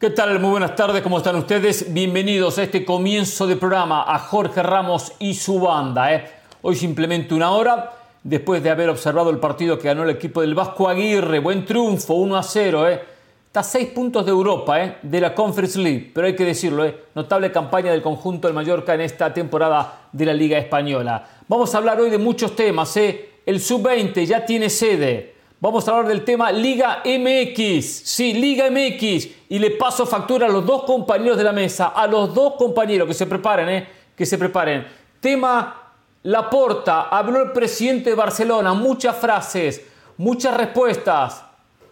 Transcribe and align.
¿Qué 0.00 0.10
tal? 0.10 0.38
Muy 0.38 0.50
buenas 0.50 0.76
tardes, 0.76 1.02
¿cómo 1.02 1.18
están 1.18 1.34
ustedes? 1.34 1.92
Bienvenidos 1.92 2.56
a 2.56 2.62
este 2.62 2.84
comienzo 2.84 3.48
de 3.48 3.56
programa 3.56 4.04
a 4.06 4.20
Jorge 4.20 4.62
Ramos 4.62 5.12
y 5.18 5.34
su 5.34 5.58
banda. 5.58 6.14
¿eh? 6.14 6.30
Hoy 6.62 6.76
simplemente 6.76 7.34
una 7.34 7.50
hora, 7.50 7.94
después 8.22 8.62
de 8.62 8.70
haber 8.70 8.90
observado 8.90 9.30
el 9.30 9.38
partido 9.38 9.76
que 9.76 9.88
ganó 9.88 10.04
el 10.04 10.10
equipo 10.10 10.40
del 10.40 10.54
Vasco 10.54 10.88
Aguirre. 10.88 11.40
Buen 11.40 11.64
triunfo, 11.64 12.14
1 12.14 12.36
a 12.36 12.44
0. 12.44 12.88
¿eh? 12.88 13.02
Está 13.46 13.58
a 13.58 13.64
6 13.64 13.88
puntos 13.88 14.24
de 14.24 14.30
Europa, 14.30 14.80
¿eh? 14.80 14.98
de 15.02 15.20
la 15.20 15.34
Conference 15.34 15.76
League, 15.76 16.12
pero 16.14 16.28
hay 16.28 16.36
que 16.36 16.44
decirlo, 16.44 16.84
¿eh? 16.84 16.96
notable 17.16 17.50
campaña 17.50 17.90
del 17.90 18.00
conjunto 18.00 18.46
del 18.46 18.54
Mallorca 18.54 18.94
en 18.94 19.00
esta 19.00 19.34
temporada 19.34 20.02
de 20.12 20.24
la 20.24 20.32
Liga 20.32 20.58
Española. 20.58 21.28
Vamos 21.48 21.74
a 21.74 21.78
hablar 21.78 22.00
hoy 22.00 22.10
de 22.10 22.18
muchos 22.18 22.54
temas. 22.54 22.96
¿eh? 22.98 23.30
El 23.44 23.58
Sub-20 23.60 24.24
ya 24.24 24.46
tiene 24.46 24.70
sede. 24.70 25.37
Vamos 25.60 25.88
a 25.88 25.90
hablar 25.90 26.06
del 26.06 26.24
tema 26.24 26.52
Liga 26.52 27.02
MX. 27.04 27.84
Sí, 27.84 28.32
Liga 28.32 28.70
MX. 28.70 29.28
Y 29.48 29.58
le 29.58 29.72
paso 29.72 30.06
factura 30.06 30.46
a 30.46 30.48
los 30.48 30.64
dos 30.64 30.84
compañeros 30.84 31.36
de 31.36 31.42
la 31.42 31.50
mesa. 31.50 31.88
A 31.88 32.06
los 32.06 32.32
dos 32.32 32.54
compañeros 32.54 33.08
que 33.08 33.14
se 33.14 33.26
preparen, 33.26 33.68
¿eh? 33.68 33.88
Que 34.14 34.24
se 34.24 34.38
preparen. 34.38 34.86
Tema 35.18 35.94
Laporta. 36.22 37.08
Habló 37.08 37.42
el 37.42 37.50
presidente 37.50 38.10
de 38.10 38.14
Barcelona. 38.16 38.72
Muchas 38.72 39.16
frases, 39.16 39.84
muchas 40.16 40.56
respuestas. 40.56 41.42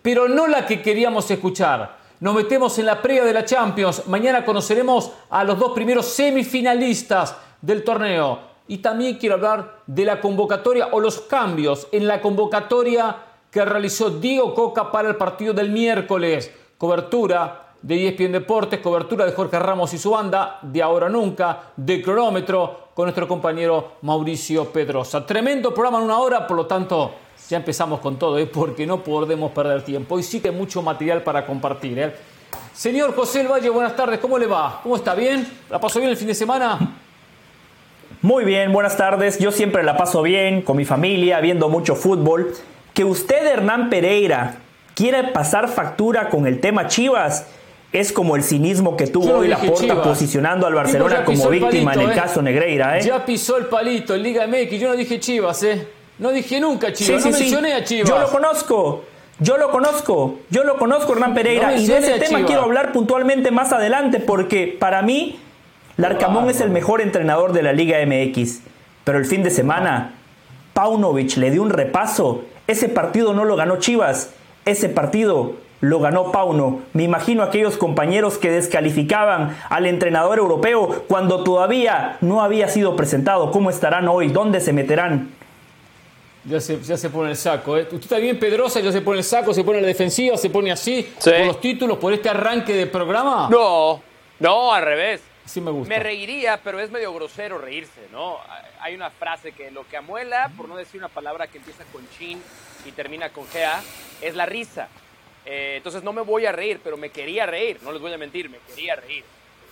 Pero 0.00 0.28
no 0.28 0.46
la 0.46 0.64
que 0.64 0.80
queríamos 0.80 1.28
escuchar. 1.28 1.96
Nos 2.20 2.36
metemos 2.36 2.78
en 2.78 2.86
la 2.86 3.02
previa 3.02 3.24
de 3.24 3.32
la 3.32 3.44
Champions. 3.44 4.06
Mañana 4.06 4.44
conoceremos 4.44 5.10
a 5.28 5.42
los 5.42 5.58
dos 5.58 5.72
primeros 5.72 6.06
semifinalistas 6.06 7.34
del 7.60 7.82
torneo. 7.82 8.38
Y 8.68 8.78
también 8.78 9.16
quiero 9.16 9.34
hablar 9.34 9.80
de 9.88 10.04
la 10.04 10.20
convocatoria 10.20 10.90
o 10.92 11.00
los 11.00 11.20
cambios 11.22 11.88
en 11.90 12.06
la 12.06 12.20
convocatoria 12.20 13.25
que 13.56 13.64
realizó 13.64 14.10
Diego 14.10 14.52
Coca 14.52 14.92
para 14.92 15.08
el 15.08 15.16
partido 15.16 15.54
del 15.54 15.70
miércoles. 15.70 16.52
Cobertura 16.76 17.68
de 17.80 18.08
ESPN 18.08 18.32
Deportes, 18.32 18.80
cobertura 18.80 19.24
de 19.24 19.32
Jorge 19.32 19.58
Ramos 19.58 19.94
y 19.94 19.98
su 19.98 20.10
banda, 20.10 20.58
de 20.60 20.82
ahora 20.82 21.08
nunca, 21.08 21.72
de 21.74 22.02
cronómetro, 22.02 22.90
con 22.92 23.06
nuestro 23.06 23.26
compañero 23.26 23.92
Mauricio 24.02 24.66
Pedrosa. 24.66 25.24
Tremendo 25.24 25.72
programa 25.72 25.96
en 25.96 26.04
una 26.04 26.18
hora, 26.18 26.46
por 26.46 26.54
lo 26.54 26.66
tanto, 26.66 27.12
ya 27.48 27.56
empezamos 27.56 28.00
con 28.00 28.18
todo, 28.18 28.36
¿eh? 28.36 28.44
porque 28.44 28.86
no 28.86 29.02
podemos 29.02 29.52
perder 29.52 29.82
tiempo. 29.82 30.16
Hoy 30.16 30.22
sí 30.22 30.40
que 30.40 30.50
hay 30.50 30.54
mucho 30.54 30.82
material 30.82 31.22
para 31.22 31.46
compartir. 31.46 31.98
¿eh? 31.98 32.14
Señor 32.74 33.14
José 33.16 33.40
El 33.40 33.48
Valle, 33.48 33.70
buenas 33.70 33.96
tardes, 33.96 34.20
¿cómo 34.20 34.36
le 34.36 34.46
va? 34.46 34.80
¿Cómo 34.82 34.96
está? 34.96 35.14
¿Bien? 35.14 35.50
¿La 35.70 35.80
pasó 35.80 35.98
bien 35.98 36.10
el 36.10 36.18
fin 36.18 36.28
de 36.28 36.34
semana? 36.34 36.78
Muy 38.20 38.44
bien, 38.44 38.70
buenas 38.70 38.98
tardes. 38.98 39.38
Yo 39.38 39.50
siempre 39.50 39.82
la 39.82 39.96
paso 39.96 40.20
bien, 40.20 40.60
con 40.60 40.76
mi 40.76 40.84
familia, 40.84 41.40
viendo 41.40 41.70
mucho 41.70 41.96
fútbol 41.96 42.52
que 42.96 43.04
usted, 43.04 43.46
Hernán 43.46 43.90
Pereira, 43.90 44.56
quiera 44.94 45.34
pasar 45.34 45.68
factura 45.68 46.30
con 46.30 46.46
el 46.46 46.60
tema 46.60 46.88
Chivas 46.88 47.46
es 47.92 48.10
como 48.10 48.36
el 48.36 48.42
cinismo 48.42 48.96
que 48.96 49.06
tuvo 49.06 49.34
hoy 49.34 49.48
la 49.48 49.58
Porta 49.58 50.02
posicionando 50.02 50.66
al 50.66 50.72
Barcelona 50.72 51.22
como 51.22 51.50
víctima 51.50 51.92
en 51.92 52.00
el 52.00 52.10
eh. 52.12 52.14
caso 52.14 52.40
Negreira. 52.40 52.98
¿eh? 52.98 53.02
Ya 53.02 53.22
pisó 53.22 53.58
el 53.58 53.66
palito 53.66 54.14
en 54.14 54.22
Liga 54.22 54.46
MX. 54.46 54.80
Yo 54.80 54.88
no 54.88 54.96
dije 54.96 55.20
Chivas, 55.20 55.62
¿eh? 55.62 55.86
No 56.18 56.30
dije 56.30 56.58
nunca 56.58 56.90
Chivas. 56.90 57.22
no 57.22 57.32
mencioné 57.32 57.74
a 57.74 57.84
Chivas. 57.84 58.08
Yo 58.08 58.18
lo 58.18 58.30
conozco. 58.30 59.04
Yo 59.40 59.58
lo 59.58 59.70
conozco. 59.70 60.38
Yo 60.48 60.64
lo 60.64 60.78
conozco, 60.78 61.12
Hernán 61.12 61.34
Pereira. 61.34 61.76
y 61.76 61.86
de 61.86 61.98
ese 61.98 62.18
tema 62.18 62.46
quiero 62.46 62.62
hablar 62.62 62.92
puntualmente 62.92 63.50
más 63.50 63.74
adelante 63.74 64.20
porque 64.20 64.74
para 64.80 65.02
mí, 65.02 65.38
Larcamón 65.98 66.48
es 66.48 66.62
el 66.62 66.70
mejor 66.70 67.02
entrenador 67.02 67.52
de 67.52 67.62
la 67.62 67.74
Liga 67.74 67.98
MX. 68.06 68.60
Pero 69.04 69.18
el 69.18 69.26
fin 69.26 69.42
de 69.42 69.50
semana, 69.50 70.14
Paunovic 70.72 71.36
le 71.36 71.50
dio 71.50 71.60
un 71.60 71.68
repaso 71.68 72.46
ese 72.66 72.88
partido 72.88 73.32
no 73.32 73.44
lo 73.44 73.56
ganó 73.56 73.78
Chivas, 73.78 74.32
ese 74.64 74.88
partido 74.88 75.54
lo 75.80 76.00
ganó 76.00 76.32
Pauno. 76.32 76.80
Me 76.92 77.02
imagino 77.02 77.42
aquellos 77.42 77.76
compañeros 77.76 78.38
que 78.38 78.50
descalificaban 78.50 79.56
al 79.68 79.86
entrenador 79.86 80.38
europeo 80.38 81.04
cuando 81.08 81.44
todavía 81.44 82.18
no 82.20 82.42
había 82.42 82.68
sido 82.68 82.96
presentado. 82.96 83.50
¿Cómo 83.50 83.70
estarán 83.70 84.08
hoy? 84.08 84.28
¿Dónde 84.28 84.60
se 84.60 84.72
meterán? 84.72 85.30
Ya 86.44 86.60
se, 86.60 86.80
ya 86.80 86.96
se 86.96 87.10
pone 87.10 87.30
el 87.30 87.36
saco. 87.36 87.76
¿eh? 87.76 87.88
Usted 87.90 88.08
también, 88.08 88.38
Pedrosa, 88.38 88.80
ya 88.80 88.92
se 88.92 89.00
pone 89.00 89.18
el 89.18 89.24
saco, 89.24 89.52
se 89.52 89.64
pone 89.64 89.80
la 89.80 89.86
defensiva, 89.88 90.36
se 90.36 90.48
pone 90.48 90.70
así, 90.70 91.08
por 91.22 91.40
los 91.40 91.60
títulos, 91.60 91.98
por 91.98 92.12
este 92.12 92.28
arranque 92.28 92.72
de 92.72 92.86
programa. 92.86 93.48
No, 93.50 94.00
no, 94.38 94.72
al 94.72 94.84
revés. 94.84 95.22
Sí 95.44 95.60
me 95.60 95.70
gusta. 95.70 95.88
Me 95.88 96.00
reiría, 96.00 96.60
pero 96.62 96.80
es 96.80 96.90
medio 96.90 97.12
grosero 97.14 97.58
reírse, 97.58 98.00
¿no? 98.12 98.38
Hay 98.80 98.94
una 98.94 99.10
frase 99.10 99.52
que 99.52 99.70
lo 99.70 99.86
que 99.88 99.96
amuela, 99.96 100.50
por 100.56 100.68
no 100.68 100.76
decir 100.76 101.00
una 101.00 101.08
palabra 101.08 101.46
que 101.46 101.58
empieza 101.58 101.84
con 101.92 102.08
chin 102.10 102.42
y 102.84 102.92
termina 102.92 103.30
con 103.30 103.46
gea, 103.48 103.82
es 104.20 104.34
la 104.34 104.46
risa. 104.46 104.88
Eh, 105.44 105.74
entonces 105.76 106.02
no 106.02 106.12
me 106.12 106.22
voy 106.22 106.46
a 106.46 106.52
reír, 106.52 106.80
pero 106.82 106.96
me 106.96 107.10
quería 107.10 107.46
reír, 107.46 107.78
no 107.82 107.92
les 107.92 108.00
voy 108.00 108.12
a 108.12 108.18
mentir, 108.18 108.50
me 108.50 108.58
quería 108.58 108.96
reír. 108.96 109.24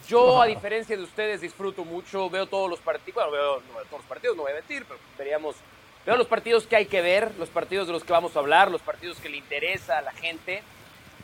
Yo, 0.08 0.40
a 0.40 0.46
diferencia 0.46 0.96
de 0.96 1.02
ustedes, 1.02 1.40
disfruto 1.40 1.84
mucho, 1.84 2.28
veo 2.28 2.46
todos 2.46 2.68
los 2.68 2.78
partidos, 2.78 3.14
bueno, 3.14 3.32
veo 3.32 3.62
todos 3.86 4.02
los 4.02 4.06
partidos, 4.06 4.36
no 4.36 4.42
voy 4.42 4.52
a 4.52 4.56
mentir, 4.56 4.84
pero 4.86 5.00
veríamos, 5.16 5.56
veo 6.04 6.16
los 6.16 6.26
partidos 6.26 6.66
que 6.66 6.76
hay 6.76 6.86
que 6.86 7.00
ver, 7.00 7.32
los 7.38 7.48
partidos 7.48 7.86
de 7.86 7.94
los 7.94 8.04
que 8.04 8.12
vamos 8.12 8.36
a 8.36 8.40
hablar, 8.40 8.70
los 8.70 8.82
partidos 8.82 9.18
que 9.18 9.30
le 9.30 9.38
interesa 9.38 9.98
a 9.98 10.02
la 10.02 10.12
gente, 10.12 10.62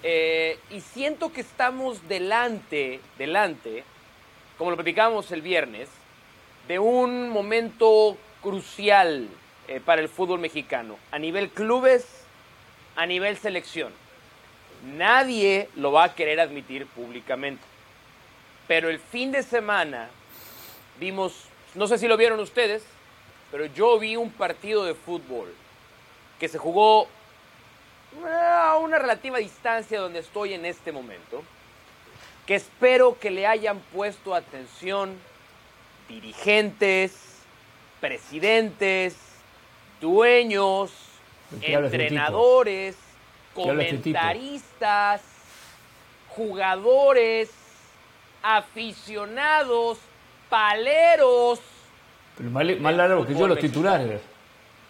eh, 0.02 0.58
y 0.70 0.80
siento 0.80 1.30
que 1.30 1.42
estamos 1.42 2.08
delante, 2.08 3.00
delante, 3.18 3.84
como 4.56 4.70
lo 4.70 4.76
platicamos 4.76 5.30
el 5.30 5.42
viernes, 5.42 5.90
de 6.70 6.78
un 6.78 7.30
momento 7.30 8.16
crucial 8.40 9.26
eh, 9.66 9.80
para 9.84 10.00
el 10.00 10.08
fútbol 10.08 10.38
mexicano, 10.38 10.98
a 11.10 11.18
nivel 11.18 11.50
clubes, 11.50 12.06
a 12.94 13.06
nivel 13.06 13.36
selección. 13.36 13.92
Nadie 14.96 15.68
lo 15.74 15.90
va 15.90 16.04
a 16.04 16.14
querer 16.14 16.38
admitir 16.38 16.86
públicamente. 16.86 17.64
Pero 18.68 18.88
el 18.88 19.00
fin 19.00 19.32
de 19.32 19.42
semana 19.42 20.10
vimos, 21.00 21.46
no 21.74 21.88
sé 21.88 21.98
si 21.98 22.06
lo 22.06 22.16
vieron 22.16 22.38
ustedes, 22.38 22.84
pero 23.50 23.66
yo 23.66 23.98
vi 23.98 24.14
un 24.14 24.30
partido 24.30 24.84
de 24.84 24.94
fútbol 24.94 25.52
que 26.38 26.46
se 26.46 26.58
jugó 26.58 27.08
a 28.24 28.78
una 28.80 29.00
relativa 29.00 29.38
distancia 29.38 29.98
donde 29.98 30.20
estoy 30.20 30.54
en 30.54 30.64
este 30.64 30.92
momento, 30.92 31.42
que 32.46 32.54
espero 32.54 33.18
que 33.18 33.32
le 33.32 33.48
hayan 33.48 33.80
puesto 33.92 34.36
atención 34.36 35.18
dirigentes, 36.10 37.12
presidentes, 38.00 39.16
dueños, 40.00 40.90
entrenadores, 41.62 42.96
comentaristas, 43.54 45.22
jugadores, 46.28 47.50
aficionados, 48.42 49.98
paleros. 50.48 51.60
Pero 52.36 52.50
más, 52.50 52.94
largo 52.96 53.24
que 53.24 53.34
yo 53.34 53.46
los 53.46 53.58
titulares. 53.58 54.20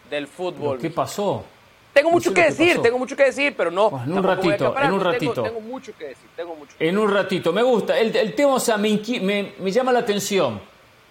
Del 0.08 0.26
fútbol. 0.26 0.78
¿Qué 0.78 0.90
pasó? 0.90 1.44
Tengo 1.92 2.10
mucho 2.10 2.32
que 2.32 2.44
decir, 2.44 2.80
tengo 2.80 2.98
mucho 2.98 3.16
que 3.16 3.24
decir, 3.24 3.54
pero 3.56 3.70
no. 3.70 4.02
en 4.04 4.12
un 4.12 4.22
ratito, 4.22 4.74
en 4.80 4.92
un 4.92 5.00
ratito. 5.00 5.42
Tengo, 5.42 5.60
mucho 5.60 5.92
que 5.98 6.06
decir, 6.06 6.30
tengo 6.34 6.54
mucho 6.54 6.74
En 6.78 6.96
un 6.96 7.12
ratito, 7.12 7.52
me 7.52 7.62
gusta. 7.62 7.98
El, 7.98 8.34
tema, 8.34 8.54
o 8.54 8.60
sea, 8.60 8.78
me, 8.78 9.00
me 9.58 9.70
llama 9.70 9.92
la 9.92 9.98
atención 9.98 10.69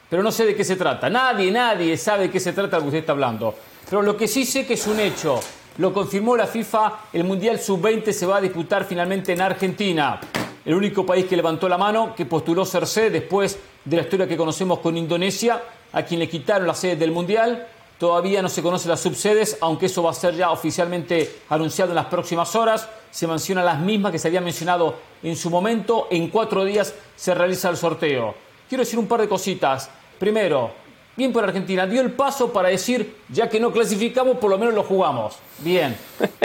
pero 0.09 0.23
no 0.23 0.31
sé 0.31 0.45
de 0.45 0.55
qué 0.55 0.63
se 0.63 0.75
trata. 0.75 1.09
Nadie, 1.09 1.51
nadie 1.51 1.95
sabe 1.97 2.23
de 2.23 2.31
qué 2.31 2.39
se 2.39 2.53
trata 2.53 2.77
lo 2.77 2.83
que 2.83 2.87
usted 2.87 2.99
está 2.99 3.11
hablando. 3.11 3.53
Pero 3.89 4.01
lo 4.01 4.17
que 4.17 4.27
sí 4.27 4.45
sé 4.45 4.65
que 4.65 4.73
es 4.73 4.87
un 4.87 4.99
hecho, 4.99 5.39
lo 5.77 5.93
confirmó 5.93 6.35
la 6.35 6.47
FIFA, 6.47 6.91
el 7.13 7.23
Mundial 7.23 7.59
Sub-20 7.59 8.11
se 8.11 8.25
va 8.25 8.37
a 8.37 8.41
disputar 8.41 8.85
finalmente 8.85 9.33
en 9.33 9.41
Argentina. 9.41 10.19
El 10.65 10.73
único 10.73 11.05
país 11.05 11.25
que 11.25 11.35
levantó 11.35 11.69
la 11.69 11.77
mano, 11.77 12.13
que 12.15 12.25
postuló 12.25 12.65
ser 12.65 12.85
sede 12.85 13.11
después 13.11 13.57
de 13.85 13.97
la 13.97 14.03
historia 14.03 14.27
que 14.27 14.35
conocemos 14.35 14.79
con 14.79 14.97
Indonesia, 14.97 15.61
a 15.93 16.03
quien 16.03 16.19
le 16.19 16.27
quitaron 16.27 16.67
la 16.67 16.75
sede 16.75 16.95
del 16.95 17.11
Mundial. 17.11 17.67
Todavía 17.97 18.41
no 18.41 18.49
se 18.49 18.61
conocen 18.61 18.91
las 18.91 19.01
subsedes, 19.01 19.57
aunque 19.61 19.87
eso 19.87 20.03
va 20.03 20.11
a 20.11 20.13
ser 20.13 20.35
ya 20.35 20.51
oficialmente 20.51 21.41
anunciado 21.49 21.91
en 21.91 21.95
las 21.95 22.05
próximas 22.05 22.55
horas. 22.55 22.87
Se 23.11 23.27
mencionan 23.27 23.65
las 23.65 23.79
mismas 23.79 24.11
que 24.11 24.19
se 24.19 24.27
había 24.27 24.41
mencionado 24.41 24.95
en 25.21 25.35
su 25.35 25.49
momento. 25.49 26.07
En 26.09 26.29
cuatro 26.29 26.63
días 26.63 26.93
se 27.15 27.33
realiza 27.33 27.69
el 27.69 27.77
sorteo. 27.77 28.35
Quiero 28.69 28.83
decir 28.83 28.99
un 28.99 29.07
par 29.07 29.21
de 29.21 29.27
cositas. 29.27 29.89
Primero, 30.19 30.71
bien 31.15 31.31
por 31.31 31.43
Argentina, 31.45 31.87
dio 31.87 32.01
el 32.01 32.11
paso 32.11 32.51
para 32.51 32.69
decir, 32.69 33.15
ya 33.29 33.49
que 33.49 33.59
no 33.59 33.71
clasificamos, 33.71 34.37
por 34.37 34.49
lo 34.49 34.57
menos 34.57 34.73
lo 34.73 34.83
jugamos. 34.83 35.37
Bien. 35.59 35.95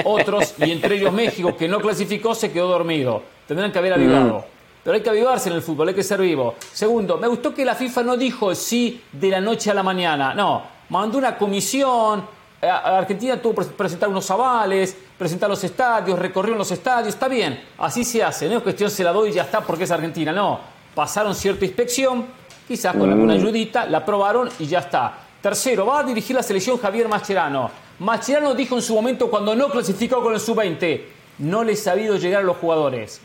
Otros, 0.05 0.55
y 0.59 0.71
entre 0.71 0.97
ellos 0.97 1.13
México, 1.13 1.57
que 1.57 1.69
no 1.69 1.81
clasificó, 1.81 2.35
se 2.35 2.53
quedó 2.53 2.69
dormido. 2.69 3.23
Tendrán 3.49 3.73
que 3.73 3.79
haber 3.79 3.93
mm. 3.93 4.01
avivado. 4.01 4.45
Pero 4.85 4.97
hay 4.97 5.03
que 5.03 5.11
avivarse 5.11 5.49
en 5.49 5.57
el 5.57 5.63
fútbol, 5.63 5.89
hay 5.89 5.95
que 5.95 6.05
ser 6.05 6.21
vivo. 6.21 6.55
Segundo, 6.73 7.17
me 7.17 7.27
gustó 7.27 7.55
que 7.55 7.65
la 7.65 7.75
FIFA 7.75 8.03
no 8.03 8.17
dijo 8.17 8.55
sí 8.55 9.03
de 9.11 9.29
la 9.29 9.41
noche 9.41 9.71
a 9.71 9.75
la 9.75 9.83
mañana. 9.83 10.35
No, 10.35 10.63
mandó 10.91 11.19
una 11.19 11.37
comisión. 11.37 12.25
Eh, 12.61 12.69
Argentina 12.69 13.41
tuvo 13.41 13.63
que 13.63 13.65
presentar 13.71 14.09
unos 14.09 14.31
avales, 14.31 14.97
presentar 15.19 15.49
los 15.49 15.65
estadios, 15.65 16.19
recorrieron 16.19 16.59
los 16.59 16.71
estadios. 16.71 17.09
Está 17.09 17.29
bien, 17.29 17.65
así 17.79 18.05
se 18.05 18.23
hace. 18.23 18.47
No 18.47 18.59
es 18.59 18.63
cuestión 18.63 18.91
se 18.91 19.03
la 19.03 19.13
doy 19.13 19.31
y 19.31 19.33
ya 19.33 19.43
está 19.43 19.63
porque 19.63 19.85
es 19.85 19.91
Argentina. 19.91 20.33
No, 20.33 20.61
pasaron 20.95 21.35
cierta 21.35 21.65
inspección 21.65 22.27
Quizás 22.67 22.97
con 22.97 23.11
alguna 23.11 23.35
mm. 23.35 23.39
ayudita 23.39 23.87
la 23.87 23.99
aprobaron 23.99 24.49
y 24.59 24.67
ya 24.67 24.81
está. 24.81 25.19
Tercero, 25.41 25.87
va 25.87 26.01
a 26.01 26.03
dirigir 26.05 26.35
la 26.35 26.43
selección 26.43 26.79
Javier 26.79 27.09
Mascherano. 27.09 27.71
Mascherano 27.99 28.55
dijo 28.55 28.77
en 28.77 28.83
su 28.83 28.95
momento 28.95 29.31
cuando 29.31 29.55
no 29.55 29.69
clasificó 29.69 30.23
con 30.23 30.33
el 30.35 30.41
sub-20, 30.41 31.03
no 31.39 31.63
le 31.63 31.75
ha 31.75 31.77
sabido 31.77 32.17
llegar 32.17 32.41
a 32.41 32.45
los 32.45 32.57
jugadores. 32.57 33.21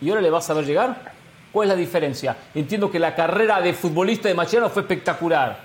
y 0.00 0.08
ahora 0.08 0.20
le 0.20 0.30
vas 0.30 0.50
a 0.50 0.54
ver 0.54 0.66
llegar. 0.66 1.12
¿Cuál 1.52 1.68
es 1.68 1.74
la 1.74 1.78
diferencia? 1.78 2.36
Entiendo 2.54 2.90
que 2.90 2.98
la 2.98 3.14
carrera 3.14 3.60
de 3.60 3.74
futbolista 3.74 4.28
de 4.28 4.34
Mascherano 4.34 4.70
fue 4.70 4.82
espectacular, 4.82 5.60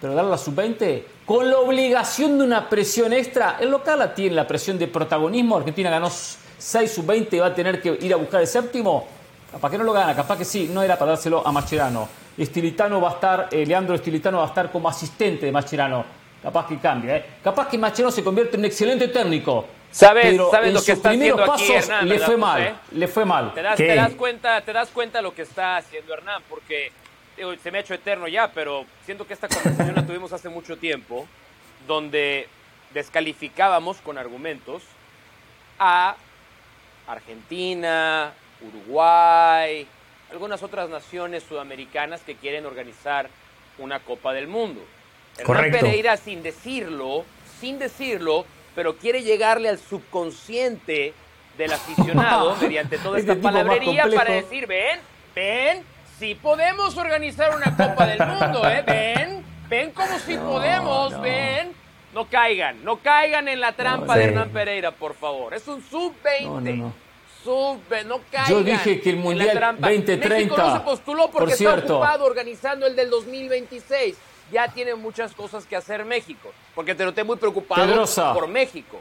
pero 0.00 0.14
darle 0.14 0.30
la 0.30 0.38
sub-20 0.38 1.02
con 1.26 1.50
la 1.50 1.58
obligación 1.58 2.38
de 2.38 2.44
una 2.44 2.68
presión 2.68 3.12
extra, 3.12 3.56
el 3.60 3.70
local 3.70 3.98
la 3.98 4.14
tiene 4.14 4.34
la 4.34 4.46
presión 4.46 4.78
de 4.78 4.86
protagonismo, 4.86 5.56
Argentina 5.56 5.90
ganó 5.90 6.08
6 6.08 6.90
sub-20 6.90 7.32
y 7.32 7.38
va 7.38 7.46
a 7.46 7.54
tener 7.54 7.82
que 7.82 7.98
ir 8.00 8.12
a 8.12 8.16
buscar 8.16 8.40
el 8.40 8.46
séptimo, 8.46 9.06
capaz 9.50 9.70
que 9.70 9.78
no 9.78 9.84
lo 9.84 9.92
gana, 9.92 10.14
capaz 10.14 10.38
que 10.38 10.44
sí, 10.44 10.70
no 10.72 10.82
era 10.82 10.96
para 10.96 11.12
dárselo 11.12 11.46
a 11.46 11.52
Mascherano. 11.52 12.25
Estilitano 12.36 13.00
va 13.00 13.10
a 13.10 13.12
estar, 13.12 13.48
eh, 13.50 13.64
Leandro 13.64 13.94
Estilitano 13.94 14.38
va 14.38 14.44
a 14.44 14.48
estar 14.48 14.70
como 14.70 14.88
asistente 14.88 15.46
de 15.46 15.52
Mascherano. 15.52 16.04
Capaz 16.42 16.66
que 16.66 16.78
cambia, 16.78 17.16
¿eh? 17.16 17.24
Capaz 17.42 17.68
que 17.68 17.78
Mascherano 17.78 18.12
se 18.12 18.22
convierte 18.22 18.56
en 18.56 18.60
un 18.60 18.66
excelente 18.66 19.08
técnico. 19.08 19.66
¿Sabes, 19.90 20.36
lo 20.36 20.50
que 20.50 20.92
está 20.92 21.10
haciendo 21.10 21.52
aquí 21.52 21.72
Hernán? 21.72 22.08
Le 22.08 22.18
fue 22.18 22.36
mal, 22.36 22.80
le 22.92 23.08
fue 23.08 23.24
mal. 23.24 23.54
¿Te 23.54 23.62
das, 23.62 23.76
¿Te 23.76 23.94
das, 23.94 24.12
cuenta, 24.14 24.60
te 24.60 24.72
das 24.72 24.90
cuenta 24.90 25.22
lo 25.22 25.34
que 25.34 25.42
está 25.42 25.78
haciendo 25.78 26.12
Hernán, 26.12 26.42
porque 26.50 26.92
se 27.62 27.70
me 27.70 27.78
ha 27.78 27.80
hecho 27.80 27.94
eterno 27.94 28.28
ya, 28.28 28.50
pero 28.52 28.84
siento 29.04 29.26
que 29.26 29.32
esta 29.32 29.48
conversación 29.48 29.94
la 29.94 30.06
tuvimos 30.06 30.32
hace 30.32 30.48
mucho 30.48 30.76
tiempo, 30.76 31.26
donde 31.86 32.48
descalificábamos 32.92 33.98
con 33.98 34.18
argumentos 34.18 34.82
a 35.78 36.16
Argentina, 37.06 38.32
Uruguay, 38.60 39.86
algunas 40.30 40.62
otras 40.62 40.88
naciones 40.88 41.44
sudamericanas 41.44 42.20
que 42.22 42.34
quieren 42.34 42.66
organizar 42.66 43.28
una 43.78 44.00
Copa 44.00 44.32
del 44.32 44.48
Mundo. 44.48 44.80
Correcto. 45.44 45.80
Pereira, 45.80 46.16
sin 46.16 46.42
decirlo, 46.42 47.24
sin 47.60 47.78
decirlo, 47.78 48.46
pero 48.74 48.96
quiere 48.96 49.22
llegarle 49.22 49.68
al 49.68 49.78
subconsciente 49.78 51.14
del 51.56 51.72
aficionado 51.72 52.56
mediante 52.60 52.98
toda 52.98 53.18
esta 53.18 53.34
palabrería 53.36 54.06
para 54.14 54.34
decir, 54.34 54.66
ven, 54.66 55.00
ven, 55.34 55.82
si 56.18 56.34
podemos 56.34 56.96
organizar 56.96 57.54
una 57.54 57.76
Copa 57.76 58.06
del 58.06 58.26
Mundo, 58.26 58.68
¿eh? 58.68 58.82
Ven, 58.86 59.44
ven 59.68 59.90
como 59.92 60.18
si 60.18 60.36
podemos, 60.36 61.20
ven. 61.20 61.72
No 62.14 62.24
caigan, 62.24 62.82
no 62.82 62.96
caigan 62.96 63.46
en 63.46 63.60
la 63.60 63.72
trampa 63.72 64.16
de 64.16 64.24
Hernán 64.24 64.48
Pereira, 64.48 64.90
por 64.90 65.14
favor. 65.14 65.52
Es 65.52 65.68
un 65.68 65.82
sub-20 65.82 66.90
no 67.46 68.20
caigan 68.30 68.50
Yo 68.50 68.62
dije 68.62 69.00
que 69.00 69.10
el 69.10 69.16
Mundial 69.16 69.76
2030. 69.78 70.28
México 70.28 70.56
no 70.56 70.72
se 70.72 70.80
postuló 70.80 71.30
porque 71.30 71.54
está 71.54 71.74
ocupado 71.74 72.24
organizando 72.24 72.86
el 72.86 72.96
del 72.96 73.10
2026. 73.10 74.16
Ya 74.52 74.68
tiene 74.68 74.94
muchas 74.94 75.32
cosas 75.32 75.66
que 75.66 75.76
hacer 75.76 76.04
México. 76.04 76.52
Porque 76.74 76.94
te 76.94 77.04
noté 77.04 77.24
muy 77.24 77.36
preocupado 77.36 78.04
por 78.34 78.48
México. 78.48 79.00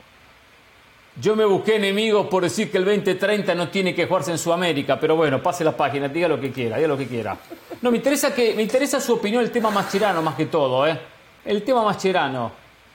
Yo 1.17 1.33
me 1.35 1.45
busqué 1.45 1.77
enemigos 1.77 2.27
por 2.27 2.43
decir 2.43 2.69
que 2.69 2.77
el 2.77 2.83
2030 2.83 3.55
no 3.55 3.69
tiene 3.69 3.95
que 3.95 4.05
jugarse 4.05 4.31
en 4.31 4.37
Sudamérica, 4.37 4.99
pero 4.99 5.15
bueno, 5.15 5.41
pase 5.41 5.63
la 5.63 5.75
página, 5.75 6.09
diga 6.09 6.27
lo 6.27 6.41
que 6.41 6.51
quiera, 6.51 6.75
diga 6.75 6.89
lo 6.89 6.97
que 6.97 7.07
quiera. 7.07 7.37
No, 7.81 7.89
me 7.89 7.97
interesa, 7.97 8.33
que, 8.35 8.53
me 8.53 8.61
interesa 8.61 8.99
su 8.99 9.13
opinión 9.13 9.41
el 9.41 9.49
tema 9.49 9.69
mascherano 9.69 10.21
más 10.21 10.35
que 10.35 10.47
todo, 10.47 10.85
¿eh? 10.85 10.99
El 11.45 11.63
tema 11.63 11.83
mascherano. 11.83 12.51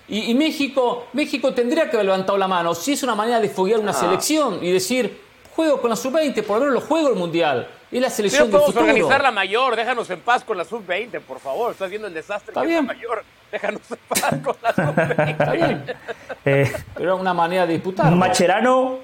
Y, 0.06 0.30
y 0.30 0.34
México, 0.34 1.06
México 1.14 1.54
tendría 1.54 1.88
que 1.88 1.96
haber 1.96 2.06
levantado 2.06 2.36
la 2.36 2.48
mano. 2.48 2.74
Si 2.74 2.92
es 2.92 3.02
una 3.02 3.14
manera 3.14 3.40
de 3.40 3.48
foguear 3.48 3.80
una 3.80 3.92
ah. 3.92 3.94
selección 3.94 4.62
y 4.62 4.70
decir, 4.70 5.18
juego 5.54 5.80
con 5.80 5.90
la 5.90 5.96
sub-20, 5.96 6.42
por 6.44 6.58
lo 6.58 6.66
menos 6.66 6.82
lo 6.82 6.88
juego 6.88 7.08
el 7.08 7.14
mundial. 7.16 7.68
Y 7.92 7.98
la 7.98 8.08
selección 8.10 8.48
Pero 8.50 8.64
podemos 8.64 8.82
organizar 8.82 9.22
la 9.22 9.30
mayor, 9.32 9.74
déjanos 9.76 10.08
en 10.10 10.20
paz 10.20 10.44
con 10.44 10.56
la 10.56 10.64
sub-20, 10.64 11.20
por 11.20 11.40
favor. 11.40 11.72
Estás 11.72 11.90
viendo 11.90 12.06
el 12.08 12.14
desastre 12.14 12.50
Está 12.52 12.62
bien. 12.62 12.86
la 12.86 12.94
mayor. 12.94 13.24
Déjanos 13.50 13.80
en 13.90 13.98
paz 14.08 14.34
con 14.44 14.56
la 14.62 14.72
sub-20. 14.74 15.30
Está 15.30 15.52
bien. 15.52 15.84
Eh, 16.42 16.72
Pero 16.94 17.16
una 17.18 17.34
manera 17.34 17.66
de 17.66 17.74
disputar. 17.74 18.10
Macherano, 18.12 18.98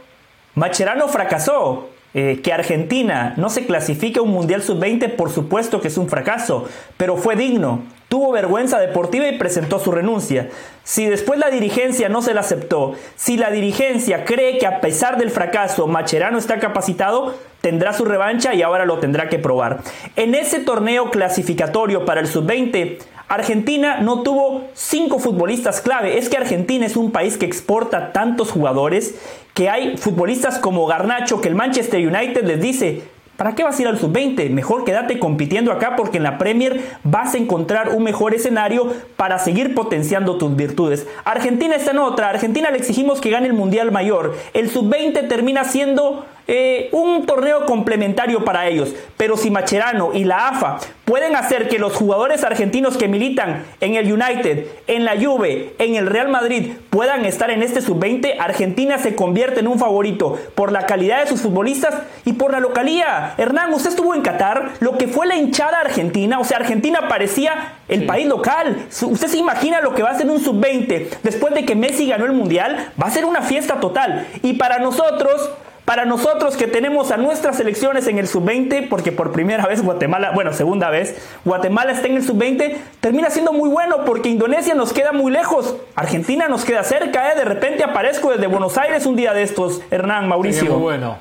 Macherano 0.55 1.07
fracasó. 1.07 1.91
Eh, 2.19 2.41
que 2.43 2.51
Argentina 2.51 3.35
no 3.37 3.51
se 3.51 3.67
clasifique 3.67 4.21
a 4.21 4.23
un 4.23 4.31
Mundial 4.31 4.63
Sub-20, 4.63 5.17
por 5.17 5.31
supuesto 5.31 5.83
que 5.83 5.89
es 5.89 5.99
un 5.99 6.09
fracaso, 6.09 6.67
pero 6.97 7.19
fue 7.19 7.37
digno. 7.37 7.83
Tuvo 8.09 8.33
vergüenza 8.33 8.79
deportiva 8.79 9.29
y 9.29 9.37
presentó 9.37 9.79
su 9.79 9.93
renuncia. 9.93 10.49
Si 10.83 11.05
después 11.05 11.39
la 11.39 11.51
dirigencia 11.51 12.09
no 12.09 12.23
se 12.23 12.33
la 12.33 12.41
aceptó, 12.41 12.95
si 13.17 13.37
la 13.37 13.51
dirigencia 13.51 14.25
cree 14.25 14.57
que 14.57 14.67
a 14.67 14.81
pesar 14.81 15.19
del 15.19 15.31
fracaso 15.31 15.89
Macherano 15.89 16.39
está 16.39 16.59
capacitado, 16.59 17.35
tendrá 17.61 17.93
su 17.93 18.07
revancha 18.07 18.55
y 18.55 18.63
ahora 18.63 18.87
lo 18.87 18.99
tendrá 18.99 19.29
que 19.29 19.39
probar. 19.39 19.81
En 20.15 20.35
ese 20.35 20.61
torneo 20.61 21.11
clasificatorio 21.11 22.07
para 22.07 22.23
el 22.23 22.29
sub-20, 22.29 22.97
Argentina 23.29 23.99
no 24.01 24.23
tuvo 24.23 24.65
cinco 24.75 25.19
futbolistas 25.19 25.81
clave. 25.81 26.19
Es 26.19 26.29
que 26.29 26.37
Argentina 26.37 26.87
es 26.87 26.97
un 26.97 27.11
país 27.11 27.37
que 27.37 27.47
exporta 27.47 28.13
tantos 28.13 28.51
jugadores 28.51 29.17
que 29.55 29.69
hay 29.69 29.97
futbolistas 29.97 30.59
como 30.59 30.87
Garnacho 30.87 31.41
que 31.41 31.49
el 31.49 31.55
Manchester 31.55 32.07
United 32.07 32.45
les 32.45 32.61
dice, 32.61 33.03
¿Para 33.37 33.55
qué 33.55 33.65
vas 33.65 33.79
a 33.79 33.83
ir 33.83 33.89
al 33.89 33.99
sub-20? 33.99 34.49
Mejor 34.49 34.85
quédate 34.85 35.19
compitiendo 35.19 35.71
acá 35.71 35.95
porque 35.95 36.17
en 36.17 36.23
la 36.23 36.39
Premier 36.39 36.81
vas 37.05 37.35
a 37.35 37.39
encontrar 37.39 37.91
un 37.91 38.03
mejor 38.03 38.35
escenario 38.35 38.95
para 39.17 39.39
seguir 39.39 39.75
potenciando 39.75 40.39
tus 40.39 40.57
virtudes. 40.57 41.07
Argentina 41.25 41.75
está 41.77 41.91
en 41.91 41.99
otra. 41.99 42.31
Argentina 42.31 42.71
le 42.71 42.79
exigimos 42.79 43.21
que 43.21 43.29
gane 43.29 43.47
el 43.47 43.53
Mundial 43.53 43.93
Mayor. 43.93 44.35
El 44.55 44.71
sub-20 44.71 45.29
termina 45.29 45.65
siendo 45.65 46.25
eh, 46.49 46.89
un 46.93 47.27
torneo 47.27 47.67
complementario 47.67 48.45
para 48.45 48.67
ellos. 48.69 48.95
Pero 49.17 49.37
si 49.37 49.51
Macherano 49.51 50.13
y 50.15 50.25
la 50.25 50.49
AFA 50.49 50.79
pueden 51.05 51.37
hacer 51.37 51.69
que 51.69 51.79
los 51.79 51.95
jugadores 51.95 52.45
argentinos 52.45 52.97
que 52.97 53.09
militan 53.09 53.65
en 53.81 53.95
el 53.95 54.13
United, 54.13 54.67
en 54.87 55.05
la 55.05 55.15
Juve, 55.21 55.75
en 55.79 55.95
el 55.95 56.07
Real 56.07 56.29
Madrid 56.29 56.73
puedan 56.91 57.25
estar 57.25 57.51
en 57.51 57.63
este 57.63 57.81
sub-20, 57.81 58.37
Argentina 58.39 58.99
se 58.99 59.15
convierte 59.15 59.61
en 59.61 59.69
un 59.69 59.79
favorito 59.79 60.39
por 60.55 60.73
la 60.73 60.87
calidad 60.87 61.21
de 61.21 61.29
sus 61.29 61.41
futbolistas 61.41 61.95
y 62.25 62.35
por 62.35 62.53
la 62.53 62.61
localía. 62.61 63.35
Hernán, 63.39 63.73
usted 63.73 63.91
estuvo 63.91 64.15
en 64.15 64.23
Qatar, 64.23 64.73
lo 64.81 64.99
que 64.99 65.09
fue 65.09 65.27
la 65.27 65.37
hinchada 65.37 65.81
argentina, 65.81 66.39
o 66.39 66.45
sea, 66.45 66.59
Argentina 66.59 67.09
parecía 67.09 67.75
el 67.89 68.07
país 68.07 68.27
local. 68.27 68.87
Usted 69.03 69.29
se 69.29 69.39
imagina 69.39 69.81
lo 69.81 69.95
que 69.95 70.03
va 70.03 70.11
a 70.11 70.19
ser 70.19 70.29
un 70.29 70.41
sub-20 70.41 71.09
después 71.23 71.55
de 71.55 71.65
que 71.65 71.75
Messi 71.75 72.07
ganó 72.07 72.25
el 72.25 72.33
Mundial, 72.33 72.93
va 73.01 73.07
a 73.07 73.11
ser 73.11 73.25
una 73.25 73.43
fiesta 73.43 73.81
total. 73.81 74.27
Y 74.43 74.55
para 74.55 74.79
nosotros, 74.79 75.51
para 75.87 76.05
nosotros 76.05 76.57
que 76.57 76.67
tenemos 76.67 77.13
a 77.13 77.17
nuestras 77.17 77.57
selecciones 77.57 78.09
en 78.09 78.19
el 78.19 78.27
sub-20, 78.27 78.89
porque 78.89 79.13
por 79.13 79.31
primera 79.31 79.65
vez 79.67 79.83
Guatemala, 79.83 80.33
bueno, 80.33 80.53
segunda 80.53 80.91
vez, 80.91 81.17
Guatemala 81.45 81.93
está 81.93 82.09
en 82.09 82.17
el 82.17 82.25
sub-20, 82.25 82.77
termina 83.01 83.31
siendo 83.31 83.53
muy 83.53 83.71
bueno 83.71 84.05
porque 84.05 84.29
Indonesia 84.29 84.75
nos 84.75 84.93
queda 84.93 85.13
muy 85.13 85.31
lejos, 85.31 85.77
Argentina 85.95 86.49
nos 86.49 86.65
queda 86.65 86.83
cerca, 86.83 87.33
¿eh? 87.33 87.37
de 87.37 87.45
repente 87.45 87.85
aparezco 87.85 88.33
desde 88.33 88.49
Buenos 88.49 88.77
Aires 88.77 89.07
un 89.07 89.15
día 89.15 89.33
de 89.33 89.45
estos, 89.45 89.81
Hernán, 89.91 90.29
Mauricio. 90.29 90.73
muy 90.73 90.83
bueno, 90.83 91.19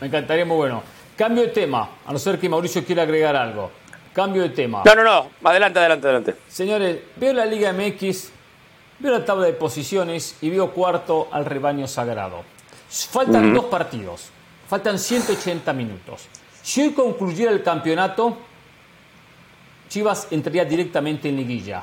me 0.00 0.06
encantaría 0.06 0.44
muy 0.44 0.58
bueno. 0.58 0.82
Cambio 1.16 1.44
de 1.44 1.48
tema, 1.48 1.88
a 2.04 2.12
no 2.12 2.18
ser 2.18 2.38
que 2.38 2.48
Mauricio 2.48 2.84
quiera 2.84 3.04
agregar 3.04 3.34
algo. 3.36 3.70
Cambio 4.12 4.42
de 4.42 4.50
tema. 4.50 4.82
No, 4.84 4.94
no, 4.94 5.02
no, 5.02 5.30
adelante, 5.48 5.78
adelante, 5.78 6.06
adelante. 6.06 6.34
Señores, 6.48 6.98
veo 7.16 7.32
la 7.32 7.46
Liga 7.46 7.72
MX, 7.72 8.30
veo 8.98 9.12
la 9.12 9.24
tabla 9.24 9.46
de 9.46 9.54
posiciones 9.54 10.36
y 10.42 10.50
veo 10.50 10.72
cuarto 10.72 11.28
al 11.32 11.46
rebaño 11.46 11.88
sagrado. 11.88 12.53
Faltan 12.94 13.52
dos 13.52 13.64
partidos, 13.64 14.30
faltan 14.68 15.00
180 15.00 15.72
minutos. 15.72 16.28
Si 16.62 16.80
hoy 16.80 16.92
concluyera 16.92 17.50
el 17.50 17.60
campeonato, 17.60 18.36
Chivas 19.88 20.28
entraría 20.30 20.64
directamente 20.64 21.28
en 21.28 21.36
liguilla. 21.36 21.82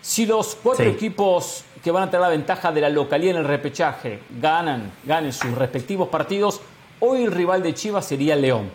Si 0.00 0.24
los 0.24 0.54
cuatro 0.54 0.86
equipos 0.86 1.64
que 1.84 1.90
van 1.90 2.04
a 2.04 2.06
tener 2.06 2.22
la 2.22 2.30
ventaja 2.30 2.72
de 2.72 2.80
la 2.80 2.88
localidad 2.88 3.32
en 3.32 3.40
el 3.42 3.44
repechaje 3.46 4.20
ganan, 4.40 4.90
ganen 5.04 5.34
sus 5.34 5.52
respectivos 5.52 6.08
partidos, 6.08 6.62
hoy 7.00 7.24
el 7.24 7.30
rival 7.30 7.62
de 7.62 7.74
Chivas 7.74 8.06
sería 8.06 8.34
León. 8.34 8.70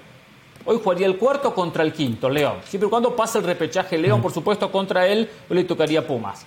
Hoy 0.63 0.79
jugaría 0.83 1.07
el 1.07 1.17
cuarto 1.17 1.55
contra 1.55 1.83
el 1.83 1.91
quinto, 1.91 2.29
León. 2.29 2.57
Siempre 2.65 2.85
y 2.85 2.89
cuando 2.91 3.15
pasa 3.15 3.39
el 3.39 3.45
repechaje 3.45 3.97
León, 3.97 4.21
por 4.21 4.31
supuesto, 4.31 4.71
contra 4.71 5.07
él, 5.07 5.27
hoy 5.49 5.57
le 5.57 5.63
tocaría 5.63 6.05
Pumas. 6.05 6.45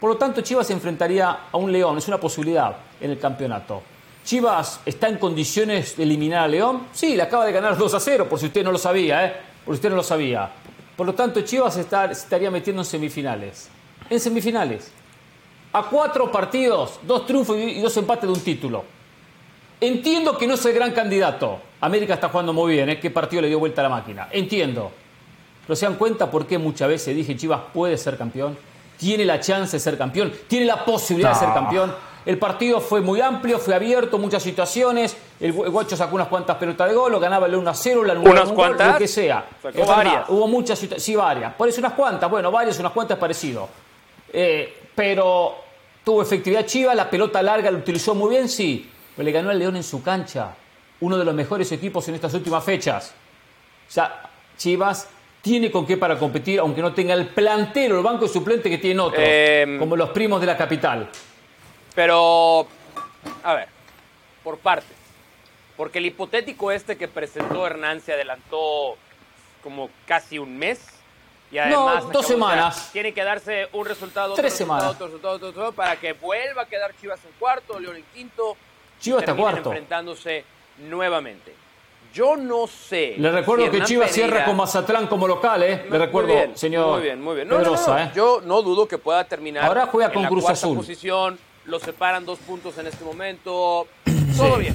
Por 0.00 0.08
lo 0.08 0.16
tanto, 0.16 0.40
Chivas 0.40 0.66
se 0.66 0.72
enfrentaría 0.72 1.40
a 1.52 1.56
un 1.58 1.70
León, 1.70 1.98
es 1.98 2.08
una 2.08 2.18
posibilidad 2.18 2.74
en 3.02 3.10
el 3.10 3.18
campeonato. 3.18 3.82
Chivas 4.26 4.80
está 4.84 5.08
en 5.08 5.18
condiciones 5.18 5.96
de 5.96 6.02
eliminar 6.02 6.42
a 6.42 6.48
León. 6.48 6.88
Sí, 6.92 7.14
le 7.14 7.22
acaba 7.22 7.46
de 7.46 7.52
ganar 7.52 7.78
2 7.78 7.94
a 7.94 8.00
0, 8.00 8.28
por 8.28 8.40
si 8.40 8.46
usted 8.46 8.64
no 8.64 8.72
lo 8.72 8.78
sabía, 8.78 9.24
¿eh? 9.24 9.32
Por 9.64 9.74
si 9.74 9.78
usted 9.78 9.90
no 9.90 9.94
lo 9.94 10.02
sabía. 10.02 10.50
Por 10.96 11.06
lo 11.06 11.14
tanto, 11.14 11.42
Chivas 11.42 11.74
se 11.74 11.82
estaría 12.10 12.50
metiendo 12.50 12.82
en 12.82 12.86
semifinales. 12.86 13.68
En 14.10 14.18
semifinales. 14.18 14.90
A 15.72 15.84
cuatro 15.84 16.32
partidos, 16.32 16.98
dos 17.02 17.24
triunfos 17.24 17.56
y 17.56 17.80
dos 17.80 17.96
empates 17.98 18.28
de 18.28 18.34
un 18.34 18.40
título. 18.40 18.84
Entiendo 19.80 20.36
que 20.36 20.48
no 20.48 20.54
es 20.54 20.66
el 20.66 20.72
gran 20.72 20.90
candidato. 20.90 21.60
América 21.80 22.14
está 22.14 22.28
jugando 22.28 22.52
muy 22.52 22.72
bien, 22.72 22.88
¿eh? 22.88 22.98
¿Qué 22.98 23.12
partido 23.12 23.42
le 23.42 23.48
dio 23.48 23.60
vuelta 23.60 23.80
a 23.82 23.84
la 23.84 23.90
máquina? 23.90 24.26
Entiendo. 24.32 24.90
Pero 25.68 25.76
se 25.76 25.86
dan 25.86 25.94
cuenta 25.94 26.28
por 26.28 26.48
qué 26.48 26.58
muchas 26.58 26.88
veces 26.88 27.14
dije 27.14 27.36
Chivas 27.36 27.60
puede 27.72 27.96
ser 27.96 28.18
campeón, 28.18 28.58
tiene 28.98 29.24
la 29.24 29.38
chance 29.38 29.76
de 29.76 29.80
ser 29.80 29.96
campeón, 29.96 30.32
tiene 30.48 30.66
la 30.66 30.84
posibilidad 30.84 31.32
de 31.32 31.38
ser 31.38 31.54
campeón 31.54 31.94
el 32.26 32.38
partido 32.38 32.80
fue 32.80 33.00
muy 33.00 33.20
amplio, 33.20 33.58
fue 33.60 33.74
abierto, 33.74 34.18
muchas 34.18 34.42
situaciones. 34.42 35.16
El 35.38 35.52
Guacho 35.52 35.96
sacó 35.96 36.16
unas 36.16 36.26
cuantas 36.26 36.56
pelotas 36.56 36.88
de 36.88 36.94
gol, 36.94 37.12
lo 37.12 37.20
ganaba 37.20 37.46
el 37.46 37.54
1 37.54 37.70
a 37.70 37.74
0, 37.74 38.04
la 38.04 38.14
¿Unas 38.14 38.50
cuantas? 38.50 38.94
lo 38.94 38.98
que 38.98 39.06
sea. 39.06 39.46
varias. 39.62 40.28
hubo 40.28 40.48
muchas 40.48 40.76
situaciones, 40.76 41.04
sí, 41.04 41.14
varias. 41.14 41.54
Por 41.54 41.68
eso 41.68 41.80
unas 41.80 41.92
cuantas, 41.92 42.28
bueno, 42.28 42.50
varias, 42.50 42.80
unas 42.80 42.90
cuantas 42.90 43.16
parecido. 43.16 43.68
Eh, 44.32 44.88
pero 44.94 45.54
tuvo 46.02 46.20
efectividad 46.20 46.66
Chiva, 46.66 46.94
la 46.96 47.08
pelota 47.08 47.40
larga 47.42 47.70
la 47.70 47.78
utilizó 47.78 48.14
muy 48.14 48.30
bien, 48.30 48.48
sí. 48.48 48.90
Pero 49.14 49.24
le 49.24 49.32
ganó 49.32 49.50
al 49.50 49.58
León 49.58 49.76
en 49.76 49.84
su 49.84 50.02
cancha. 50.02 50.54
uno 50.98 51.18
de 51.18 51.24
los 51.26 51.34
mejores 51.34 51.70
equipos 51.72 52.08
en 52.08 52.14
estas 52.16 52.32
últimas 52.34 52.64
fechas. 52.64 53.12
O 53.88 53.92
sea, 53.92 54.30
Chivas 54.56 55.08
tiene 55.42 55.70
con 55.70 55.86
qué 55.86 55.96
para 55.96 56.18
competir, 56.18 56.58
aunque 56.58 56.80
no 56.82 56.92
tenga 56.92 57.14
el 57.14 57.28
plantero, 57.28 57.98
el 57.98 58.02
banco 58.02 58.26
suplente 58.26 58.68
que 58.68 58.78
tiene 58.78 58.98
otro, 59.00 59.20
em, 59.22 59.78
como 59.78 59.94
los 59.94 60.08
primos 60.10 60.40
de 60.40 60.46
la 60.46 60.56
capital. 60.56 61.08
Pero, 61.96 62.66
a 63.42 63.54
ver, 63.54 63.68
por 64.44 64.58
partes. 64.58 64.96
Porque 65.76 65.98
el 65.98 66.06
hipotético 66.06 66.70
este 66.70 66.96
que 66.96 67.08
presentó 67.08 67.66
Hernán 67.66 68.00
se 68.00 68.12
adelantó 68.12 68.96
como 69.62 69.90
casi 70.06 70.38
un 70.38 70.56
mes. 70.56 70.80
Y 71.50 71.58
además, 71.58 72.04
no, 72.04 72.10
dos 72.10 72.26
semanas. 72.26 72.90
tiene 72.92 73.14
que 73.14 73.24
darse 73.24 73.68
un 73.72 73.86
resultado, 73.86 74.34
Tres 74.34 74.52
semanas. 74.52 74.90
Otro 74.90 75.06
resultado, 75.06 75.36
otro 75.36 75.48
resultado, 75.48 75.72
para 75.72 75.96
que 75.96 76.12
vuelva 76.12 76.62
a 76.62 76.66
quedar 76.66 76.94
Chivas 77.00 77.24
en 77.24 77.32
cuarto, 77.38 77.78
León 77.80 77.96
en 77.96 78.04
quinto. 78.14 78.56
Chivas 79.00 79.22
está 79.22 79.34
cuarto. 79.34 79.70
enfrentándose 79.70 80.44
nuevamente. 80.88 81.54
Yo 82.12 82.36
no 82.36 82.66
sé. 82.66 83.14
Le 83.18 83.30
recuerdo 83.30 83.70
que 83.70 83.82
Chivas 83.82 84.10
cierra 84.10 84.44
con 84.44 84.56
Mazatlán 84.56 85.06
como 85.06 85.26
local, 85.26 85.62
¿eh? 85.62 85.86
Le 85.90 85.98
recuerdo, 85.98 86.56
señor. 86.56 86.94
Muy 86.94 87.02
bien, 87.02 87.22
muy 87.22 87.36
bien. 87.36 87.48
¿eh? 87.50 88.10
Yo 88.14 88.40
no 88.44 88.60
dudo 88.62 88.86
que 88.86 88.98
pueda 88.98 89.24
terminar. 89.24 89.64
Ahora 89.64 89.86
juega 89.86 90.08
con 90.08 90.18
en 90.18 90.22
la 90.24 90.28
Cruz 90.28 90.48
Azul. 90.48 90.76
posición. 90.76 91.38
Lo 91.66 91.80
separan 91.80 92.24
dos 92.24 92.38
puntos 92.38 92.78
en 92.78 92.86
este 92.86 93.04
momento. 93.04 93.88
Todo 94.36 94.58
bien. 94.58 94.74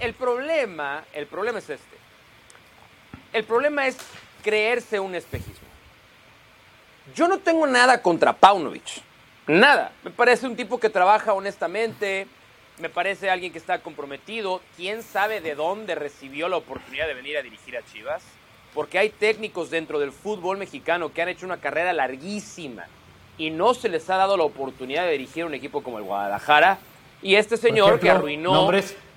El 0.00 0.14
problema, 0.14 1.04
el 1.12 1.26
problema 1.26 1.58
es 1.58 1.68
este. 1.68 1.96
El 3.32 3.44
problema 3.44 3.86
es 3.86 3.98
creerse 4.42 4.98
un 5.00 5.14
espejismo. 5.14 5.68
Yo 7.14 7.28
no 7.28 7.38
tengo 7.38 7.66
nada 7.66 8.00
contra 8.00 8.32
Paunovic. 8.32 9.02
Nada. 9.46 9.92
Me 10.02 10.10
parece 10.10 10.46
un 10.46 10.56
tipo 10.56 10.80
que 10.80 10.88
trabaja 10.88 11.34
honestamente. 11.34 12.26
Me 12.78 12.88
parece 12.88 13.28
alguien 13.28 13.52
que 13.52 13.58
está 13.58 13.80
comprometido. 13.80 14.62
¿Quién 14.76 15.02
sabe 15.02 15.42
de 15.42 15.54
dónde 15.54 15.94
recibió 15.94 16.48
la 16.48 16.56
oportunidad 16.56 17.06
de 17.06 17.14
venir 17.14 17.36
a 17.36 17.42
dirigir 17.42 17.76
a 17.76 17.84
Chivas? 17.84 18.22
Porque 18.72 18.98
hay 18.98 19.10
técnicos 19.10 19.68
dentro 19.68 19.98
del 19.98 20.12
fútbol 20.12 20.56
mexicano 20.56 21.12
que 21.12 21.20
han 21.20 21.28
hecho 21.28 21.44
una 21.44 21.60
carrera 21.60 21.92
larguísima 21.92 22.86
y 23.38 23.50
no 23.50 23.72
se 23.72 23.88
les 23.88 24.10
ha 24.10 24.16
dado 24.16 24.36
la 24.36 24.44
oportunidad 24.44 25.04
de 25.04 25.12
dirigir 25.12 25.44
un 25.44 25.54
equipo 25.54 25.82
como 25.82 25.98
el 25.98 26.04
Guadalajara. 26.04 26.78
Y 27.22 27.36
este 27.36 27.56
señor 27.56 28.00
que 28.00 28.10
arruinó, 28.10 28.70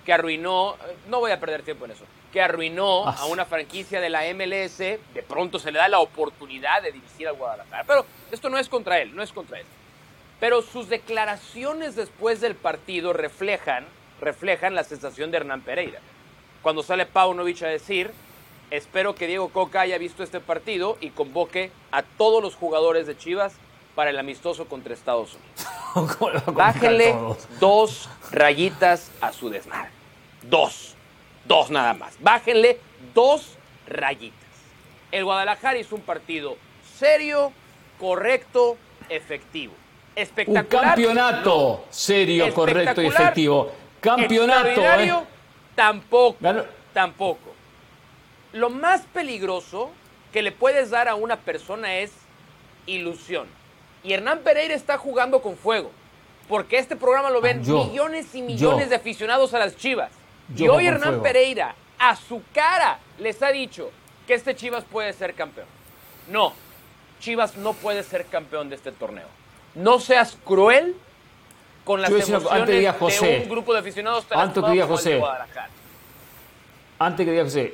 que 0.05 0.13
arruinó, 0.13 0.75
no 1.09 1.19
voy 1.19 1.31
a 1.31 1.39
perder 1.39 1.63
tiempo 1.63 1.85
en 1.85 1.91
eso, 1.91 2.05
que 2.31 2.41
arruinó 2.41 3.07
ah. 3.07 3.15
a 3.19 3.25
una 3.25 3.45
franquicia 3.45 3.99
de 3.99 4.09
la 4.09 4.21
MLS, 4.33 4.77
de 4.77 5.25
pronto 5.27 5.59
se 5.59 5.71
le 5.71 5.79
da 5.79 5.87
la 5.87 5.99
oportunidad 5.99 6.81
de 6.81 6.91
dirigir 6.91 7.27
al 7.27 7.35
Guadalajara. 7.35 7.83
Pero 7.85 8.05
esto 8.31 8.49
no 8.49 8.57
es 8.57 8.69
contra 8.69 8.99
él, 8.99 9.15
no 9.15 9.23
es 9.23 9.31
contra 9.31 9.59
él. 9.59 9.65
Pero 10.39 10.61
sus 10.61 10.89
declaraciones 10.89 11.95
después 11.95 12.41
del 12.41 12.55
partido 12.55 13.13
reflejan, 13.13 13.85
reflejan 14.19 14.73
la 14.73 14.83
sensación 14.83 15.29
de 15.29 15.37
Hernán 15.37 15.61
Pereira. 15.61 15.99
Cuando 16.63 16.83
sale 16.83 17.05
Paunovic 17.05 17.61
a 17.63 17.67
decir, 17.67 18.11
espero 18.71 19.13
que 19.13 19.27
Diego 19.27 19.49
Coca 19.49 19.81
haya 19.81 19.97
visto 19.97 20.23
este 20.23 20.39
partido 20.39 20.97
y 21.01 21.09
convoque 21.09 21.71
a 21.91 22.01
todos 22.01 22.41
los 22.41 22.55
jugadores 22.55 23.05
de 23.05 23.17
Chivas 23.17 23.53
para 23.95 24.09
el 24.09 24.19
amistoso 24.19 24.65
contra 24.65 24.93
Estados 24.93 25.35
Unidos. 25.35 26.45
Bájenle 26.53 27.15
dos 27.59 28.09
rayitas 28.31 29.11
a 29.21 29.31
su 29.33 29.49
desmadre. 29.49 29.91
Dos. 30.43 30.95
Dos 31.45 31.69
nada 31.69 31.93
más. 31.93 32.15
Bájenle 32.19 32.79
dos 33.13 33.57
rayitas. 33.87 34.37
El 35.11 35.25
Guadalajara 35.25 35.77
hizo 35.77 35.95
un 35.95 36.01
partido 36.01 36.57
serio, 36.97 37.51
correcto, 37.99 38.77
efectivo. 39.09 39.73
Espectacular. 40.15 40.83
Un 40.83 40.89
campeonato 40.89 41.85
serio, 41.89 42.53
correcto 42.53 43.01
y 43.01 43.07
efectivo. 43.07 43.71
Campeonato. 43.99 44.81
¿eh? 44.81 45.13
Tampoco. 45.75 46.37
Tampoco. 46.93 47.53
Lo 48.53 48.69
más 48.69 49.01
peligroso 49.13 49.91
que 50.31 50.41
le 50.41 50.51
puedes 50.51 50.89
dar 50.89 51.07
a 51.07 51.15
una 51.15 51.37
persona 51.37 51.95
es 51.95 52.11
ilusión. 52.85 53.47
Y 54.03 54.13
Hernán 54.13 54.39
Pereira 54.39 54.73
está 54.73 54.97
jugando 54.97 55.41
con 55.41 55.55
fuego. 55.55 55.91
Porque 56.47 56.77
este 56.77 56.95
programa 56.95 57.29
lo 57.29 57.39
ven 57.39 57.61
ah, 57.65 57.85
millones 57.87 58.33
y 58.35 58.41
millones 58.41 58.89
de 58.89 58.95
aficionados 58.95 59.53
a 59.53 59.59
las 59.59 59.77
Chivas. 59.77 60.11
y 60.55 60.67
hoy 60.67 60.87
Hernán 60.87 61.21
Pereira, 61.21 61.75
a 61.97 62.15
su 62.15 62.41
cara, 62.53 62.99
les 63.19 63.41
ha 63.41 63.51
dicho 63.51 63.91
que 64.27 64.33
este 64.33 64.55
Chivas 64.55 64.83
puede 64.83 65.13
ser 65.13 65.33
campeón. 65.33 65.67
No, 66.29 66.53
Chivas 67.19 67.55
no 67.55 67.73
puede 67.73 68.03
ser 68.03 68.25
campeón 68.25 68.69
de 68.69 68.75
este 68.75 68.91
torneo. 68.91 69.27
No 69.75 69.99
seas 69.99 70.37
cruel 70.43 70.95
con 71.85 72.01
las 72.01 72.11
emociones 72.11 72.69
de 72.69 73.39
un 73.43 73.49
grupo 73.49 73.73
de 73.73 73.79
aficionados 73.79 74.25
antes 74.31 74.63
que 74.63 74.71
diga 74.71 74.87
José, 74.87 75.21
Antes 76.99 77.25
que 77.25 77.31
diga 77.31 77.43
José, 77.43 77.73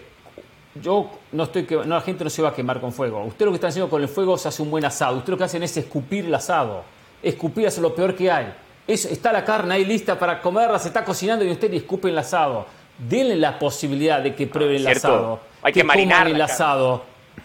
yo 0.82 1.10
no 1.32 1.44
estoy 1.44 1.66
que 1.66 1.76
no, 1.76 1.84
la 1.84 2.02
gente 2.02 2.24
no 2.24 2.30
se 2.30 2.42
va 2.42 2.50
a 2.50 2.54
quemar 2.54 2.80
con 2.80 2.92
fuego. 2.92 3.24
Usted 3.24 3.46
lo 3.46 3.52
que 3.52 3.56
está 3.56 3.68
haciendo 3.68 3.90
con 3.90 4.02
el 4.02 4.08
fuego 4.08 4.38
se 4.38 4.48
hace 4.48 4.62
un 4.62 4.72
buen 4.72 4.86
asado. 4.86 5.18
Usted 5.18 5.32
lo 5.32 5.38
que 5.38 5.44
hacen 5.44 5.64
es 5.64 5.76
escupir 5.78 6.26
el 6.26 6.34
asado. 6.34 6.84
Escupir 7.22 7.66
es 7.66 7.78
lo 7.78 7.94
peor 7.94 8.16
que 8.16 8.32
hay. 8.32 8.54
Es, 8.88 9.06
está 9.06 9.34
la 9.34 9.44
carne 9.44 9.76
ahí 9.76 9.86
lista 9.86 10.18
para 10.18 10.42
comerla, 10.42 10.80
se 10.80 10.88
está 10.88 11.04
cocinando 11.04 11.44
y 11.44 11.52
usted 11.52 11.70
le 11.70 11.78
escupe 11.78 12.10
el 12.10 12.18
asado. 12.18 12.66
Denle 12.98 13.36
la 13.36 13.60
posibilidad 13.60 14.22
de 14.22 14.34
que 14.34 14.48
prueben 14.48 14.78
el 14.78 14.88
asado. 14.88 15.40
Hay 15.62 15.74
que, 15.74 15.84
marinar 15.84 16.28
el 16.28 16.42
asado. 16.42 17.04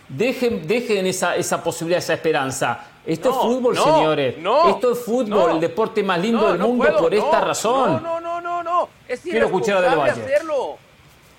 Dejen, 0.09 0.67
dejen 0.67 1.07
esa, 1.07 1.37
esa 1.37 1.63
posibilidad, 1.63 1.99
esa 1.99 2.15
esperanza. 2.15 2.87
Esto 3.05 3.31
es 3.31 3.37
fútbol, 3.37 3.77
señores. 3.77 4.37
Esto 4.69 4.93
es 4.93 4.99
fútbol, 5.01 5.53
el 5.53 5.61
deporte 5.61 6.03
más 6.03 6.21
lindo 6.21 6.49
del 6.49 6.61
mundo 6.61 6.97
por 6.99 7.13
esta 7.13 7.41
razón. 7.41 8.03
No, 8.03 8.21
no, 8.21 8.41
no, 8.41 8.63
no, 8.63 8.89
Es 9.09 9.21
Quiero 9.21 9.47
escuchar 9.47 9.83
del 9.83 9.99
Valle. 9.99 10.23
Hacerlo. 10.23 10.77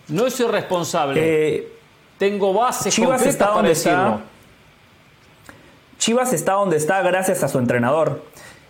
No 0.09 0.27
es 0.27 0.39
irresponsable. 0.39 1.21
Eh, 1.23 1.72
tengo 2.23 2.53
base 2.53 2.89
Chivas 2.89 3.25
está 3.25 3.47
donde 3.47 3.73
está. 3.73 4.21
Chivas 5.97 6.31
está 6.31 6.53
donde 6.53 6.77
está 6.77 7.01
gracias 7.01 7.43
a 7.43 7.49
su 7.49 7.59
entrenador. 7.59 8.23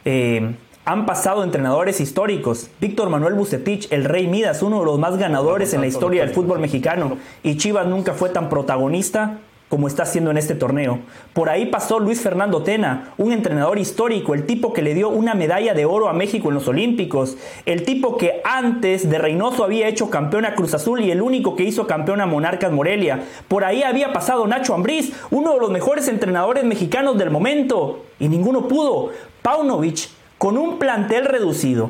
Eh, 0.06 0.56
han 0.86 1.06
pasado 1.06 1.44
entrenadores 1.44 2.02
históricos. 2.02 2.72
Víctor 2.82 3.10
Manuel 3.10 3.36
Bucetich, 3.36 3.92
el 3.92 4.06
Rey 4.06 4.26
Midas, 4.26 4.64
uno 4.64 4.80
de 4.80 4.86
los 4.86 4.98
más 4.98 5.18
ganadores 5.18 5.72
en 5.76 5.82
la 5.82 5.88
historia 5.88 6.26
del 6.26 6.34
fútbol 6.34 6.58
mexicano. 6.58 7.20
Y 7.44 7.58
Chivas 7.58 7.86
nunca 7.86 8.14
fue 8.14 8.32
tan 8.32 8.50
protagonista 8.50 9.38
como 9.74 9.88
está 9.88 10.04
haciendo 10.04 10.30
en 10.30 10.38
este 10.38 10.54
torneo. 10.54 11.00
Por 11.34 11.50
ahí 11.50 11.66
pasó 11.66 11.98
Luis 11.98 12.22
Fernando 12.22 12.62
Tena, 12.62 13.16
un 13.18 13.32
entrenador 13.32 13.80
histórico, 13.80 14.36
el 14.36 14.46
tipo 14.46 14.72
que 14.72 14.84
le 14.84 14.94
dio 14.94 15.10
una 15.10 15.34
medalla 15.34 15.74
de 15.74 15.84
oro 15.84 16.10
a 16.10 16.14
México 16.14 16.50
en 16.50 16.54
los 16.54 16.68
Olímpicos, 16.68 17.38
el 17.66 17.82
tipo 17.82 18.16
que 18.16 18.40
antes 18.44 19.10
de 19.10 19.18
Reynoso 19.18 19.64
había 19.64 19.88
hecho 19.88 20.12
campeón 20.12 20.46
a 20.46 20.54
Cruz 20.54 20.76
Azul 20.76 21.02
y 21.02 21.10
el 21.10 21.24
único 21.24 21.56
que 21.56 21.64
hizo 21.64 21.88
campeón 21.88 22.22
a 22.22 22.28
Monarcas 22.28 22.72
Morelia. 22.72 23.24
Por 23.48 23.66
ahí 23.66 23.82
había 23.82 24.14
pasado 24.14 24.46
Nacho 24.46 24.76
Ambriz, 24.76 25.12
uno 25.32 25.56
de 25.56 25.60
los 25.60 25.72
mejores 25.72 26.08
entrenadores 26.08 26.64
mexicanos 26.66 27.18
del 27.18 27.32
momento, 27.32 28.06
y 28.20 28.28
ninguno 28.28 28.68
pudo. 28.68 29.10
Paunovic, 29.42 30.08
con 30.38 30.56
un 30.56 30.78
plantel 30.78 31.26
reducido, 31.26 31.90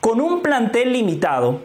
con 0.00 0.22
un 0.22 0.40
plantel 0.40 0.94
limitado, 0.94 1.60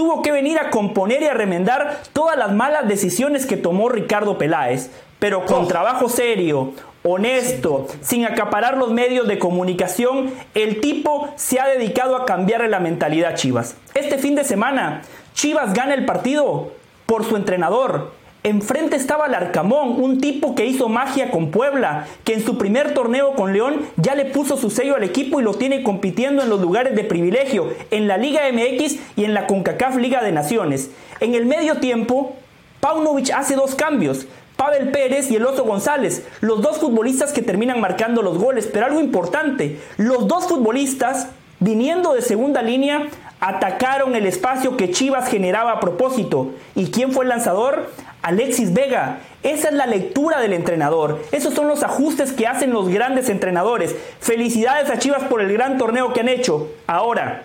tuvo 0.00 0.22
que 0.22 0.32
venir 0.32 0.58
a 0.58 0.70
componer 0.70 1.20
y 1.20 1.26
a 1.26 1.34
remendar 1.34 2.00
todas 2.14 2.34
las 2.34 2.52
malas 2.52 2.88
decisiones 2.88 3.44
que 3.44 3.58
tomó 3.58 3.90
Ricardo 3.90 4.38
Peláez, 4.38 4.90
pero 5.18 5.44
con 5.44 5.64
oh. 5.64 5.66
trabajo 5.66 6.08
serio, 6.08 6.72
honesto, 7.02 7.86
sin 8.00 8.24
acaparar 8.24 8.78
los 8.78 8.92
medios 8.92 9.28
de 9.28 9.38
comunicación, 9.38 10.32
el 10.54 10.80
tipo 10.80 11.28
se 11.36 11.60
ha 11.60 11.68
dedicado 11.68 12.16
a 12.16 12.24
cambiarle 12.24 12.68
la 12.68 12.80
mentalidad 12.80 13.32
a 13.32 13.34
Chivas. 13.34 13.76
Este 13.92 14.16
fin 14.16 14.34
de 14.34 14.44
semana, 14.44 15.02
Chivas 15.34 15.74
gana 15.74 15.92
el 15.92 16.06
partido 16.06 16.72
por 17.04 17.26
su 17.26 17.36
entrenador, 17.36 18.10
Enfrente 18.42 18.96
estaba 18.96 19.26
el 19.26 19.34
Arcamón, 19.34 20.02
un 20.02 20.18
tipo 20.18 20.54
que 20.54 20.64
hizo 20.64 20.88
magia 20.88 21.30
con 21.30 21.50
Puebla, 21.50 22.06
que 22.24 22.32
en 22.32 22.42
su 22.42 22.56
primer 22.56 22.94
torneo 22.94 23.34
con 23.34 23.52
León 23.52 23.82
ya 23.96 24.14
le 24.14 24.24
puso 24.24 24.56
su 24.56 24.70
sello 24.70 24.96
al 24.96 25.02
equipo 25.02 25.40
y 25.40 25.42
lo 25.42 25.52
tiene 25.52 25.82
compitiendo 25.82 26.42
en 26.42 26.48
los 26.48 26.58
lugares 26.58 26.96
de 26.96 27.04
privilegio, 27.04 27.68
en 27.90 28.08
la 28.08 28.16
Liga 28.16 28.40
MX 28.50 28.96
y 29.16 29.24
en 29.24 29.34
la 29.34 29.46
CONCACAF 29.46 29.96
Liga 29.96 30.22
de 30.22 30.32
Naciones. 30.32 30.90
En 31.20 31.34
el 31.34 31.44
medio 31.44 31.80
tiempo, 31.80 32.34
Paunovic 32.80 33.30
hace 33.30 33.56
dos 33.56 33.74
cambios. 33.74 34.26
Pavel 34.56 34.90
Pérez 34.90 35.30
y 35.30 35.36
el 35.36 35.44
Oso 35.44 35.64
González, 35.64 36.26
los 36.40 36.62
dos 36.62 36.78
futbolistas 36.78 37.32
que 37.32 37.42
terminan 37.42 37.80
marcando 37.80 38.22
los 38.22 38.38
goles, 38.38 38.68
pero 38.70 38.86
algo 38.86 39.00
importante, 39.00 39.80
los 39.98 40.28
dos 40.28 40.48
futbolistas 40.48 41.28
viniendo 41.60 42.14
de 42.14 42.22
segunda 42.22 42.62
línea 42.62 43.08
atacaron 43.40 44.14
el 44.16 44.26
espacio 44.26 44.76
que 44.76 44.90
Chivas 44.90 45.28
generaba 45.28 45.72
a 45.72 45.80
propósito. 45.80 46.52
¿Y 46.74 46.90
quién 46.90 47.12
fue 47.12 47.24
el 47.24 47.30
lanzador? 47.30 47.88
Alexis 48.22 48.72
Vega. 48.72 49.18
Esa 49.42 49.68
es 49.68 49.74
la 49.74 49.86
lectura 49.86 50.40
del 50.40 50.52
entrenador. 50.52 51.22
Esos 51.32 51.54
son 51.54 51.68
los 51.68 51.82
ajustes 51.82 52.32
que 52.32 52.46
hacen 52.46 52.72
los 52.72 52.88
grandes 52.88 53.28
entrenadores. 53.28 53.94
Felicidades 54.20 54.90
a 54.90 54.98
Chivas 54.98 55.24
por 55.24 55.40
el 55.40 55.52
gran 55.52 55.78
torneo 55.78 56.12
que 56.12 56.20
han 56.20 56.28
hecho. 56.28 56.70
Ahora, 56.86 57.44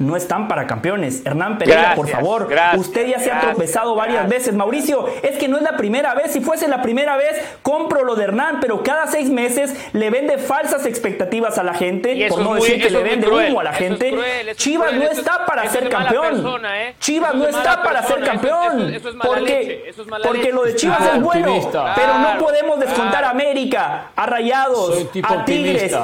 no 0.00 0.16
están 0.16 0.48
para 0.48 0.66
campeones. 0.66 1.24
Hernán 1.24 1.58
Pereira, 1.58 1.94
por 1.94 2.08
favor, 2.08 2.48
usted 2.76 3.06
ya 3.06 3.20
se 3.20 3.30
ha 3.30 3.40
tropezado 3.40 3.94
varias 3.94 4.28
veces. 4.28 4.54
Mauricio, 4.54 5.06
es 5.22 5.36
que 5.36 5.46
no 5.46 5.58
es 5.58 5.62
la 5.62 5.76
primera 5.76 6.14
vez. 6.14 6.32
Si 6.32 6.40
fuese 6.40 6.68
la 6.68 6.82
primera 6.82 7.16
vez, 7.16 7.36
compro 7.62 8.02
lo 8.02 8.16
de 8.16 8.24
Hernán, 8.24 8.58
pero 8.60 8.82
cada 8.82 9.06
seis 9.06 9.28
meses 9.28 9.76
le 9.92 10.08
vende 10.08 10.38
falsas 10.38 10.86
expectativas 10.86 11.58
a 11.58 11.62
la 11.62 11.74
gente, 11.74 12.26
por 12.30 12.40
no 12.40 12.54
decir 12.54 12.82
que 12.82 12.90
le 12.90 13.02
vende 13.02 13.28
humo 13.28 13.60
a 13.60 13.64
la 13.64 13.74
gente. 13.74 14.14
Chivas 14.54 14.94
no 14.94 15.04
está 15.04 15.44
para 15.44 15.68
ser 15.68 15.88
campeón. 15.90 16.64
¿eh? 16.64 16.94
Chivas 16.98 17.34
no 17.34 17.46
está 17.46 17.82
para 17.82 18.02
ser 18.02 18.24
campeón. 18.24 18.94
porque, 19.22 19.92
porque 20.22 20.52
lo 20.52 20.64
de 20.64 20.76
Chivas 20.76 21.02
es 21.14 21.20
bueno, 21.20 21.70
pero 21.94 22.18
no 22.18 22.38
podemos 22.38 22.80
descontar 22.80 23.22
a 23.24 23.30
América, 23.30 24.12
a 24.16 24.26
Rayados, 24.26 25.08
a 25.22 25.44
Tigres 25.44 25.94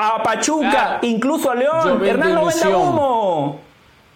a 0.00 0.22
Pachuca, 0.22 0.98
incluso 1.02 1.50
a 1.50 1.54
León. 1.54 2.04
Hernán 2.04 2.34
no 2.34 2.46
vende 2.46 2.74
humo. 2.74 3.60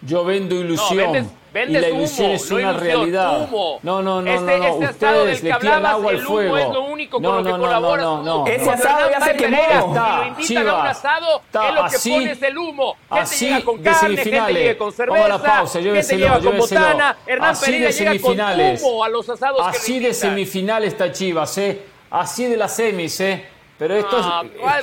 Yo 0.01 0.23
vendo 0.23 0.55
ilusión. 0.55 1.29
y 1.53 1.71
la 1.71 1.89
ilusión 1.89 2.31
es 2.31 2.51
una 2.51 2.73
realidad. 2.73 3.49
No, 3.81 4.01
no, 4.01 4.21
no, 4.21 4.31
este, 4.31 4.57
no, 4.57 4.65
este 4.65 4.85
asado 4.85 5.25
del 5.25 5.41
que 5.41 5.53
hablabas, 5.53 5.91
agua 5.93 6.11
al 6.11 6.19
fuego. 6.21 6.57
es 6.57 6.69
lo 6.69 6.83
único 6.83 7.17
con 7.17 7.23
no, 7.23 7.41
lo 7.41 7.43
que 7.43 7.49
no, 7.51 7.97
no, 7.97 8.23
no, 8.23 8.47
Ese 8.47 8.69
asado 8.69 9.09
ya 9.09 9.21
se 9.21 9.35
quemó. 9.35 9.57
Está, 9.57 10.17
lo 10.17 10.27
invitan 10.27 10.67
a 10.67 10.75
un 10.75 10.87
asado, 10.87 11.41
es 11.47 11.73
lo 11.75 11.81
que 11.81 11.95
así, 11.95 12.11
pones 12.11 12.41
el 12.41 12.57
humo. 12.57 12.95
Gente 13.11 13.35
llega 13.35 13.61
con 13.61 13.77
carne, 13.83 14.17
gente 14.17 14.53
llega 14.53 14.77
con 14.77 14.91
cerveza, 14.91 15.19
Vamos 15.21 15.25
a 15.25 15.43
la 15.43 15.55
pausa, 15.55 15.81
gente 15.81 16.17
llega 16.17 16.39
con 16.39 16.57
botana. 16.57 17.17
Hernán 17.25 17.55
Pereira 17.59 17.89
llega 17.89 18.19
con 18.19 18.39
humo 18.39 19.03
a 19.03 19.09
los 19.09 19.29
asados 19.29 19.61
Así 19.65 19.99
de 19.99 20.13
semifinales 20.13 20.93
está 20.93 21.11
Chivas, 21.11 21.57
¿eh? 21.57 21.81
Así 22.11 22.45
de 22.45 22.57
las 22.57 22.75
semis, 22.75 23.19
¿eh? 23.19 23.54
Pero 23.77 23.95
estos 23.95 24.25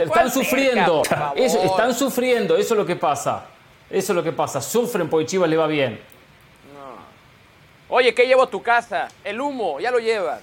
están 0.01 0.31
sufriendo. 0.31 1.03
están 1.37 1.95
sufriendo, 1.95 2.57
eso 2.57 2.75
es 2.75 2.79
lo 2.79 2.87
que 2.87 2.97
pasa. 2.97 3.47
Eso 3.89 4.13
es 4.13 4.17
lo 4.17 4.23
que 4.23 4.33
pasa. 4.33 4.61
Sufren 4.61 5.09
porque 5.09 5.27
Chivas 5.27 5.49
le 5.49 5.57
va 5.57 5.67
bien. 5.67 6.01
Oye, 7.89 8.15
¿qué 8.15 8.27
llevo 8.27 8.43
a 8.43 8.47
tu 8.47 8.63
casa? 8.63 9.09
El 9.23 9.41
humo, 9.41 9.79
ya 9.79 9.91
lo 9.91 9.99
llevas. 9.99 10.41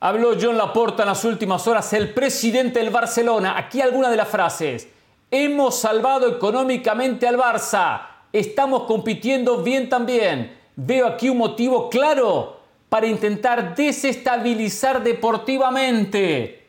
Habló 0.00 0.36
John 0.40 0.56
Laporta 0.56 1.02
en 1.02 1.08
las 1.08 1.24
últimas 1.24 1.66
horas, 1.66 1.92
el 1.92 2.14
presidente 2.14 2.78
del 2.78 2.90
Barcelona. 2.90 3.58
Aquí 3.58 3.80
alguna 3.80 4.10
de 4.10 4.16
las 4.16 4.28
frases. 4.28 4.88
Hemos 5.28 5.80
salvado 5.80 6.28
económicamente 6.28 7.26
al 7.26 7.36
Barça. 7.36 8.06
Estamos 8.32 8.84
compitiendo 8.84 9.64
bien 9.64 9.88
también. 9.88 10.56
Veo 10.76 11.04
aquí 11.04 11.28
un 11.28 11.38
motivo 11.38 11.90
claro 11.90 12.60
para 12.88 13.08
intentar 13.08 13.74
desestabilizar 13.74 15.02
deportivamente. 15.02 16.64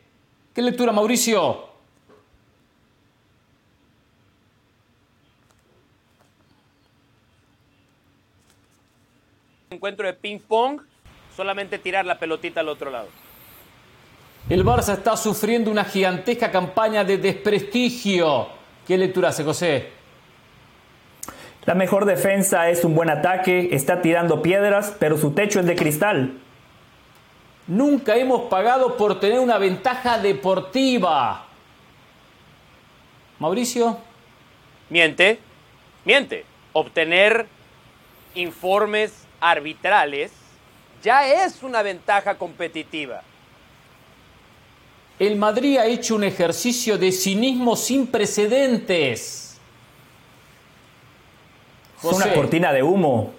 ¿Qué 0.52 0.60
lectura, 0.60 0.90
Mauricio? 0.90 1.70
Encuentro 9.70 10.04
de 10.04 10.14
ping-pong 10.14 10.89
solamente 11.40 11.78
tirar 11.78 12.04
la 12.04 12.18
pelotita 12.18 12.60
al 12.60 12.68
otro 12.68 12.90
lado. 12.90 13.08
El 14.50 14.62
Barça 14.62 14.92
está 14.92 15.16
sufriendo 15.16 15.70
una 15.70 15.84
gigantesca 15.84 16.50
campaña 16.50 17.02
de 17.02 17.16
desprestigio. 17.16 18.48
¿Qué 18.86 18.98
lectura 18.98 19.30
hace 19.30 19.42
José? 19.42 19.88
La 21.64 21.74
mejor 21.74 22.04
defensa 22.04 22.68
es 22.68 22.84
un 22.84 22.94
buen 22.94 23.08
ataque, 23.08 23.70
está 23.72 24.02
tirando 24.02 24.42
piedras, 24.42 24.94
pero 25.00 25.16
su 25.16 25.30
techo 25.30 25.60
es 25.60 25.66
de 25.66 25.76
cristal. 25.76 26.34
Nunca 27.66 28.16
hemos 28.16 28.50
pagado 28.50 28.98
por 28.98 29.18
tener 29.18 29.40
una 29.40 29.56
ventaja 29.56 30.18
deportiva. 30.18 31.46
Mauricio. 33.38 33.96
Miente, 34.90 35.38
miente. 36.04 36.44
Obtener 36.74 37.46
informes 38.34 39.26
arbitrales 39.40 40.39
ya 41.02 41.44
es 41.44 41.62
una 41.62 41.82
ventaja 41.82 42.36
competitiva. 42.36 43.22
El 45.18 45.36
Madrid 45.36 45.76
ha 45.76 45.86
hecho 45.86 46.14
un 46.14 46.24
ejercicio 46.24 46.96
de 46.96 47.12
cinismo 47.12 47.76
sin 47.76 48.06
precedentes. 48.06 49.58
Es 52.02 52.12
una 52.12 52.32
cortina 52.32 52.72
de 52.72 52.82
humo. 52.82 53.32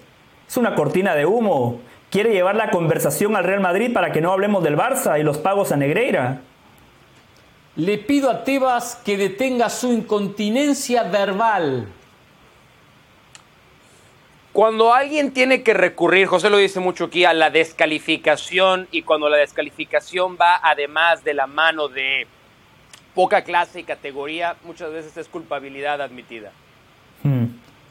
Es 0.48 0.56
una 0.56 0.74
cortina 0.76 1.14
de 1.16 1.26
humo. 1.26 1.80
Quiere 2.10 2.32
llevar 2.32 2.54
la 2.54 2.70
conversación 2.70 3.34
al 3.34 3.44
Real 3.44 3.60
Madrid 3.60 3.92
para 3.92 4.12
que 4.12 4.20
no 4.20 4.32
hablemos 4.32 4.62
del 4.62 4.76
Barça 4.76 5.18
y 5.18 5.24
los 5.24 5.38
pagos 5.38 5.72
a 5.72 5.76
Negreira. 5.76 6.42
Le 7.74 7.98
pido 7.98 8.30
a 8.30 8.44
Tebas 8.44 8.96
que 9.04 9.16
detenga 9.16 9.70
su 9.70 9.92
incontinencia 9.92 11.04
verbal. 11.04 11.88
Cuando 14.52 14.92
alguien 14.92 15.32
tiene 15.32 15.62
que 15.62 15.72
recurrir, 15.72 16.26
José 16.26 16.50
lo 16.50 16.58
dice 16.58 16.78
mucho 16.78 17.04
aquí, 17.04 17.24
a 17.24 17.32
la 17.32 17.48
descalificación 17.48 18.86
y 18.90 19.02
cuando 19.02 19.30
la 19.30 19.38
descalificación 19.38 20.36
va 20.38 20.60
además 20.62 21.24
de 21.24 21.32
la 21.32 21.46
mano 21.46 21.88
de 21.88 22.26
poca 23.14 23.44
clase 23.44 23.80
y 23.80 23.84
categoría, 23.84 24.56
muchas 24.64 24.92
veces 24.92 25.16
es 25.16 25.28
culpabilidad 25.28 26.02
admitida. 26.02 26.52
Hmm. 27.22 27.46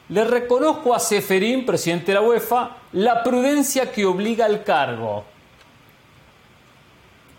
Le 0.09 0.23
reconozco 0.23 0.93
a 0.93 0.99
Seferín, 0.99 1.65
presidente 1.65 2.07
de 2.07 2.15
la 2.15 2.21
UEFA, 2.21 2.77
la 2.91 3.23
prudencia 3.23 3.91
que 3.91 4.05
obliga 4.05 4.45
al 4.45 4.63
cargo. 4.63 5.23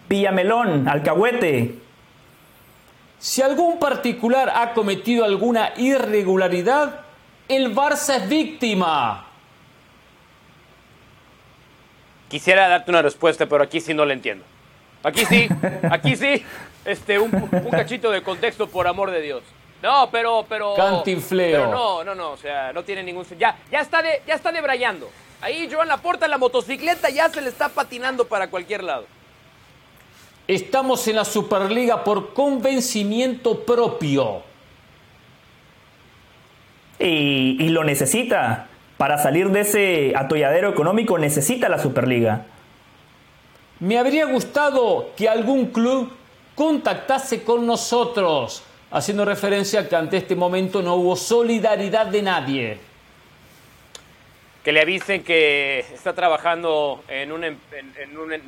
Villamelón, 0.09 0.89
alcahuete. 0.89 1.77
Si 3.21 3.41
algún 3.41 3.79
particular 3.79 4.51
ha 4.53 4.73
cometido 4.73 5.25
alguna 5.25 5.75
irregularidad, 5.77 7.02
el 7.53 7.75
Barça 7.75 8.17
es 8.17 8.29
víctima. 8.29 9.27
Quisiera 12.29 12.69
darte 12.69 12.91
una 12.91 13.03
respuesta, 13.03 13.47
pero 13.47 13.63
aquí 13.63 13.81
sí 13.81 13.93
no 13.93 14.05
la 14.05 14.15
entiendo. 14.15 14.45
Aquí 15.03 15.27
sí, 15.27 15.49
aquí 15.91 16.17
sí, 16.17 16.45
este, 16.85 17.19
un, 17.19 17.31
cachito 17.71 18.11
de 18.11 18.23
contexto, 18.23 18.69
por 18.69 18.87
amor 18.87 19.11
de 19.11 19.21
Dios. 19.21 19.43
No, 19.83 20.09
pero, 20.11 20.47
pero. 20.49 20.75
Cantinfleo. 20.75 21.67
Pero 21.67 21.71
no, 21.71 22.05
no, 22.05 22.15
no, 22.15 22.31
o 22.31 22.37
sea, 22.37 22.73
no 22.73 22.85
tiene 22.85 23.03
ningún. 23.03 23.27
Ya, 23.39 23.59
ya 23.71 23.81
está 23.81 24.01
de, 24.01 24.23
ya 24.27 24.35
está 24.35 24.53
debrayando. 24.53 25.11
Ahí 25.41 25.69
Joan 25.71 25.89
Laporta 25.89 26.27
en 26.27 26.31
la 26.31 26.39
motocicleta 26.39 27.11
ya 27.11 27.29
se 27.29 27.41
le 27.41 27.49
está 27.49 27.69
patinando 27.69 28.27
para 28.27 28.49
cualquier 28.49 28.85
lado. 28.85 29.07
Estamos 30.47 31.07
en 31.09 31.17
la 31.17 31.25
Superliga 31.25 32.05
por 32.05 32.33
convencimiento 32.33 33.65
propio 33.65 34.43
y, 37.03 37.69
lo 37.69 37.85
necesita. 37.85 38.69
Para 38.97 39.19
salir 39.19 39.51
de 39.51 39.61
ese 39.61 40.13
atolladero 40.15 40.71
económico 40.71 41.19
necesita 41.19 41.69
la 41.69 41.79
Superliga. 41.79 42.47
Me 43.81 43.99
habría 43.99 44.27
gustado 44.27 45.11
que 45.17 45.29
algún 45.29 45.67
club 45.67 46.13
contactase 46.55 47.43
con 47.43 47.67
nosotros, 47.67 48.63
haciendo 48.93 49.25
referencia 49.25 49.81
a 49.81 49.89
que 49.89 49.97
ante 49.97 50.19
este 50.19 50.37
momento 50.37 50.83
no 50.83 50.95
hubo 50.95 51.17
solidaridad 51.17 52.07
de 52.07 52.23
nadie. 52.23 52.79
Que 54.63 54.71
le 54.71 54.83
avisen 54.83 55.25
que 55.25 55.81
está 55.81 56.13
trabajando 56.13 57.03
en 57.09 57.33
un, 57.33 57.59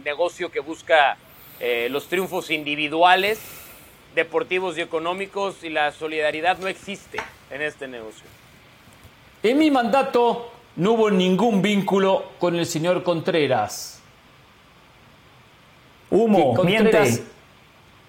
negocio 0.05 0.53
que 0.53 0.61
busca 0.61 1.17
eh, 1.59 1.89
los 1.91 2.07
triunfos 2.07 2.51
individuales, 2.51 3.41
deportivos 4.15 4.79
y 4.79 4.83
económicos 4.83 5.65
y 5.65 5.71
la 5.71 5.91
solidaridad 5.91 6.59
no 6.59 6.69
existe 6.69 7.19
en 7.51 7.63
este 7.63 7.89
negocio. 7.89 8.34
En 9.45 9.59
mi 9.59 9.71
mandato 9.71 10.53
no 10.77 10.93
hubo 10.93 11.11
ningún 11.11 11.61
vínculo 11.61 12.31
con 12.39 12.57
el 12.57 12.65
señor 12.65 13.03
Contreras. 13.03 14.01
Humo, 16.11 16.55
Contreras, 16.55 17.21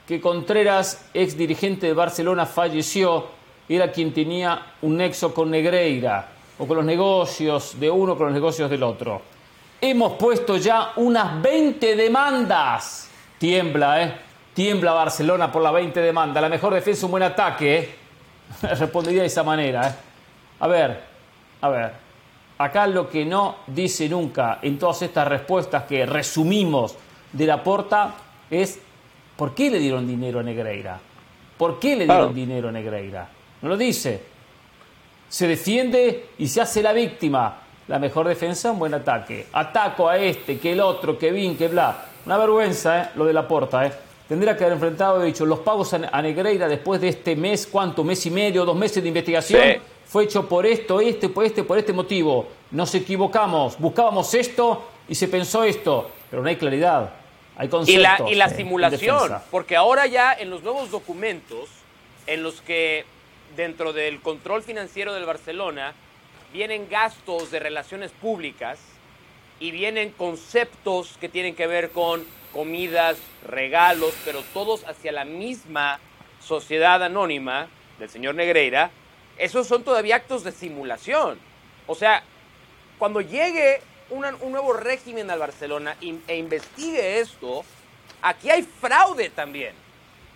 Que 0.08 0.22
Contreras, 0.22 1.10
ex 1.14 1.36
dirigente 1.36 1.88
de 1.88 1.94
Barcelona, 1.94 2.46
falleció. 2.46 3.26
Era 3.68 3.92
quien 3.92 4.14
tenía 4.14 4.76
un 4.82 4.96
nexo 4.96 5.34
con 5.34 5.52
Negreira 5.52 6.26
o 6.58 6.66
con 6.66 6.78
los 6.78 6.86
negocios 6.86 7.78
de 7.82 7.92
uno 7.92 8.16
con 8.16 8.28
los 8.28 8.34
negocios 8.34 8.70
del 8.70 8.84
otro. 8.84 9.22
Hemos 9.82 10.14
puesto 10.14 10.56
ya 10.56 10.94
unas 10.96 11.42
20 11.42 11.98
demandas. 11.98 13.10
Tiembla, 13.38 14.04
¿eh? 14.04 14.14
Tiembla 14.54 14.94
Barcelona 14.94 15.52
por 15.52 15.62
las 15.62 15.74
20 15.74 16.00
demandas. 16.00 16.42
La 16.42 16.48
mejor 16.48 16.74
defensa, 16.74 17.06
un 17.08 17.12
buen 17.12 17.24
ataque, 17.24 17.78
¿eh? 17.78 17.96
Respondería 18.62 19.24
de 19.24 19.28
esa 19.28 19.44
manera, 19.44 19.90
¿eh? 19.90 19.96
A 20.62 20.68
ver, 20.70 21.15
a 21.62 21.70
ver, 21.70 21.92
acá 22.58 22.88
lo 22.88 23.10
que 23.10 23.26
no 23.26 23.58
dice 23.68 24.08
nunca 24.10 24.60
en 24.62 24.78
todas 24.78 25.02
estas 25.02 25.28
respuestas 25.28 25.84
que 25.84 26.06
resumimos 26.06 26.96
de 27.32 27.46
la 27.46 27.64
porta 27.64 28.16
es 28.50 28.80
¿por 29.36 29.54
qué 29.54 29.70
le 29.70 29.80
dieron 29.80 30.08
dinero 30.08 30.40
a 30.40 30.44
Negreira? 30.44 31.00
¿Por 31.58 31.80
qué 31.80 31.96
le 31.96 32.06
dieron 32.06 32.34
dinero 32.34 32.70
a 32.70 32.72
Negreira? 32.72 33.30
No 33.62 33.70
lo 33.70 33.78
dice. 33.78 34.22
Se 35.30 35.48
defiende 35.48 36.30
y 36.38 36.48
se 36.48 36.62
hace 36.62 36.84
la 36.84 36.94
víctima. 36.94 37.62
La 37.88 38.00
mejor 38.00 38.28
defensa, 38.28 38.72
un 38.72 38.80
buen 38.80 38.94
ataque. 38.94 39.48
Ataco 39.54 40.10
a 40.10 40.18
este, 40.18 40.58
que 40.58 40.74
el 40.74 40.82
otro, 40.82 41.18
que 41.18 41.32
Vin, 41.32 41.56
que 41.56 41.68
bla. 41.68 42.06
Una 42.26 42.38
vergüenza, 42.38 43.02
¿eh? 43.02 43.10
Lo 43.16 43.26
de 43.26 43.34
la 43.34 43.48
porta, 43.48 43.86
¿eh? 43.86 43.92
Tendría 44.28 44.58
que 44.58 44.64
haber 44.64 44.74
enfrentado, 44.74 45.22
he 45.22 45.28
dicho, 45.28 45.46
los 45.46 45.60
pagos 45.60 45.94
a 45.94 46.22
Negreira 46.22 46.68
después 46.68 47.00
de 47.00 47.10
este 47.10 47.36
mes, 47.36 47.68
¿cuánto? 47.72 48.04
¿Mes 48.04 48.26
y 48.26 48.32
medio, 48.32 48.66
dos 48.66 48.76
meses 48.76 49.04
de 49.04 49.10
investigación? 49.10 49.62
Fue 50.16 50.24
hecho 50.24 50.48
por 50.48 50.66
esto, 50.66 51.02
este, 51.02 51.28
por 51.28 51.44
este, 51.44 51.62
por 51.66 51.78
este 51.78 51.92
motivo. 51.92 52.48
Nos 52.72 52.96
equivocamos, 52.96 53.78
buscábamos 53.78 54.34
esto 54.34 54.88
y 55.10 55.16
se 55.16 55.28
pensó 55.28 55.66
esto, 55.66 56.10
pero 56.30 56.42
no 56.42 56.48
hay 56.48 56.56
claridad. 56.56 57.14
Hay 57.58 57.70
y 57.86 57.98
la, 57.98 58.22
y 58.26 58.36
la 58.36 58.48
simulación, 58.48 59.34
porque 59.52 59.76
ahora 59.76 60.06
ya 60.06 60.32
en 60.32 60.52
los 60.52 60.64
nuevos 60.64 60.90
documentos, 60.90 61.68
en 62.28 62.44
los 62.44 62.62
que 62.62 63.04
dentro 63.58 63.92
del 63.92 64.22
control 64.22 64.64
financiero 64.64 65.14
del 65.14 65.26
Barcelona 65.26 65.94
vienen 66.54 66.88
gastos 66.90 67.52
de 67.52 67.60
relaciones 67.60 68.12
públicas 68.12 68.80
y 69.60 69.72
vienen 69.72 70.12
conceptos 70.12 71.18
que 71.20 71.28
tienen 71.28 71.56
que 71.56 71.68
ver 71.68 71.90
con 71.90 72.24
comidas, 72.54 73.18
regalos, 73.46 74.14
pero 74.24 74.44
todos 74.54 74.86
hacia 74.86 75.12
la 75.12 75.26
misma 75.26 76.00
sociedad 76.40 77.04
anónima 77.04 77.68
del 78.00 78.10
señor 78.10 78.36
Negreira, 78.36 78.92
esos 79.38 79.68
son 79.68 79.84
todavía 79.84 80.16
actos 80.16 80.44
de 80.44 80.52
simulación. 80.52 81.38
O 81.88 81.96
sea, 81.96 82.24
cuando 82.98 83.22
llegue 83.22 83.82
un 84.10 84.52
nuevo 84.52 84.74
régimen 84.74 85.30
al 85.30 85.40
Barcelona 85.40 85.98
e 86.00 86.36
investigue 86.38 87.20
esto, 87.20 87.64
aquí 88.22 88.50
hay 88.50 88.64
fraude 88.64 89.30
también. 89.30 89.74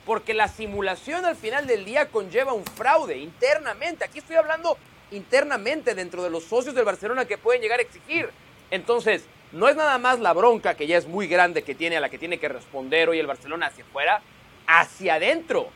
Porque 0.05 0.33
la 0.33 0.47
simulación 0.47 1.25
al 1.25 1.35
final 1.35 1.67
del 1.67 1.85
día 1.85 2.07
conlleva 2.07 2.53
un 2.53 2.65
fraude 2.65 3.17
internamente. 3.17 4.03
Aquí 4.03 4.19
estoy 4.19 4.37
hablando 4.37 4.77
internamente 5.11 5.93
dentro 5.93 6.23
de 6.23 6.29
los 6.29 6.43
socios 6.43 6.75
del 6.75 6.85
Barcelona 6.85 7.25
que 7.25 7.37
pueden 7.37 7.61
llegar 7.61 7.79
a 7.79 7.83
exigir. 7.83 8.29
Entonces, 8.71 9.25
no 9.51 9.67
es 9.67 9.75
nada 9.75 9.97
más 9.97 10.19
la 10.19 10.33
bronca 10.33 10.75
que 10.75 10.87
ya 10.87 10.97
es 10.97 11.07
muy 11.07 11.27
grande 11.27 11.63
que 11.63 11.75
tiene 11.75 11.97
a 11.97 11.99
la 11.99 12.09
que 12.09 12.17
tiene 12.17 12.39
que 12.39 12.47
responder 12.47 13.09
hoy 13.09 13.19
el 13.19 13.27
Barcelona 13.27 13.67
hacia 13.67 13.83
afuera, 13.83 14.21
hacia 14.67 15.15
adentro. 15.15 15.69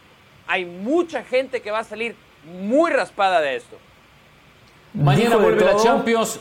Hay 0.47 0.65
mucha 0.65 1.23
gente 1.23 1.61
que 1.61 1.71
va 1.71 1.79
a 1.79 1.83
salir 1.83 2.15
muy 2.45 2.91
raspada 2.91 3.41
de 3.41 3.55
esto. 3.55 3.77
Mañana 4.93 5.37
vuelve 5.37 5.65
la 5.65 5.75
Champions 5.77 6.39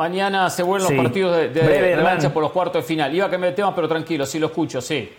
Mañana 0.00 0.48
se 0.48 0.62
vuelven 0.62 0.96
los 0.96 1.04
partidos 1.04 1.36
de, 1.36 1.48
de, 1.50 2.30
por 2.32 2.42
los 2.42 2.52
cuartos 2.52 2.82
de 2.82 2.88
final. 2.88 3.14
Iba 3.14 3.26
a 3.26 3.30
cambiar 3.30 3.52
de 3.52 3.56
tema, 3.56 3.74
pero 3.74 3.86
tranquilo, 3.86 4.24
sí 4.24 4.38
lo 4.38 4.46
escucho, 4.46 4.80
sí. 4.80 5.12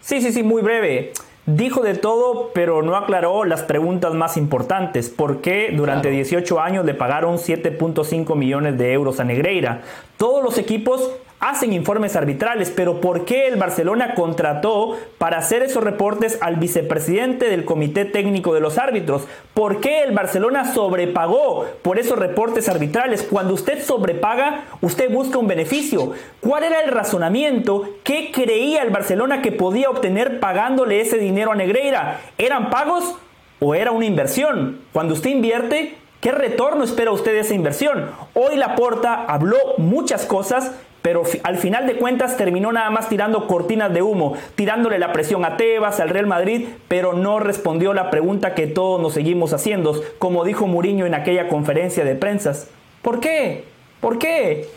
Sí, 0.00 0.20
sí, 0.20 0.30
sí, 0.30 0.44
muy 0.44 0.62
breve. 0.62 1.12
Dijo 1.46 1.82
de 1.82 1.94
todo, 1.94 2.52
pero 2.54 2.82
no 2.82 2.94
aclaró 2.94 3.44
las 3.44 3.62
preguntas 3.62 4.14
más 4.14 4.36
importantes. 4.36 5.10
¿Por 5.10 5.40
qué 5.40 5.72
durante 5.74 6.10
18 6.10 6.60
años 6.60 6.84
le 6.84 6.94
pagaron 6.94 7.38
7.5 7.38 8.36
millones 8.36 8.78
de 8.78 8.92
euros 8.92 9.18
a 9.18 9.24
Negreira? 9.24 9.82
Todos 10.16 10.44
los 10.44 10.58
equipos 10.58 11.10
hacen 11.42 11.72
informes 11.72 12.14
arbitrales, 12.14 12.70
pero 12.70 13.00
¿por 13.00 13.24
qué 13.24 13.48
el 13.48 13.56
Barcelona 13.56 14.14
contrató 14.14 14.96
para 15.18 15.38
hacer 15.38 15.64
esos 15.64 15.82
reportes 15.82 16.38
al 16.40 16.54
vicepresidente 16.56 17.50
del 17.50 17.64
Comité 17.64 18.04
Técnico 18.04 18.54
de 18.54 18.60
los 18.60 18.78
Árbitros? 18.78 19.24
¿Por 19.52 19.80
qué 19.80 20.04
el 20.04 20.12
Barcelona 20.12 20.72
sobrepagó 20.72 21.66
por 21.82 21.98
esos 21.98 22.16
reportes 22.16 22.68
arbitrales? 22.68 23.26
Cuando 23.28 23.54
usted 23.54 23.82
sobrepaga, 23.82 24.66
usted 24.82 25.10
busca 25.10 25.38
un 25.38 25.48
beneficio. 25.48 26.12
¿Cuál 26.40 26.62
era 26.62 26.80
el 26.80 26.92
razonamiento? 26.92 27.88
¿Qué 28.04 28.30
creía 28.32 28.82
el 28.82 28.90
Barcelona 28.90 29.42
que 29.42 29.50
podía 29.50 29.90
obtener 29.90 30.38
pagándole 30.38 31.00
ese 31.00 31.18
dinero 31.18 31.50
a 31.50 31.56
Negreira? 31.56 32.20
¿Eran 32.38 32.70
pagos 32.70 33.16
o 33.58 33.74
era 33.74 33.90
una 33.90 34.06
inversión? 34.06 34.78
Cuando 34.92 35.14
usted 35.14 35.30
invierte, 35.30 35.96
¿Qué 36.22 36.30
retorno 36.30 36.84
espera 36.84 37.10
usted 37.10 37.32
de 37.32 37.40
esa 37.40 37.54
inversión? 37.54 38.12
Hoy 38.34 38.54
Laporta 38.54 39.24
habló 39.24 39.56
muchas 39.78 40.24
cosas, 40.24 40.70
pero 41.02 41.24
al 41.42 41.58
final 41.58 41.86
de 41.86 41.96
cuentas 41.96 42.36
terminó 42.36 42.72
nada 42.72 42.90
más 42.90 43.08
tirando 43.08 43.48
cortinas 43.48 43.92
de 43.92 44.02
humo, 44.02 44.36
tirándole 44.54 44.98
la 44.98 45.12
presión 45.12 45.44
a 45.44 45.56
Tebas, 45.56 45.98
al 45.98 46.08
Real 46.08 46.26
Madrid, 46.26 46.68
pero 46.88 47.12
no 47.12 47.40
respondió 47.40 47.92
la 47.92 48.08
pregunta 48.08 48.54
que 48.54 48.68
todos 48.68 49.02
nos 49.02 49.12
seguimos 49.12 49.52
haciendo, 49.52 50.00
como 50.18 50.44
dijo 50.44 50.66
Mourinho 50.66 51.04
en 51.04 51.14
aquella 51.14 51.48
conferencia 51.48 52.04
de 52.04 52.14
prensas. 52.14 52.68
¿Por 53.02 53.18
qué? 53.18 53.64
¿Por 54.00 54.18
qué? 54.18 54.68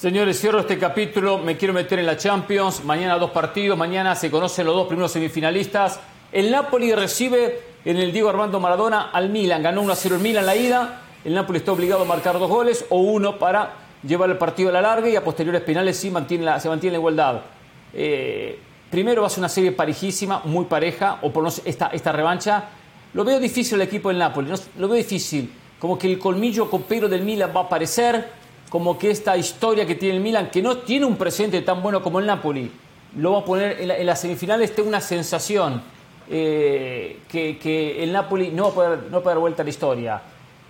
Señores, 0.00 0.40
cierro 0.40 0.60
este 0.60 0.78
capítulo, 0.78 1.38
me 1.38 1.56
quiero 1.58 1.74
meter 1.74 1.98
en 1.98 2.06
la 2.06 2.16
Champions, 2.16 2.84
mañana 2.84 3.18
dos 3.18 3.32
partidos, 3.32 3.76
mañana 3.76 4.14
se 4.14 4.30
conocen 4.30 4.64
los 4.64 4.74
dos 4.74 4.86
primeros 4.86 5.12
semifinalistas. 5.12 6.00
El 6.32 6.50
Napoli 6.50 6.94
recibe 6.94 7.60
en 7.84 7.96
el 7.98 8.12
Diego 8.12 8.30
Armando 8.30 8.60
Maradona 8.60 9.10
al 9.12 9.28
Milan, 9.28 9.62
ganó 9.62 9.82
1 9.82 9.92
a 9.92 9.96
0 9.96 10.16
el 10.16 10.22
Milan 10.22 10.46
la 10.46 10.56
ida, 10.56 11.02
el 11.24 11.34
Napoli 11.34 11.58
está 11.58 11.72
obligado 11.72 12.02
a 12.02 12.04
marcar 12.06 12.38
dos 12.38 12.48
goles 12.48 12.84
o 12.88 12.98
uno 12.98 13.38
para 13.38 13.74
llevar 14.02 14.30
el 14.30 14.38
partido 14.38 14.70
a 14.70 14.72
la 14.72 14.80
larga 14.80 15.08
y 15.08 15.16
a 15.16 15.24
posteriores 15.24 15.62
penales 15.62 15.96
sí 15.96 16.10
la, 16.38 16.58
se 16.58 16.68
mantiene 16.68 16.92
la 16.92 16.98
igualdad. 16.98 17.40
Eh, 17.92 18.58
primero 18.90 19.22
va 19.22 19.26
a 19.26 19.30
ser 19.30 19.40
una 19.40 19.48
serie 19.48 19.72
parejísima, 19.72 20.42
muy 20.44 20.64
pareja, 20.64 21.18
o 21.22 21.30
por 21.30 21.42
no 21.42 21.50
esta, 21.64 21.88
esta 21.88 22.12
revancha. 22.12 22.64
Lo 23.12 23.24
veo 23.24 23.38
difícil 23.38 23.74
el 23.74 23.82
equipo 23.82 24.08
del 24.08 24.18
Napoli, 24.18 24.50
lo 24.78 24.88
veo 24.88 24.96
difícil. 24.96 25.52
Como 25.78 25.98
que 25.98 26.10
el 26.10 26.18
colmillo 26.18 26.70
copero 26.70 27.08
del 27.08 27.22
Milan 27.22 27.52
va 27.54 27.62
a 27.62 27.64
aparecer, 27.64 28.28
como 28.68 28.98
que 28.98 29.10
esta 29.10 29.36
historia 29.36 29.86
que 29.86 29.96
tiene 29.96 30.16
el 30.16 30.22
Milan, 30.22 30.50
que 30.50 30.62
no 30.62 30.78
tiene 30.78 31.06
un 31.06 31.16
presente 31.16 31.60
tan 31.62 31.82
bueno 31.82 32.02
como 32.02 32.20
el 32.20 32.26
Napoli, 32.26 32.70
lo 33.16 33.32
va 33.32 33.40
a 33.40 33.44
poner 33.44 33.80
en, 33.80 34.06
las 34.06 34.20
semifinales, 34.20 34.74
tengo 34.74 34.88
una 34.88 35.00
sensación 35.00 35.82
eh, 36.30 37.18
que, 37.28 38.02
el 38.02 38.12
Napoli 38.12 38.50
no 38.50 38.72
va, 38.74 38.92
a 38.92 38.96
no 38.96 39.10
va 39.12 39.18
a 39.18 39.22
poder 39.22 39.24
dar 39.24 39.38
vuelta 39.38 39.62
a 39.62 39.64
la 39.64 39.70
historia. 39.70 40.22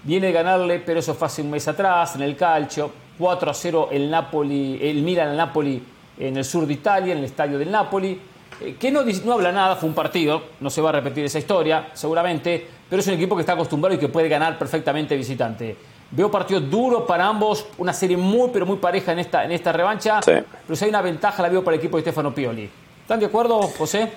Viene 0.03 0.29
de 0.29 0.33
ganarle, 0.33 0.81
pero 0.81 1.01
eso 1.01 1.15
fue 1.15 1.27
hace 1.27 1.43
un 1.43 1.51
mes 1.51 1.67
atrás, 1.69 2.17
en 2.17 2.23
el 2.23 2.37
calcio. 2.37 2.91
4 3.19 3.51
a 3.51 3.55
0 3.55 3.89
el 3.93 4.11
Napoli, 4.11 4.79
el 4.81 5.03
Milan 5.03 5.29
al 5.29 5.37
Napoli 5.37 5.83
en 6.19 6.37
el 6.37 6.45
sur 6.45 6.67
de 6.67 6.73
Italia, 6.73 7.13
en 7.13 7.19
el 7.19 7.25
estadio 7.25 7.59
del 7.59 7.71
Napoli. 7.71 8.19
Eh, 8.61 8.77
que 8.79 8.91
no, 8.91 9.03
no 9.25 9.33
habla 9.35 9.53
nada, 9.53 9.77
fue 9.77 9.89
un 9.89 9.95
partido, 9.95 10.43
no 10.61 10.71
se 10.71 10.81
va 10.81 10.91
a 10.91 10.93
repetir 10.93 11.25
esa 11.25 11.39
historia, 11.39 11.91
seguramente, 11.93 12.67
pero 12.89 13.01
es 13.01 13.09
un 13.09 13.15
equipo 13.15 13.37
que 13.37 13.41
está 13.41 13.53
acostumbrado 13.53 13.95
y 13.95 13.99
que 13.99 14.09
puede 14.09 14.29
ganar 14.29 14.59
perfectamente 14.59 15.17
visitante. 15.17 15.77
Veo 16.11 16.31
partidos 16.31 16.69
duros 16.69 17.05
para 17.07 17.27
ambos, 17.27 17.67
una 17.79 17.93
serie 17.93 18.17
muy, 18.17 18.51
pero 18.53 18.67
muy 18.67 18.79
pareja 18.79 19.13
en 19.13 19.21
esta, 19.21 19.45
en 19.45 19.53
esta 19.53 19.71
revancha. 19.71 20.21
Pero 20.25 20.77
si 20.77 20.85
hay 20.85 20.91
una 20.91 21.03
ventaja, 21.03 21.43
la 21.43 21.49
veo 21.49 21.63
para 21.63 21.77
el 21.77 21.81
equipo 21.81 21.97
de 21.97 22.03
Stefano 22.03 22.35
Pioli. 22.35 22.69
¿Están 23.03 23.21
de 23.21 23.27
acuerdo, 23.27 23.61
José? 23.63 24.11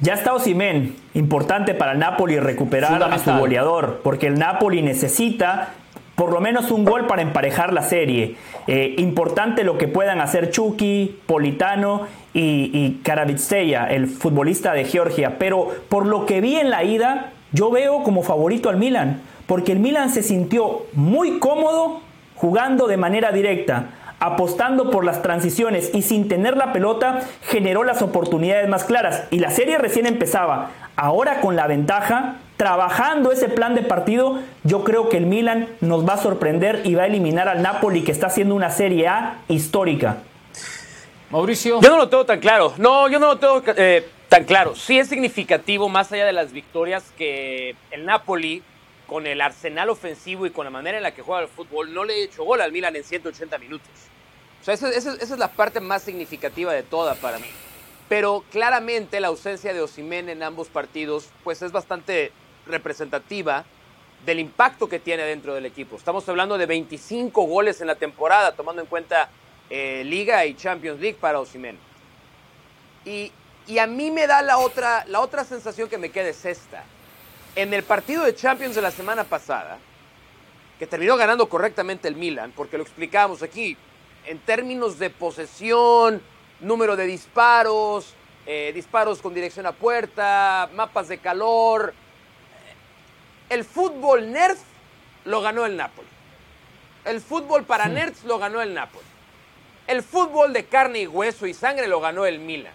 Ya 0.00 0.14
está 0.14 0.32
Osimen, 0.32 0.94
importante 1.14 1.74
para 1.74 1.92
el 1.92 1.98
Napoli 1.98 2.38
recuperar 2.38 3.02
a 3.02 3.18
su 3.18 3.32
goleador, 3.32 4.00
porque 4.04 4.28
el 4.28 4.38
Napoli 4.38 4.80
necesita 4.80 5.70
por 6.14 6.32
lo 6.32 6.40
menos 6.40 6.70
un 6.70 6.84
gol 6.84 7.06
para 7.06 7.22
emparejar 7.22 7.72
la 7.72 7.82
serie. 7.82 8.36
Eh, 8.66 8.94
importante 8.98 9.64
lo 9.64 9.76
que 9.76 9.88
puedan 9.88 10.20
hacer 10.20 10.50
Chucky, 10.50 11.20
Politano 11.26 12.06
y, 12.32 12.70
y 12.72 13.00
el 13.90 14.06
futbolista 14.08 14.72
de 14.72 14.84
Georgia. 14.84 15.36
Pero 15.38 15.68
por 15.88 16.06
lo 16.06 16.26
que 16.26 16.40
vi 16.40 16.56
en 16.56 16.70
la 16.70 16.84
ida, 16.84 17.32
yo 17.52 17.70
veo 17.70 18.02
como 18.02 18.22
favorito 18.22 18.68
al 18.68 18.76
Milan, 18.76 19.20
porque 19.46 19.72
el 19.72 19.78
Milan 19.80 20.10
se 20.10 20.22
sintió 20.22 20.86
muy 20.92 21.38
cómodo 21.38 22.00
jugando 22.36 22.86
de 22.86 22.96
manera 22.96 23.32
directa 23.32 23.90
apostando 24.20 24.90
por 24.90 25.04
las 25.04 25.22
transiciones 25.22 25.90
y 25.94 26.02
sin 26.02 26.28
tener 26.28 26.56
la 26.56 26.72
pelota, 26.72 27.20
generó 27.42 27.84
las 27.84 28.02
oportunidades 28.02 28.68
más 28.68 28.84
claras. 28.84 29.24
Y 29.30 29.38
la 29.38 29.50
serie 29.50 29.78
recién 29.78 30.06
empezaba. 30.06 30.70
Ahora 30.96 31.40
con 31.40 31.54
la 31.54 31.66
ventaja, 31.66 32.36
trabajando 32.56 33.30
ese 33.30 33.48
plan 33.48 33.74
de 33.74 33.82
partido, 33.82 34.40
yo 34.64 34.82
creo 34.82 35.08
que 35.08 35.16
el 35.16 35.26
Milan 35.26 35.68
nos 35.80 36.06
va 36.06 36.14
a 36.14 36.18
sorprender 36.18 36.82
y 36.84 36.94
va 36.94 37.04
a 37.04 37.06
eliminar 37.06 37.48
al 37.48 37.62
Napoli, 37.62 38.02
que 38.02 38.12
está 38.12 38.26
haciendo 38.26 38.54
una 38.54 38.70
Serie 38.70 39.06
A 39.06 39.38
histórica. 39.48 40.18
Mauricio. 41.30 41.80
Yo 41.80 41.90
no 41.90 41.98
lo 41.98 42.08
tengo 42.08 42.24
tan 42.24 42.40
claro. 42.40 42.72
No, 42.78 43.08
yo 43.08 43.18
no 43.18 43.26
lo 43.26 43.36
tengo 43.38 43.62
eh, 43.76 44.08
tan 44.28 44.44
claro. 44.44 44.74
Sí 44.74 44.98
es 44.98 45.08
significativo, 45.08 45.88
más 45.88 46.10
allá 46.10 46.26
de 46.26 46.32
las 46.32 46.52
victorias, 46.52 47.04
que 47.16 47.76
el 47.90 48.04
Napoli 48.04 48.62
con 49.08 49.26
el 49.26 49.40
arsenal 49.40 49.88
ofensivo 49.88 50.44
y 50.46 50.50
con 50.50 50.66
la 50.66 50.70
manera 50.70 50.98
en 50.98 51.02
la 51.02 51.14
que 51.14 51.22
juega 51.22 51.42
el 51.42 51.48
fútbol, 51.48 51.94
no 51.94 52.04
le 52.04 52.14
he 52.14 52.22
hecho 52.24 52.44
gol 52.44 52.60
al 52.60 52.70
Milan 52.70 52.94
en 52.94 53.02
180 53.02 53.56
minutos. 53.58 53.90
O 54.60 54.64
sea, 54.64 54.74
esa, 54.74 54.90
es 54.90 55.30
la 55.30 55.48
parte 55.48 55.80
más 55.80 56.02
significativa 56.02 56.74
de 56.74 56.82
toda 56.82 57.14
para 57.14 57.38
mí. 57.38 57.46
Pero 58.10 58.44
claramente 58.52 59.18
la 59.18 59.28
ausencia 59.28 59.72
de 59.72 59.80
Osimén 59.80 60.28
en 60.28 60.42
ambos 60.42 60.68
partidos, 60.68 61.30
pues 61.42 61.62
es 61.62 61.72
bastante 61.72 62.32
representativa 62.66 63.64
del 64.26 64.40
impacto 64.40 64.90
que 64.90 64.98
tiene 64.98 65.22
dentro 65.22 65.54
del 65.54 65.64
equipo. 65.64 65.96
Estamos 65.96 66.28
hablando 66.28 66.58
de 66.58 66.66
25 66.66 67.44
goles 67.44 67.80
en 67.80 67.86
la 67.86 67.94
temporada, 67.94 68.56
tomando 68.56 68.82
en 68.82 68.88
cuenta 68.88 69.30
eh, 69.70 70.02
Liga 70.04 70.44
y 70.44 70.54
Champions 70.54 71.00
League 71.00 71.16
para 71.18 71.40
Osimén. 71.40 71.78
Y, 73.06 73.32
y, 73.66 73.78
a 73.78 73.86
mí 73.86 74.10
me 74.10 74.26
da 74.26 74.42
la 74.42 74.58
otra, 74.58 75.06
la 75.06 75.20
otra 75.20 75.44
sensación 75.44 75.88
que 75.88 75.96
me 75.96 76.10
queda 76.10 76.28
es 76.28 76.44
esta 76.44 76.84
en 77.54 77.74
el 77.74 77.82
partido 77.82 78.24
de 78.24 78.34
Champions 78.34 78.74
de 78.74 78.82
la 78.82 78.90
semana 78.90 79.24
pasada, 79.24 79.78
que 80.78 80.86
terminó 80.86 81.16
ganando 81.16 81.48
correctamente 81.48 82.08
el 82.08 82.16
Milan, 82.16 82.52
porque 82.54 82.76
lo 82.76 82.84
explicábamos 82.84 83.42
aquí, 83.42 83.76
en 84.26 84.38
términos 84.38 84.98
de 84.98 85.10
posesión, 85.10 86.22
número 86.60 86.96
de 86.96 87.06
disparos, 87.06 88.14
eh, 88.46 88.72
disparos 88.74 89.20
con 89.20 89.34
dirección 89.34 89.66
a 89.66 89.72
puerta, 89.72 90.68
mapas 90.74 91.08
de 91.08 91.18
calor. 91.18 91.94
El 93.48 93.64
fútbol 93.64 94.30
nerd 94.30 94.58
lo 95.24 95.40
ganó 95.40 95.66
el 95.66 95.76
Napoli. 95.76 96.08
El 97.04 97.20
fútbol 97.20 97.64
para 97.64 97.88
nerds 97.88 98.24
lo 98.24 98.38
ganó 98.38 98.60
el 98.60 98.74
Napoli. 98.74 99.06
El 99.86 100.02
fútbol 100.02 100.52
de 100.52 100.66
carne 100.66 101.00
y 101.00 101.06
hueso 101.06 101.46
y 101.46 101.54
sangre 101.54 101.88
lo 101.88 102.00
ganó 102.00 102.26
el 102.26 102.38
Milan. 102.38 102.74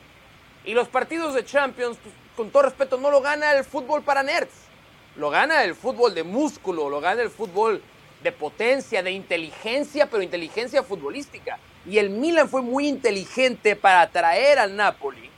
Y 0.66 0.74
los 0.74 0.88
partidos 0.88 1.36
de 1.36 1.46
Champions, 1.46 1.98
pues, 2.02 2.16
con 2.36 2.50
todo 2.50 2.64
respeto, 2.64 2.98
no 2.98 3.12
lo 3.12 3.22
gana 3.22 3.52
el 3.54 3.64
fútbol 3.64 4.02
para 4.02 4.24
nerds. 4.24 4.63
Lo 5.16 5.30
gana 5.30 5.64
el 5.64 5.76
fútbol 5.76 6.16
de 6.16 6.24
músculo, 6.24 6.90
lo 6.90 7.00
gana 7.00 7.22
el 7.22 7.30
fútbol 7.30 7.82
de 8.24 8.32
potencia, 8.32 9.04
de 9.04 9.12
inteligencia, 9.12 10.10
pero 10.10 10.24
inteligencia 10.24 10.82
futbolística. 10.82 11.60
Y 11.86 11.98
el 11.98 12.10
Milan 12.10 12.50
fue 12.50 12.62
muy 12.62 12.88
inteligente 12.88 13.76
para 13.76 14.02
atraer 14.02 14.58
al 14.58 14.76
Napoli 14.76 15.30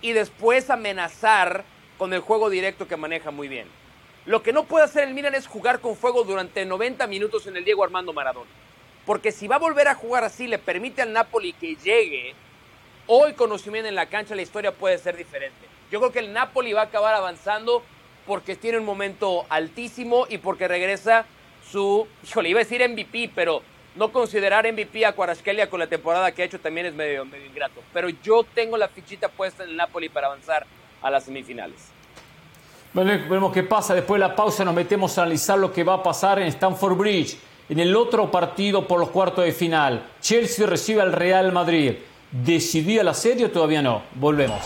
y 0.00 0.12
después 0.12 0.70
amenazar 0.70 1.64
con 1.98 2.12
el 2.12 2.20
juego 2.20 2.50
directo 2.50 2.88
que 2.88 2.96
maneja 2.96 3.30
muy 3.30 3.46
bien. 3.46 3.68
Lo 4.24 4.42
que 4.42 4.52
no 4.52 4.64
puede 4.64 4.84
hacer 4.84 5.06
el 5.06 5.14
Milan 5.14 5.34
es 5.34 5.46
jugar 5.46 5.80
con 5.80 5.96
fuego 5.96 6.24
durante 6.24 6.64
90 6.64 7.06
minutos 7.06 7.46
en 7.46 7.56
el 7.56 7.64
Diego 7.64 7.84
Armando 7.84 8.12
Maradona. 8.12 8.50
Porque 9.06 9.32
si 9.32 9.46
va 9.46 9.56
a 9.56 9.60
volver 9.60 9.88
a 9.88 9.94
jugar 9.94 10.24
así, 10.24 10.46
le 10.46 10.58
permite 10.58 11.02
al 11.02 11.12
Napoli 11.12 11.52
que 11.52 11.76
llegue, 11.76 12.34
hoy 13.06 13.34
con 13.34 13.52
en 13.52 13.94
la 13.94 14.06
cancha 14.06 14.34
la 14.34 14.42
historia 14.42 14.72
puede 14.72 14.98
ser 14.98 15.16
diferente. 15.16 15.66
Yo 15.90 15.98
creo 16.00 16.12
que 16.12 16.20
el 16.20 16.32
Napoli 16.32 16.72
va 16.72 16.82
a 16.82 16.84
acabar 16.84 17.14
avanzando 17.14 17.82
porque 18.26 18.56
tiene 18.56 18.78
un 18.78 18.84
momento 18.84 19.44
altísimo 19.48 20.26
y 20.28 20.38
porque 20.38 20.68
regresa 20.68 21.24
su, 21.70 22.06
híjole, 22.24 22.50
iba 22.50 22.60
a 22.60 22.64
decir 22.64 22.86
MVP, 22.88 23.30
pero 23.34 23.62
no 23.94 24.12
considerar 24.12 24.70
MVP 24.70 25.04
a 25.04 25.12
Cuarasquelia 25.12 25.68
con 25.68 25.80
la 25.80 25.86
temporada 25.86 26.32
que 26.32 26.42
ha 26.42 26.44
hecho 26.44 26.60
también 26.60 26.86
es 26.86 26.94
medio, 26.94 27.24
medio 27.24 27.46
ingrato. 27.46 27.80
Pero 27.92 28.08
yo 28.08 28.44
tengo 28.54 28.76
la 28.76 28.88
fichita 28.88 29.28
puesta 29.28 29.64
en 29.64 29.70
el 29.70 29.76
Napoli 29.76 30.08
para 30.08 30.28
avanzar 30.28 30.66
a 31.02 31.10
las 31.10 31.24
semifinales. 31.24 31.90
Bueno, 32.92 33.10
veremos 33.10 33.52
qué 33.52 33.62
pasa. 33.62 33.94
Después 33.94 34.20
de 34.20 34.28
la 34.28 34.36
pausa 34.36 34.64
nos 34.64 34.74
metemos 34.74 35.16
a 35.16 35.22
analizar 35.22 35.58
lo 35.58 35.72
que 35.72 35.82
va 35.82 35.94
a 35.94 36.02
pasar 36.02 36.38
en 36.38 36.48
Stamford 36.48 36.96
Bridge. 36.96 37.36
En 37.68 37.78
el 37.78 37.96
otro 37.96 38.30
partido 38.30 38.86
por 38.86 39.00
los 39.00 39.10
cuartos 39.10 39.44
de 39.44 39.52
final, 39.52 40.02
Chelsea 40.20 40.66
recibe 40.66 41.00
al 41.00 41.12
Real 41.12 41.52
Madrid. 41.52 41.94
¿Decidía 42.30 43.02
la 43.02 43.14
serie 43.14 43.46
o 43.46 43.50
todavía 43.50 43.82
no? 43.82 44.02
Volvemos. 44.14 44.60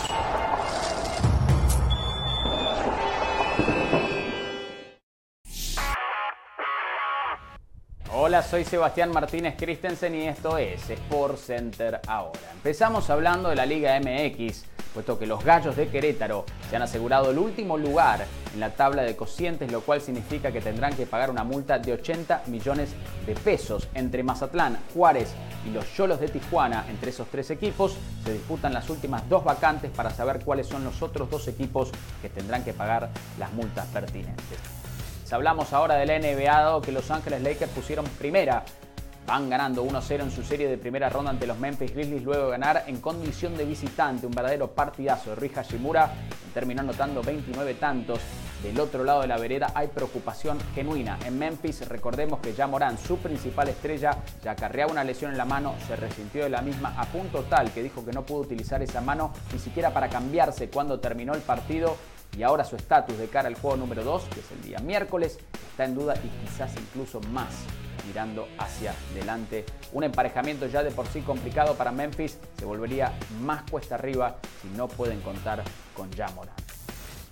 Soy 8.43 8.65
Sebastián 8.65 9.11
Martínez 9.11 9.55
Christensen 9.57 10.13
y 10.13 10.27
esto 10.27 10.59
es 10.59 10.87
Sport 10.89 11.37
Center 11.37 11.99
ahora. 12.07 12.39
Empezamos 12.53 13.09
hablando 13.09 13.49
de 13.49 13.55
la 13.55 13.65
Liga 13.65 13.99
MX, 13.99 14.63
puesto 14.93 15.17
que 15.17 15.25
los 15.25 15.43
Gallos 15.43 15.75
de 15.75 15.87
Querétaro 15.87 16.45
se 16.69 16.75
han 16.75 16.83
asegurado 16.83 17.31
el 17.31 17.39
último 17.39 17.77
lugar 17.77 18.25
en 18.53 18.59
la 18.59 18.69
tabla 18.69 19.01
de 19.01 19.15
cocientes, 19.15 19.71
lo 19.71 19.81
cual 19.81 20.01
significa 20.01 20.51
que 20.51 20.61
tendrán 20.61 20.95
que 20.95 21.07
pagar 21.07 21.31
una 21.31 21.43
multa 21.43 21.79
de 21.79 21.93
80 21.93 22.43
millones 22.45 22.91
de 23.25 23.33
pesos. 23.33 23.87
Entre 23.95 24.21
Mazatlán, 24.21 24.77
Juárez 24.93 25.33
y 25.65 25.71
los 25.71 25.91
Cholos 25.95 26.19
de 26.19 26.27
Tijuana, 26.27 26.85
entre 26.89 27.09
esos 27.09 27.27
tres 27.29 27.49
equipos, 27.49 27.97
se 28.23 28.33
disputan 28.33 28.71
las 28.71 28.89
últimas 28.89 29.27
dos 29.27 29.43
vacantes 29.43 29.89
para 29.89 30.11
saber 30.11 30.43
cuáles 30.45 30.67
son 30.67 30.83
los 30.83 31.01
otros 31.01 31.29
dos 31.29 31.47
equipos 31.47 31.89
que 32.21 32.29
tendrán 32.29 32.63
que 32.63 32.73
pagar 32.73 33.09
las 33.39 33.51
multas 33.53 33.87
pertinentes. 33.87 34.86
Hablamos 35.31 35.73
ahora 35.73 35.95
del 35.95 36.09
NBA, 36.21 36.45
dado 36.45 36.81
que 36.81 36.93
Los 36.93 37.11
Ángeles 37.11 37.41
Lakers 37.41 37.71
pusieron 37.71 38.05
primera. 38.17 38.63
Van 39.25 39.49
ganando 39.49 39.83
1-0 39.83 40.21
en 40.21 40.31
su 40.31 40.41
serie 40.41 40.69
de 40.69 40.77
primera 40.77 41.09
ronda 41.09 41.31
ante 41.31 41.45
los 41.45 41.59
Memphis 41.59 41.93
Grizzlies 41.93 42.23
luego 42.23 42.45
de 42.45 42.51
ganar 42.51 42.85
en 42.87 43.01
condición 43.01 43.57
de 43.57 43.65
visitante. 43.65 44.25
Un 44.25 44.31
verdadero 44.31 44.71
partidazo 44.71 45.31
de 45.31 45.35
Rui 45.35 45.49
Hashimura. 45.49 46.09
Terminó 46.53 46.79
anotando 46.79 47.21
29 47.21 47.73
tantos. 47.73 48.21
Del 48.63 48.79
otro 48.79 49.03
lado 49.03 49.21
de 49.21 49.27
la 49.27 49.37
vereda 49.37 49.71
hay 49.75 49.87
preocupación 49.87 50.57
genuina. 50.73 51.19
En 51.25 51.37
Memphis, 51.37 51.85
recordemos 51.89 52.39
que 52.39 52.53
ya 52.53 52.65
Morán, 52.65 52.97
su 52.97 53.17
principal 53.17 53.67
estrella, 53.67 54.17
ya 54.41 54.51
acarreaba 54.51 54.93
una 54.93 55.03
lesión 55.03 55.31
en 55.31 55.37
la 55.37 55.45
mano, 55.45 55.75
se 55.87 55.97
resintió 55.97 56.45
de 56.45 56.49
la 56.49 56.61
misma 56.61 56.95
a 56.97 57.05
punto 57.05 57.43
tal 57.43 57.71
que 57.71 57.83
dijo 57.83 58.03
que 58.05 58.13
no 58.13 58.25
pudo 58.25 58.39
utilizar 58.39 58.81
esa 58.81 59.01
mano 59.01 59.33
ni 59.51 59.59
siquiera 59.59 59.93
para 59.93 60.07
cambiarse 60.07 60.69
cuando 60.69 60.99
terminó 60.99 61.35
el 61.35 61.41
partido 61.41 61.97
y 62.35 62.43
ahora 62.43 62.63
su 62.63 62.75
estatus 62.75 63.17
de 63.17 63.27
cara 63.27 63.47
al 63.47 63.55
juego 63.55 63.77
número 63.77 64.03
2, 64.03 64.23
que 64.33 64.39
es 64.39 64.51
el 64.51 64.61
día 64.61 64.79
miércoles, 64.79 65.37
está 65.71 65.85
en 65.85 65.95
duda 65.95 66.15
y 66.15 66.27
quizás 66.45 66.73
incluso 66.75 67.21
más 67.31 67.53
mirando 68.07 68.47
hacia 68.57 68.93
adelante. 69.11 69.65
Un 69.93 70.03
emparejamiento 70.03 70.67
ya 70.67 70.83
de 70.83 70.91
por 70.91 71.07
sí 71.07 71.21
complicado 71.21 71.75
para 71.75 71.91
Memphis 71.91 72.37
se 72.57 72.65
volvería 72.65 73.13
más 73.41 73.63
cuesta 73.69 73.95
arriba 73.95 74.37
si 74.61 74.69
no 74.69 74.87
pueden 74.87 75.21
contar 75.21 75.63
con 75.95 76.11
Jamora. 76.13 76.53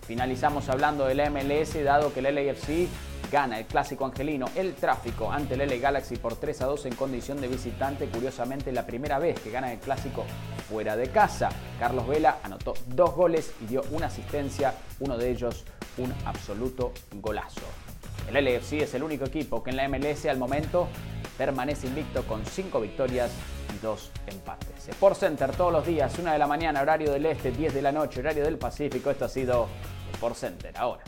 Finalizamos 0.06 0.70
hablando 0.70 1.06
del 1.06 1.20
MLS, 1.32 1.84
dado 1.84 2.14
que 2.14 2.20
el 2.20 2.36
LAFC 2.36 2.88
gana 3.32 3.60
el 3.60 3.66
clásico 3.66 4.06
angelino, 4.06 4.48
el 4.56 4.76
tráfico 4.76 5.32
ante 5.32 5.56
el 5.56 5.68
LA 5.68 5.78
Galaxy 5.78 6.18
por 6.18 6.36
3 6.36 6.62
a 6.62 6.66
2 6.68 6.86
en 6.86 6.96
condición 6.96 7.42
de 7.42 7.48
visitante. 7.48 8.08
Curiosamente, 8.08 8.72
la 8.72 8.86
primera 8.86 9.18
vez 9.18 9.40
que 9.40 9.50
gana 9.50 9.74
el 9.74 9.80
clásico 9.80 10.26
fuera 10.70 10.96
de 10.96 11.10
casa. 11.10 11.50
Carlos 11.80 12.08
Vela 12.08 12.40
anotó 12.44 12.74
dos 12.88 13.14
goles 13.16 13.54
y 13.62 13.66
dio 13.66 13.84
una 13.92 14.08
asistencia, 14.08 14.74
uno 15.00 15.18
de 15.18 15.30
ellos 15.30 15.66
un 15.98 16.14
absoluto 16.26 16.92
golazo. 17.14 17.62
El 18.28 18.44
LAFC 18.44 18.82
es 18.82 18.94
el 18.94 19.04
único 19.04 19.26
equipo 19.26 19.64
que 19.64 19.70
en 19.70 19.78
la 19.78 19.88
MLS 19.88 20.26
al 20.26 20.38
momento 20.38 20.88
permanece 21.38 21.88
invicto 21.88 22.24
con 22.24 22.46
5 22.46 22.82
victorias 22.82 23.32
y 23.76 23.84
2 23.84 24.12
empates. 24.28 24.90
Sport 24.90 25.18
Center 25.18 25.52
todos 25.52 25.72
los 25.72 25.86
días, 25.86 26.18
1 26.18 26.32
de 26.32 26.40
la 26.40 26.48
mañana, 26.48 26.82
horario 26.82 27.12
del 27.12 27.26
este, 27.26 27.52
10 27.52 27.74
de 27.74 27.82
la 27.82 27.92
noche, 27.92 28.22
horario 28.22 28.44
del 28.44 28.58
Pacífico. 28.58 29.12
Esto 29.12 29.26
ha 29.26 29.30
sido 29.30 29.68
Sport 30.14 30.36
Center 30.36 30.74
ahora. 30.78 31.04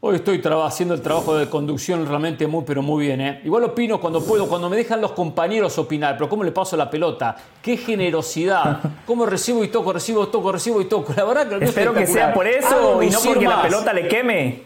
Hoy 0.00 0.14
estoy 0.14 0.40
haciendo 0.62 0.94
el 0.94 1.02
trabajo 1.02 1.36
de 1.36 1.50
conducción 1.50 2.06
realmente 2.06 2.46
muy, 2.46 2.62
pero 2.64 2.82
muy 2.82 3.06
bien. 3.06 3.20
¿eh? 3.20 3.40
Igual 3.44 3.64
opino 3.64 4.00
cuando 4.00 4.22
puedo, 4.22 4.46
cuando 4.46 4.70
me 4.70 4.76
dejan 4.76 5.00
los 5.00 5.10
compañeros 5.10 5.76
opinar, 5.76 6.16
pero 6.16 6.28
¿cómo 6.28 6.44
le 6.44 6.52
paso 6.52 6.76
la 6.76 6.88
pelota? 6.88 7.36
¡Qué 7.60 7.76
generosidad! 7.76 8.78
¿Cómo 9.04 9.26
recibo 9.26 9.64
y 9.64 9.68
toco, 9.68 9.92
recibo, 9.92 10.28
toco, 10.28 10.52
recibo 10.52 10.80
y 10.80 10.84
toco? 10.84 11.12
La 11.16 11.24
verdad 11.24 11.58
que 11.58 11.64
Espero 11.64 11.92
que 11.92 12.06
sea 12.06 12.32
por 12.32 12.46
eso 12.46 13.02
y 13.02 13.10
no 13.10 13.18
porque 13.18 13.44
la 13.44 13.60
pelota 13.60 13.92
le 13.92 14.06
queme. 14.06 14.62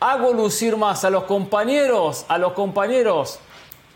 Hago 0.00 0.32
lucir 0.32 0.76
más 0.76 1.04
a 1.04 1.10
los 1.10 1.22
compañeros, 1.22 2.24
a 2.26 2.36
los 2.36 2.52
compañeros, 2.52 3.38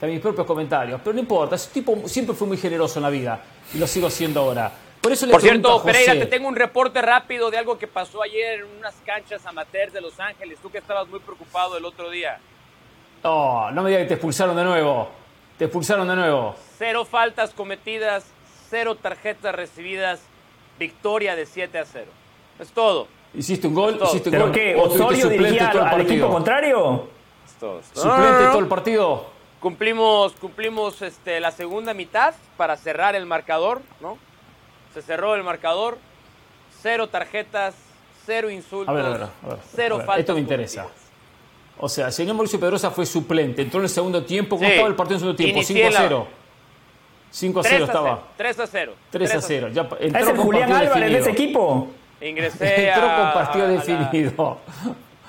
de 0.01 0.07
mis 0.07 0.21
propios 0.21 0.47
comentarios. 0.47 1.01
Pero 1.03 1.15
no 1.15 1.21
importa, 1.21 1.57
ese 1.57 1.71
tipo 1.71 1.99
siempre 2.07 2.33
fue 2.37 2.47
muy 2.47 2.57
generoso 2.57 3.01
en 3.01 3.03
la 3.03 3.11
vida 3.11 3.43
y 3.75 3.79
lo 3.79 3.89
sigo 3.89 4.07
haciendo 4.07 4.39
ahora. 4.39 4.71
Por, 5.01 5.13
eso 5.13 5.27
le 5.27 5.33
Por 5.33 5.41
cierto, 5.41 5.83
Pereira, 5.83 6.13
te 6.13 6.27
tengo 6.27 6.47
un 6.47 6.57
reporte 6.57 7.01
rápido 7.01 7.51
de 7.51 7.57
algo 7.57 7.79
que 7.79 7.87
pasó 7.87 8.23
ayer 8.23 8.61
en 8.61 8.67
unas 8.79 8.95
canchas 9.07 9.45
amateurs 9.47 9.93
de 9.93 10.01
Los 10.01 10.21
Ángeles. 10.21 10.59
Tú 10.61 10.71
que 10.71 10.79
estabas 10.79 11.09
muy 11.09 11.21
preocupado 11.21 11.79
el 11.79 11.85
otro 11.85 12.11
día. 12.11 12.39
Oh, 13.23 13.71
no 13.73 13.83
me 13.83 13.91
digas 13.91 14.03
que 14.03 14.09
te 14.09 14.15
expulsaron 14.15 14.57
de 14.57 14.65
nuevo. 14.65 15.09
Te 15.59 15.65
expulsaron 15.65 16.07
de 16.07 16.17
nuevo. 16.17 16.55
Cero 16.77 17.05
faltas 17.05 17.55
cometidas, 17.55 18.27
cero 18.69 18.95
tarjetas 18.95 19.55
recibidas, 19.55 20.21
victoria 20.79 21.35
de 21.37 21.47
7 21.47 21.79
a 21.79 21.85
0. 21.85 22.07
Es 22.59 22.71
todo. 22.73 23.09
¿Hiciste 23.35 23.67
un 23.69 23.75
gol? 23.75 23.99
¿Hiciste 24.03 24.29
un 24.29 24.33
¿Pero 24.33 24.45
gol? 24.47 24.53
qué? 24.53 24.75
¿Osorio 24.77 25.29
dirigía 25.29 25.71
al, 25.71 25.81
al 25.81 26.01
equipo 26.01 26.29
contrario? 26.29 27.09
Es 27.47 27.55
todo. 27.55 27.81
¿Suplente 27.95 28.45
todo 28.51 28.59
el 28.59 28.69
partido? 28.69 29.27
Cumplimos, 29.61 30.33
cumplimos 30.33 31.03
este, 31.03 31.39
la 31.41 31.51
segunda 31.51 31.93
mitad 31.93 32.35
para 32.57 32.77
cerrar 32.77 33.15
el 33.15 33.27
marcador, 33.27 33.83
¿no? 34.01 34.17
Se 34.93 35.03
cerró 35.03 35.35
el 35.35 35.43
marcador, 35.43 35.99
cero 36.83 37.09
tarjetas, 37.09 37.75
cero 38.27 38.51
insultos, 38.51 38.89
a 38.89 38.93
ver, 38.93 39.07
a 39.07 39.19
ver, 39.19 39.59
cero 39.75 39.97
faltas. 39.99 40.21
Esto 40.21 40.35
me 40.35 40.41
interesa. 40.41 40.87
O 41.79 41.89
sea, 41.89 42.09
el 42.09 42.13
señor 42.13 42.35
Mauricio 42.35 42.61
Pedrosa 42.61 42.91
fue 42.91 43.07
suplente, 43.07 43.63
entró 43.63 43.81
en 43.81 43.85
el 43.85 43.91
segundo 43.91 44.23
tiempo. 44.25 44.57
¿Cómo 44.57 44.69
estaba 44.69 44.89
el 44.89 44.95
partido 44.95 45.19
en 45.19 45.29
el 45.29 45.37
segundo 45.37 45.37
tiempo? 45.37 45.63
5 45.63 45.89
a 45.89 46.01
0. 46.03 46.27
5 47.31 47.61
a 47.61 47.63
0 47.63 47.85
estaba. 47.85 48.23
3 48.37 48.61
a 48.61 48.67
0. 48.67 48.93
3 49.11 49.35
a 49.35 49.41
0. 49.41 49.69
Ya 49.69 49.89
entró 50.01 50.21
¿Es 50.21 50.29
el 50.29 50.37
Julián 50.37 50.73
Álvarez 50.73 51.13
de 51.13 51.19
ese 51.19 51.31
equipo? 51.31 51.89
Ingresé 52.21 52.89
Entró 52.91 53.07
con 53.07 53.33
partido 53.33 53.69
definido. 53.69 54.59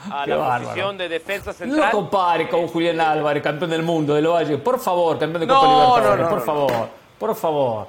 A 0.10 0.26
la 0.26 0.60
posición 0.60 0.98
de 0.98 1.08
defensa 1.08 1.54
central. 1.54 1.80
No 1.80 1.92
compare 1.92 2.50
con 2.50 2.68
Julián 2.68 3.00
Álvarez, 3.00 3.44
campeón 3.44 3.70
del 3.70 3.84
mundo 3.84 4.16
de 4.16 4.22
Valle. 4.22 4.58
Por 4.58 4.80
favor, 4.80 5.20
campeón 5.20 5.42
de 5.42 5.48
Copa 5.48 5.62
no, 5.62 5.98
Libertadores. 6.00 6.28
por 6.28 6.42
favor, 6.44 6.90
por 7.20 7.36
favor, 7.36 7.88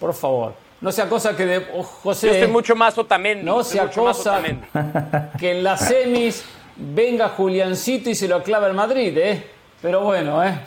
por 0.00 0.14
favor. 0.14 0.63
No 0.84 0.92
sea 0.92 1.08
cosa 1.08 1.34
que 1.34 1.46
de 1.46 1.66
oh, 1.74 1.82
José. 1.82 2.26
Yo 2.26 2.34
soy 2.34 2.48
mucho 2.48 2.76
más 2.76 2.98
Otamendi. 2.98 3.42
No 3.42 3.64
sea 3.64 3.90
cosa 3.90 4.38
que 5.38 5.52
en 5.52 5.64
las 5.64 5.88
semis 5.88 6.44
venga 6.76 7.30
Juliancito 7.30 8.10
y 8.10 8.14
se 8.14 8.28
lo 8.28 8.42
clava 8.42 8.66
el 8.66 8.74
Madrid, 8.74 9.16
¿eh? 9.16 9.46
Pero 9.80 10.02
bueno, 10.02 10.44
¿eh? 10.44 10.58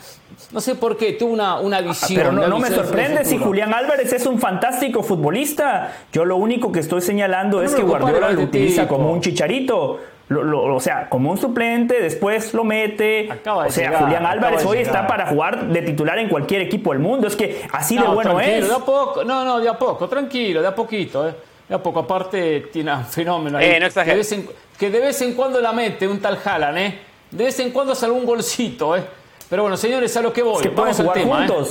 No 0.50 0.60
sé 0.60 0.74
por 0.74 0.96
qué, 0.96 1.12
tuvo 1.12 1.32
una, 1.32 1.60
una 1.60 1.80
visión. 1.80 2.36
Pero 2.36 2.48
no, 2.48 2.58
me 2.58 2.68
sorprende 2.68 3.24
si 3.24 3.38
Julián 3.38 3.72
Álvarez 3.72 4.12
es 4.12 4.26
un 4.26 4.40
fantástico 4.40 5.04
futbolista. 5.04 5.92
Yo 6.12 6.24
lo 6.24 6.34
único 6.34 6.72
que 6.72 6.80
estoy 6.80 7.00
señalando 7.00 7.62
es 7.62 7.72
que 7.72 7.82
Guardiola 7.82 8.30
lo 8.32 8.42
utiliza 8.42 8.88
como 8.88 9.12
un 9.12 9.20
chicharito. 9.20 10.00
O 10.30 10.80
sea, 10.80 11.08
como 11.08 11.30
un 11.30 11.38
suplente, 11.38 12.00
después 12.00 12.52
lo 12.52 12.64
mete. 12.64 13.28
o 13.46 13.70
sea, 13.70 13.98
Julián 13.98 14.26
Álvarez 14.26 14.64
hoy 14.64 14.78
está 14.78 15.06
para 15.06 15.26
jugar 15.26 15.68
de 15.68 15.82
titular 15.82 16.18
en 16.18 16.28
cualquier 16.28 16.62
equipo 16.62 16.92
del 16.92 17.00
mundo. 17.00 17.26
Es 17.26 17.36
que 17.36 17.66
así 17.72 17.96
de 17.96 18.04
bueno 18.04 18.38
es. 18.40 18.68
De 18.68 18.74
a 18.74 18.78
poco, 18.78 19.24
no, 19.24 19.44
no, 19.44 19.58
de 19.58 19.68
a 19.68 19.78
poco, 19.78 20.08
tranquilo, 20.08 20.60
de 20.60 20.68
a 20.68 20.74
poquito. 20.74 21.28
Eh. 21.28 21.34
De 21.68 21.74
a 21.74 21.82
poco, 21.82 22.00
aparte 22.00 22.68
tiene 22.72 22.94
un 22.94 23.04
fenómeno 23.04 23.58
ahí. 23.58 23.66
Eh, 23.66 23.80
no 23.80 23.88
que, 23.88 24.04
de 24.04 24.14
vez 24.14 24.32
en, 24.32 24.48
que 24.78 24.90
de 24.90 25.00
vez 25.00 25.20
en 25.22 25.34
cuando 25.34 25.60
la 25.60 25.72
mete 25.72 26.06
un 26.06 26.20
tal 26.20 26.36
Jalan, 26.38 26.78
¿eh? 26.78 26.98
De 27.30 27.44
vez 27.44 27.58
en 27.60 27.70
cuando 27.70 27.94
sale 27.94 28.12
un 28.12 28.24
golcito, 28.24 28.96
¿eh? 28.96 29.04
Pero 29.48 29.62
bueno, 29.62 29.76
señores, 29.76 30.14
a 30.16 30.22
lo 30.22 30.32
que 30.32 30.42
voy. 30.42 30.66
Vamos 30.68 31.00
al 31.00 31.12
tema. 31.12 31.46
¿eh? 31.46 31.64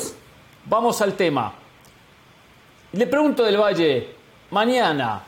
Vamos 0.65 1.01
al 1.01 1.13
tema. 1.13 1.53
Le 2.93 3.05
pregunto 3.05 3.43
del 3.43 3.57
Valle, 3.57 4.07
mañana, 4.49 5.21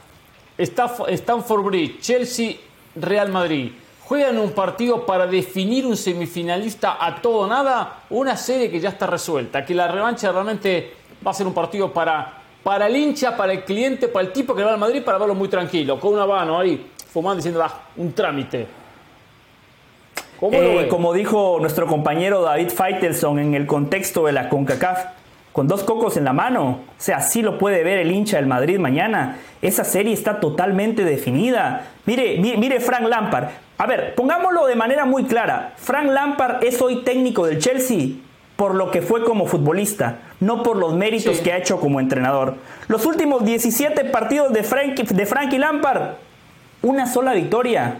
Stanford 0.57 1.63
Bridge, 1.63 1.99
Chelsea 1.99 2.55
Real 3.01 3.29
Madrid, 3.29 3.71
¿juegan 4.03 4.37
un 4.37 4.51
partido 4.51 5.05
para 5.05 5.27
definir 5.27 5.85
un 5.85 5.95
semifinalista 5.95 6.97
a 6.99 7.21
todo 7.21 7.39
o 7.39 7.47
nada? 7.47 8.03
una 8.09 8.35
serie 8.37 8.69
que 8.69 8.79
ya 8.79 8.89
está 8.89 9.07
resuelta? 9.07 9.65
Que 9.65 9.73
la 9.73 9.87
revancha 9.87 10.31
realmente 10.31 10.93
va 11.25 11.31
a 11.31 11.33
ser 11.33 11.47
un 11.47 11.53
partido 11.53 11.91
para, 11.91 12.41
para 12.63 12.87
el 12.87 12.95
hincha, 12.95 13.35
para 13.35 13.53
el 13.53 13.63
cliente, 13.63 14.07
para 14.07 14.27
el 14.27 14.33
tipo 14.33 14.55
que 14.55 14.63
va 14.63 14.71
al 14.71 14.79
Madrid, 14.79 15.03
para 15.03 15.17
verlo 15.17 15.35
muy 15.35 15.47
tranquilo, 15.47 15.99
con 15.99 16.13
una 16.13 16.25
mano 16.25 16.59
ahí, 16.59 16.91
fumando, 17.11 17.37
diciendo, 17.37 17.63
ah, 17.63 17.81
un 17.97 18.13
trámite. 18.13 18.67
Eh, 20.41 20.87
como 20.89 21.13
dijo 21.13 21.57
nuestro 21.59 21.85
compañero 21.85 22.41
David 22.41 22.69
Feitelson 22.69 23.39
en 23.39 23.55
el 23.55 23.65
contexto 23.65 24.25
de 24.25 24.31
la 24.31 24.47
CONCACAF, 24.47 25.18
con 25.59 25.67
dos 25.67 25.83
cocos 25.83 26.15
en 26.15 26.23
la 26.23 26.31
mano. 26.31 26.63
O 26.69 27.01
sea, 27.01 27.17
así 27.17 27.41
lo 27.41 27.57
puede 27.57 27.83
ver 27.83 27.97
el 27.97 28.13
hincha 28.13 28.37
del 28.37 28.45
Madrid 28.45 28.79
mañana. 28.79 29.39
Esa 29.61 29.83
serie 29.83 30.13
está 30.13 30.39
totalmente 30.39 31.03
definida. 31.03 31.87
Mire, 32.05 32.37
mire, 32.37 32.79
Frank 32.79 33.05
Lampard. 33.05 33.49
A 33.77 33.85
ver, 33.85 34.15
pongámoslo 34.15 34.67
de 34.67 34.75
manera 34.75 35.03
muy 35.03 35.25
clara. 35.25 35.73
Frank 35.75 36.11
Lampard 36.11 36.63
es 36.63 36.81
hoy 36.81 37.03
técnico 37.03 37.45
del 37.45 37.59
Chelsea 37.59 38.11
por 38.55 38.73
lo 38.73 38.89
que 38.89 39.01
fue 39.01 39.25
como 39.25 39.47
futbolista, 39.47 40.19
no 40.39 40.63
por 40.63 40.77
los 40.77 40.93
méritos 40.93 41.41
que 41.41 41.51
ha 41.51 41.57
hecho 41.57 41.81
como 41.81 41.99
entrenador. 41.99 42.55
Los 42.87 43.05
últimos 43.05 43.43
17 43.43 44.05
partidos 44.05 44.53
de, 44.53 44.63
Frank, 44.63 44.97
de 44.97 45.25
Frankie 45.25 45.57
Lampard, 45.57 46.13
una 46.83 47.05
sola 47.05 47.33
victoria. 47.33 47.97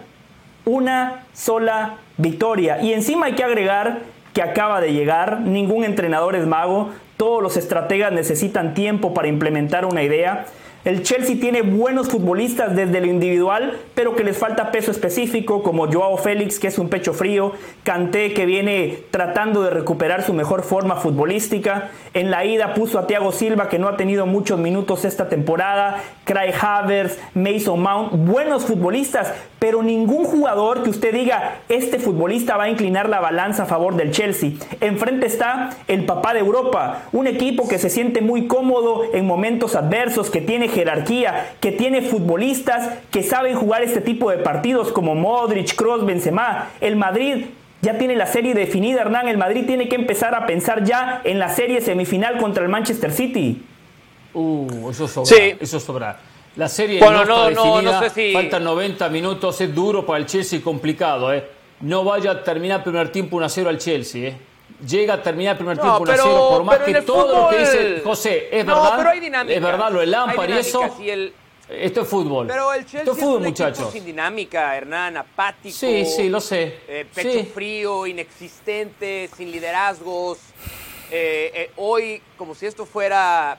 Una 0.63 1.25
sola 1.33 1.97
victoria. 2.15 2.81
Y 2.81 2.93
encima 2.93 3.25
hay 3.25 3.33
que 3.33 3.43
agregar 3.43 4.03
que 4.33 4.41
acaba 4.41 4.79
de 4.79 4.93
llegar, 4.93 5.41
ningún 5.41 5.83
entrenador 5.83 6.37
es 6.37 6.47
mago, 6.47 6.91
todos 7.19 7.43
los 7.43 7.57
estrategas 7.57 8.13
necesitan 8.13 8.73
tiempo 8.73 9.13
para 9.13 9.27
implementar 9.27 9.83
una 9.83 10.03
idea. 10.03 10.45
El 10.85 11.03
Chelsea 11.03 11.35
tiene 11.37 11.61
buenos 11.61 12.07
futbolistas 12.07 12.73
desde 12.73 13.01
lo 13.01 13.07
individual, 13.07 13.77
pero 13.93 14.15
que 14.15 14.23
les 14.23 14.37
falta 14.37 14.71
peso 14.71 14.91
específico, 14.91 15.61
como 15.61 15.91
Joao 15.91 16.15
Félix, 16.15 16.57
que 16.57 16.67
es 16.67 16.79
un 16.79 16.87
pecho 16.87 17.13
frío, 17.13 17.51
Kanté, 17.83 18.33
que 18.33 18.45
viene 18.45 18.99
tratando 19.11 19.61
de 19.61 19.71
recuperar 19.71 20.23
su 20.23 20.33
mejor 20.33 20.63
forma 20.63 20.95
futbolística. 20.95 21.89
En 22.13 22.31
la 22.31 22.45
ida 22.45 22.73
puso 22.73 22.97
a 22.97 23.07
Thiago 23.07 23.33
Silva, 23.33 23.67
que 23.67 23.79
no 23.79 23.89
ha 23.89 23.97
tenido 23.97 24.25
muchos 24.25 24.57
minutos 24.57 25.03
esta 25.03 25.27
temporada, 25.27 26.01
Craig 26.23 26.53
Havers, 26.57 27.19
Mason 27.33 27.81
Mount, 27.81 28.13
buenos 28.13 28.63
futbolistas, 28.63 29.33
pero 29.59 29.83
ningún 29.83 30.23
jugador 30.23 30.83
que 30.83 30.89
usted 30.89 31.13
diga, 31.13 31.59
este 31.67 31.99
futbolista 31.99 32.57
va 32.57 32.63
a 32.63 32.69
inclinar 32.69 33.09
la 33.09 33.19
balanza 33.19 33.63
a 33.63 33.65
favor 33.65 33.95
del 33.95 34.11
Chelsea. 34.11 34.51
Enfrente 34.79 35.27
está 35.27 35.71
el 35.87 36.05
papá 36.05 36.33
de 36.33 36.39
Europa, 36.39 37.03
un 37.11 37.27
equipo 37.27 37.67
que 37.67 37.77
se 37.77 37.89
siente 37.89 38.21
muy 38.21 38.47
cómodo 38.47 39.03
en 39.13 39.25
momentos 39.25 39.75
adversos, 39.75 40.29
que 40.29 40.41
tiene 40.41 40.69
jerarquía, 40.69 41.53
que 41.59 41.73
tiene 41.73 42.01
futbolistas 42.01 42.99
que 43.11 43.23
saben 43.23 43.55
jugar 43.55 43.83
este 43.83 44.01
tipo 44.01 44.31
de 44.31 44.37
partidos 44.37 44.91
como 44.91 45.13
Modric, 45.13 45.75
Kroos, 45.75 46.05
Benzema. 46.05 46.69
El 46.79 46.95
Madrid 46.95 47.45
ya 47.81 47.97
tiene 47.97 48.15
la 48.15 48.27
serie 48.27 48.53
definida, 48.53 49.01
Hernán. 49.01 49.27
El 49.27 49.37
Madrid 49.37 49.65
tiene 49.65 49.89
que 49.89 49.95
empezar 49.95 50.35
a 50.35 50.45
pensar 50.45 50.83
ya 50.83 51.21
en 51.23 51.39
la 51.39 51.49
serie 51.49 51.81
semifinal 51.81 52.37
contra 52.37 52.63
el 52.63 52.69
Manchester 52.69 53.11
City. 53.11 53.61
Uh, 54.33 54.89
eso 54.89 55.07
sobra. 55.07 55.25
Sí. 55.25 55.55
Eso 55.59 55.79
sobra. 55.79 56.17
La 56.59 56.67
serie 56.67 56.99
no, 56.99 57.21
está 57.21 58.01
definida, 58.01 58.33
faltan 58.33 58.65
90 58.65 59.07
minutos, 59.07 59.61
es 59.61 59.73
duro 59.73 60.05
para 60.05 60.19
el 60.19 60.25
Chelsea, 60.25 60.61
complicado. 60.61 61.33
¿eh? 61.33 61.47
No 61.79 62.03
vaya 62.03 62.31
a 62.31 62.43
terminar 62.43 62.79
el 62.79 62.83
primer 62.83 63.09
tiempo 63.13 63.37
1 63.37 63.47
0 63.47 63.69
al 63.69 63.77
Chelsea. 63.77 64.27
¿eh? 64.27 64.37
Llega 64.85 65.13
a 65.13 65.23
terminar 65.23 65.53
el 65.53 65.57
primer 65.57 65.77
tiempo 65.77 65.99
1 66.01 66.11
0, 66.17 66.47
por 66.49 66.63
más 66.65 66.79
que 66.79 67.01
todo 67.01 67.43
lo 67.43 67.49
que 67.49 67.59
dice 67.59 68.01
José 68.03 68.49
es 68.51 68.65
verdad. 68.65 68.93
Pero 68.97 69.09
hay 69.09 69.19
dinámica. 69.21 69.55
Es 69.55 69.63
verdad, 69.63 69.89
lo 69.89 70.01
del 70.01 70.11
Lampard 70.11 70.49
y 70.49 70.51
eso. 70.51 70.81
Esto 71.69 72.01
es 72.01 72.07
fútbol. 72.09 72.47
Pero 72.47 72.73
el 72.73 72.81
Chelsea 72.81 72.99
Esto 73.03 73.13
es, 73.13 73.19
fútbol, 73.19 73.41
muchachos. 73.43 73.91
sin 73.93 74.03
dinámica, 74.03 74.75
Hernán, 74.75 75.15
apático. 75.15 75.73
Sí, 75.73 76.03
sí, 76.03 76.27
lo 76.27 76.41
sé. 76.41 76.79
Eh, 76.89 77.05
pecho 77.15 77.45
frío, 77.53 78.05
inexistente, 78.05 79.29
sin 79.37 79.49
liderazgos. 79.49 80.39
Eh, 81.09 81.51
eh, 81.53 81.71
hoy, 81.77 82.21
como 82.35 82.53
si 82.53 82.65
esto 82.65 82.85
fuera. 82.85 83.57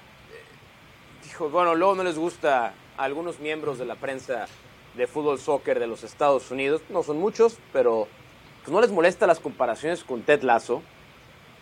dijo, 1.24 1.48
bueno, 1.48 1.74
luego 1.74 1.94
no 1.94 2.04
les 2.04 2.18
gusta 2.18 2.74
algunos 3.00 3.40
miembros 3.40 3.78
de 3.78 3.86
la 3.86 3.94
prensa 3.94 4.46
de 4.94 5.06
fútbol 5.06 5.38
soccer 5.38 5.80
de 5.80 5.86
los 5.86 6.04
Estados 6.04 6.50
Unidos, 6.50 6.82
no 6.90 7.02
son 7.02 7.18
muchos, 7.18 7.56
pero 7.72 8.08
pues 8.62 8.72
no 8.72 8.80
les 8.80 8.90
molesta 8.90 9.26
las 9.26 9.40
comparaciones 9.40 10.04
con 10.04 10.22
Ted 10.22 10.42
Lasso, 10.42 10.82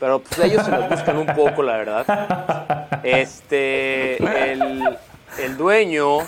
pero 0.01 0.21
pues 0.21 0.39
ellos 0.41 0.65
se 0.65 0.71
los 0.71 0.89
buscan 0.89 1.17
un 1.17 1.27
poco, 1.27 1.63
la 1.63 1.77
verdad. 1.77 2.89
Este, 3.05 4.17
el, 4.53 4.99
el 5.39 5.57
dueño, 5.57 6.19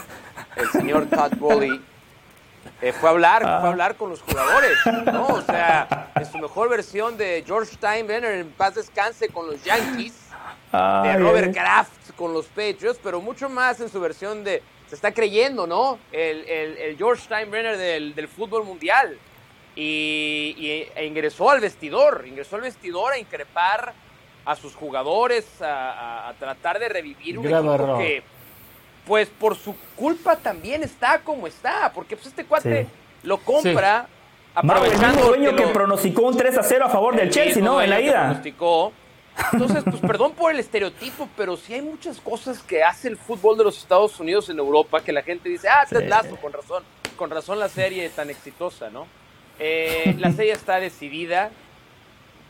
el 0.57 0.69
señor 0.71 1.07
Todd 1.07 1.33
Bowley, 1.37 1.81
eh, 2.81 2.93
fue 2.93 3.09
a 3.09 3.13
hablar, 3.13 3.43
fue 3.43 3.51
a 3.51 3.69
hablar 3.69 3.97
con 3.97 4.11
los 4.11 4.23
jugadores, 4.23 4.79
¿no? 5.13 5.27
O 5.27 5.43
sea, 5.43 6.11
en 6.15 6.25
su 6.25 6.39
mejor 6.39 6.69
versión 6.69 7.17
de 7.17 7.43
George 7.47 7.75
Steinbrenner 7.75 8.35
en 8.35 8.51
paz 8.51 8.77
descanse 8.77 9.29
con 9.29 9.47
los 9.47 9.63
Yankees, 9.65 10.15
de 10.73 11.19
Robert 11.19 11.53
Kraft 11.53 12.13
con 12.17 12.33
los 12.33 12.47
Patriots, 12.47 13.01
pero 13.03 13.21
mucho 13.21 13.49
más 13.49 13.81
en 13.81 13.89
su 13.89 14.01
versión 14.01 14.45
de 14.45 14.63
se 14.91 14.97
está 14.97 15.15
creyendo, 15.15 15.69
¿no? 15.69 16.01
El, 16.11 16.45
el, 16.49 16.97
George 16.99 17.23
Steinbrenner 17.23 17.79
del, 17.79 18.13
del, 18.13 18.27
fútbol 18.27 18.65
mundial. 18.65 19.17
Y, 19.77 20.85
e 20.97 21.07
ingresó 21.07 21.49
al 21.49 21.61
vestidor, 21.61 22.25
ingresó 22.27 22.57
al 22.57 22.63
vestidor 22.63 23.13
a 23.13 23.19
increpar 23.19 23.95
a 24.45 24.57
sus 24.57 24.75
jugadores, 24.75 25.47
a, 25.63 26.33
tratar 26.41 26.81
de 26.81 26.89
revivir 26.89 27.39
un 27.39 27.47
equipo 27.47 27.99
que, 27.99 28.23
pues 29.07 29.29
por 29.29 29.57
su 29.57 29.77
culpa 29.95 30.35
también 30.35 30.83
está 30.83 31.21
como 31.21 31.47
está, 31.47 31.93
porque 31.95 32.17
pues 32.17 32.27
este 32.27 32.45
cuate 32.45 32.89
lo 33.23 33.39
compra. 33.39 34.09
Aprovechando 34.53 35.21
el 35.21 35.41
dueño 35.41 35.57
que, 35.57 35.69
pronosticó 35.69 36.23
un 36.23 36.37
3 36.37 36.59
a 36.59 36.63
0 36.65 36.85
a 36.87 36.89
favor 36.89 37.15
del 37.15 37.31
Chelsea, 37.31 37.63
¿no? 37.63 37.81
En 37.81 37.91
la 37.91 38.01
ida. 38.01 38.25
Pronosticó 38.25 38.93
entonces, 39.53 39.85
pues 39.85 40.01
perdón 40.01 40.33
por 40.33 40.53
el 40.53 40.61
estereotipo, 40.61 41.29
pero 41.37 41.57
sí 41.57 41.75
hay 41.75 41.83
muchas 41.83 42.21
cosas 42.21 42.63
que 42.63 42.83
hace 42.83 43.09
el 43.09 43.17
fútbol 43.17 43.57
de 43.57 43.65
los 43.65 43.79
Estados 43.79 44.19
Unidos 44.21 44.49
en 44.49 44.59
Europa 44.59 45.03
que 45.03 45.13
la 45.13 45.23
gente 45.23 45.49
dice, 45.49 45.69
ah, 45.69 45.85
Ted 45.89 46.09
Lazo, 46.09 46.37
con 46.37 46.53
razón, 46.53 46.83
con 47.17 47.31
razón 47.31 47.59
la 47.59 47.69
serie 47.69 48.05
es 48.05 48.13
tan 48.13 48.31
exitosa, 48.31 48.91
¿no? 48.91 49.07
Eh, 49.59 50.15
la 50.19 50.33
serie 50.33 50.53
está 50.53 50.81
decidida. 50.81 51.51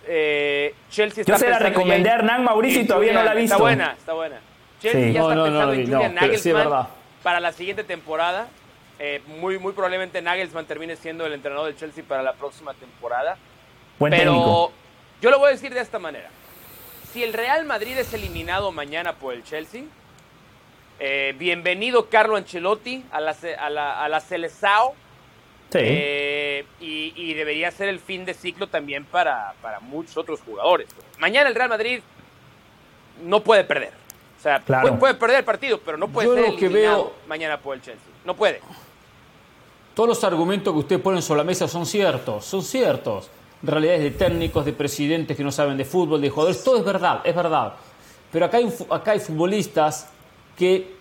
Eh, 0.06 0.74
Chelsea 0.90 1.22
está 1.22 1.34
Yo 1.34 1.38
se 1.38 1.50
la 1.50 1.58
recomendé 1.58 2.10
a 2.10 2.14
Hernán 2.14 2.44
Mauricio 2.44 2.82
y 2.82 2.86
todavía 2.86 3.12
no 3.12 3.22
la 3.22 3.32
ha 3.32 3.34
visto. 3.34 3.54
Está 3.54 3.62
buena, 3.62 3.92
está 3.92 4.12
buena. 4.12 4.40
Chelsea 4.80 5.10
ya 5.10 5.20
está 5.20 5.44
pensando 5.44 5.72
en 5.72 5.84
Julian 5.84 6.14
Nagelsmann 6.14 6.86
para 7.22 7.40
la 7.40 7.52
siguiente 7.52 7.84
temporada. 7.84 8.48
Eh, 8.98 9.22
muy, 9.40 9.58
muy 9.58 9.72
probablemente 9.72 10.20
Nagelsmann 10.20 10.66
termine 10.66 10.94
siendo 10.96 11.26
el 11.26 11.32
entrenador 11.32 11.66
del 11.66 11.76
Chelsea 11.76 12.04
para 12.06 12.22
la 12.22 12.34
próxima 12.34 12.74
temporada. 12.74 13.36
Buen 13.98 14.10
pero 14.10 14.72
yo 15.20 15.30
lo 15.30 15.38
voy 15.38 15.48
a 15.48 15.52
decir 15.52 15.72
de 15.72 15.80
esta 15.80 15.98
manera 15.98 16.30
si 17.12 17.22
el 17.22 17.32
Real 17.32 17.64
Madrid 17.64 17.98
es 17.98 18.12
eliminado 18.14 18.72
mañana 18.72 19.14
por 19.14 19.34
el 19.34 19.42
Chelsea, 19.42 19.82
eh, 20.98 21.34
bienvenido 21.38 22.08
Carlo 22.08 22.36
Ancelotti 22.36 23.04
a 23.10 23.20
la, 23.20 23.36
a 23.58 23.70
la, 23.70 24.04
a 24.04 24.08
la 24.08 24.20
Celesao. 24.20 24.94
Sí. 25.70 25.78
Eh, 25.80 26.66
y, 26.80 27.34
debería 27.34 27.70
ser 27.70 27.88
el 27.88 28.00
fin 28.00 28.24
de 28.24 28.34
ciclo 28.34 28.66
también 28.66 29.04
para, 29.04 29.54
para, 29.62 29.78
muchos 29.78 30.16
otros 30.16 30.40
jugadores. 30.40 30.88
Mañana 31.18 31.48
el 31.48 31.54
Real 31.54 31.68
Madrid 31.68 32.00
no 33.22 33.40
puede 33.40 33.62
perder. 33.62 33.92
O 34.38 34.42
sea, 34.42 34.60
puede, 34.60 35.14
perder 35.14 35.38
el 35.38 35.44
partido, 35.44 35.78
pero 35.78 35.96
no 35.96 36.08
puede 36.08 36.34
ser 36.34 36.44
eliminado 36.54 37.12
mañana 37.28 37.58
por 37.58 37.76
el 37.76 37.82
Chelsea. 37.82 38.02
No 38.24 38.34
puede. 38.34 38.60
Todos 39.94 40.08
los 40.08 40.24
argumentos 40.24 40.72
que 40.72 40.78
usted 40.80 41.00
pone 41.00 41.22
sobre 41.22 41.38
la 41.38 41.44
mesa 41.44 41.68
son 41.68 41.86
ciertos, 41.86 42.44
son 42.46 42.62
ciertos 42.62 43.30
realidades 43.62 44.02
de 44.02 44.10
técnicos, 44.12 44.64
de 44.64 44.72
presidentes 44.72 45.36
que 45.36 45.44
no 45.44 45.52
saben 45.52 45.76
de 45.76 45.84
fútbol, 45.84 46.20
de 46.20 46.30
jugadores, 46.30 46.64
todo 46.64 46.78
es 46.78 46.84
verdad, 46.84 47.20
es 47.24 47.34
verdad. 47.34 47.74
Pero 48.32 48.46
acá 48.46 48.58
hay, 48.58 48.72
acá 48.90 49.12
hay 49.12 49.20
futbolistas 49.20 50.08
que 50.56 51.00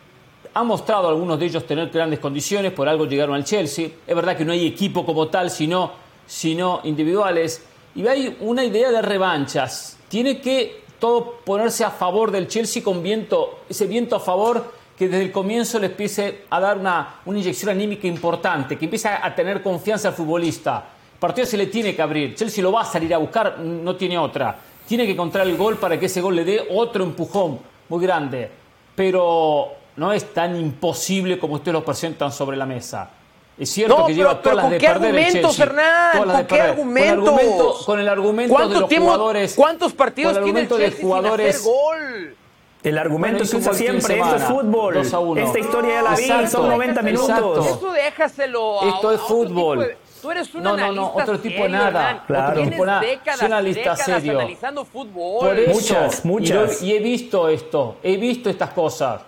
han 0.54 0.68
mostrado 0.68 1.08
algunos 1.08 1.40
de 1.40 1.46
ellos 1.46 1.66
tener 1.66 1.90
grandes 1.90 2.20
condiciones, 2.20 2.72
por 2.72 2.88
algo 2.88 3.06
llegaron 3.06 3.36
al 3.36 3.44
Chelsea. 3.44 3.90
Es 4.06 4.16
verdad 4.16 4.36
que 4.36 4.46
no 4.46 4.52
hay 4.52 4.66
equipo 4.66 5.06
como 5.06 5.28
tal, 5.28 5.50
sino, 5.50 5.92
sino 6.26 6.82
individuales. 6.84 7.64
Y 7.96 8.08
hay 8.08 8.38
una 8.42 8.64
idea 8.64 8.92
de 8.92 9.02
revanchas. 9.02 9.98
Tiene 10.08 10.42
que 10.42 10.84
todo 11.00 11.40
ponerse 11.46 11.84
a 11.84 11.92
favor 11.92 12.32
del 12.32 12.48
Chelsea 12.48 12.84
con 12.84 13.02
viento, 13.04 13.60
ese 13.70 13.86
viento 13.86 14.16
a 14.16 14.20
favor 14.20 14.74
que 14.98 15.08
desde 15.08 15.24
el 15.24 15.32
comienzo 15.32 15.80
le 15.80 15.88
empiece 15.88 16.44
a 16.50 16.60
dar 16.60 16.78
una, 16.78 17.22
una 17.26 17.40
inyección 17.40 17.72
anímica 17.72 18.06
importante, 18.06 18.78
que 18.78 18.86
empiece 18.86 19.08
a 19.08 19.34
tener 19.34 19.62
confianza 19.62 20.10
al 20.10 20.14
futbolista. 20.14 20.90
El 21.20 21.28
partido 21.28 21.46
se 21.46 21.58
le 21.58 21.66
tiene 21.66 21.94
que 21.94 22.02
abrir. 22.02 22.34
Chelsea 22.34 22.64
lo 22.64 22.72
va 22.72 22.84
a 22.84 22.86
salir 22.86 23.14
a 23.14 23.18
buscar, 23.18 23.60
no 23.60 23.94
tiene 23.98 24.18
otra. 24.18 24.56
Tiene 24.88 25.06
que 25.06 25.12
encontrar 25.12 25.46
el 25.46 25.58
gol 25.58 25.76
para 25.76 26.00
que 26.00 26.06
ese 26.06 26.22
gol 26.22 26.34
le 26.34 26.46
dé 26.46 26.66
otro 26.72 27.04
empujón 27.04 27.60
muy 27.90 28.02
grande. 28.02 28.50
Pero 28.96 29.68
no 29.98 30.14
es 30.14 30.34
tan 30.34 30.56
imposible 30.56 31.38
como 31.38 31.56
ustedes 31.56 31.74
lo 31.74 31.84
presentan 31.84 32.32
sobre 32.32 32.56
la 32.56 32.66
mesa. 32.66 33.10
Es 33.58 33.70
cierto 33.70 34.06
que 34.06 34.16
lleva 34.16 34.42
todas 34.42 34.56
las 34.56 34.70
de 34.70 34.80
perder 34.80 35.14
el 35.14 35.32
Chelsea. 35.34 36.12
¿Con 36.14 36.48
qué 36.48 36.62
argumentos? 36.62 37.84
Con, 37.86 38.00
el 38.00 38.08
argumento 38.08 38.70
de 38.70 38.80
los 38.80 38.90
jugadores. 38.90 39.56
¿Cuántos 39.56 39.92
partidos 39.92 40.42
tiene 40.42 40.62
el 40.62 40.70
Chelsea 40.70 40.90
de 40.90 41.02
jugadores, 41.02 41.58
sin 41.58 41.70
hacer 41.70 41.82
gol? 41.82 42.36
El 42.82 42.98
argumento 42.98 43.44
se 43.44 43.58
usa 43.58 43.74
siempre, 43.74 44.20
esto 44.22 44.36
es 44.38 44.44
fútbol. 44.44 44.96
Esta 44.96 45.60
historia 45.60 45.96
ya 45.96 46.02
la 46.02 46.16
vi, 46.16 46.48
son 46.48 46.70
90 46.70 47.02
minutos. 47.02 47.68
Eso 47.68 47.92
déjaselo 47.92 48.82
a 48.82 48.90
Esto 48.90 49.12
es 49.12 49.20
fútbol. 49.20 49.98
Tú 50.22 50.32
eres 50.32 50.54
un 50.54 50.64
no, 50.64 50.76
no, 50.76 50.92
no, 50.92 51.14
otro 51.14 51.40
tipo 51.40 51.64
de 51.64 51.70
nada. 51.70 52.24
Claro. 52.28 52.52
Otro 52.62 52.70
tipo 52.70 52.86
nada. 52.86 53.02
Décadas, 53.02 53.44
analista 53.44 53.96
serio. 53.96 54.40
analizando 54.40 54.86
fútbol. 54.86 55.48
Por 55.48 55.60
eso, 55.60 55.74
muchas, 55.74 56.26
muchas. 56.26 56.84
Y, 56.84 56.88
y, 56.88 56.96
he 56.96 57.00
visto 57.00 57.48
esto, 57.50 57.98
he 58.04 58.18
visto 58.18 58.50
estas 58.50 58.72
cosas. 58.72 59.22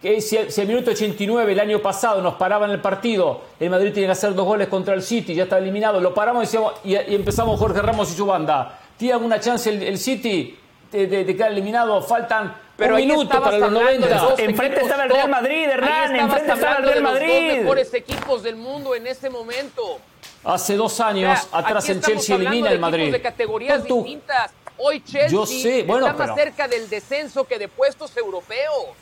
Que 0.00 0.20
si, 0.20 0.38
si 0.50 0.60
el 0.60 0.68
minuto 0.68 0.90
89 0.90 1.52
el 1.52 1.60
año 1.60 1.80
pasado 1.80 2.20
nos 2.20 2.34
paraban 2.34 2.70
el 2.70 2.80
partido, 2.80 3.40
el 3.58 3.70
Madrid 3.70 3.92
tiene 3.92 4.08
que 4.08 4.12
hacer 4.12 4.34
dos 4.34 4.46
goles 4.46 4.68
contra 4.68 4.94
el 4.94 5.02
City, 5.02 5.34
ya 5.34 5.44
está 5.44 5.58
eliminado, 5.58 6.00
lo 6.00 6.12
paramos 6.14 6.42
y, 6.42 6.46
decíamos, 6.46 6.74
y, 6.84 6.92
y 6.94 7.14
empezamos 7.14 7.58
Jorge 7.58 7.80
Ramos 7.80 8.10
y 8.12 8.14
su 8.14 8.26
banda. 8.26 8.78
¿Tiene 8.96 9.14
alguna 9.14 9.40
chance 9.40 9.68
el, 9.70 9.82
el 9.82 9.98
City 9.98 10.56
de, 10.92 11.06
de, 11.06 11.24
de 11.24 11.36
quedar 11.36 11.50
eliminado? 11.50 12.00
Faltan 12.02 12.54
pero 12.76 12.94
un 12.96 13.00
minuto 13.00 13.42
para 13.42 13.58
los 13.58 13.72
90. 13.72 14.34
Enfrente 14.38 14.80
estaba 14.82 15.04
el 15.04 15.10
Real 15.10 15.30
Madrid, 15.30 15.64
Hernán. 15.68 16.16
Enfrente 16.16 16.52
estaba 16.52 16.76
el 16.76 16.84
Real 16.84 17.02
Madrid. 17.02 17.26
De 17.26 17.48
los 17.48 17.58
mejores 17.58 17.94
equipos 17.94 18.42
del 18.42 18.56
mundo 18.56 18.94
en 18.94 19.06
ese 19.06 19.30
momento. 19.30 19.98
Hace 20.44 20.76
dos 20.76 21.00
años 21.00 21.40
o 21.44 21.48
sea, 21.48 21.58
atrás 21.58 21.88
el 21.88 22.00
Chelsea 22.00 22.36
elimina 22.36 22.70
el 22.70 22.78
Madrid. 22.78 23.10
de 23.10 23.20
categorías 23.20 23.84
tú, 23.84 23.96
distintas. 24.02 24.52
Hoy 24.78 25.02
Chelsea 25.02 25.28
yo 25.28 25.46
sé, 25.46 25.82
bueno, 25.84 26.06
está 26.06 26.18
pero, 26.18 26.28
más 26.28 26.36
cerca 26.36 26.68
del 26.68 26.88
descenso 26.88 27.44
que 27.44 27.58
de 27.58 27.68
puestos 27.68 28.16
europeos. 28.16 28.94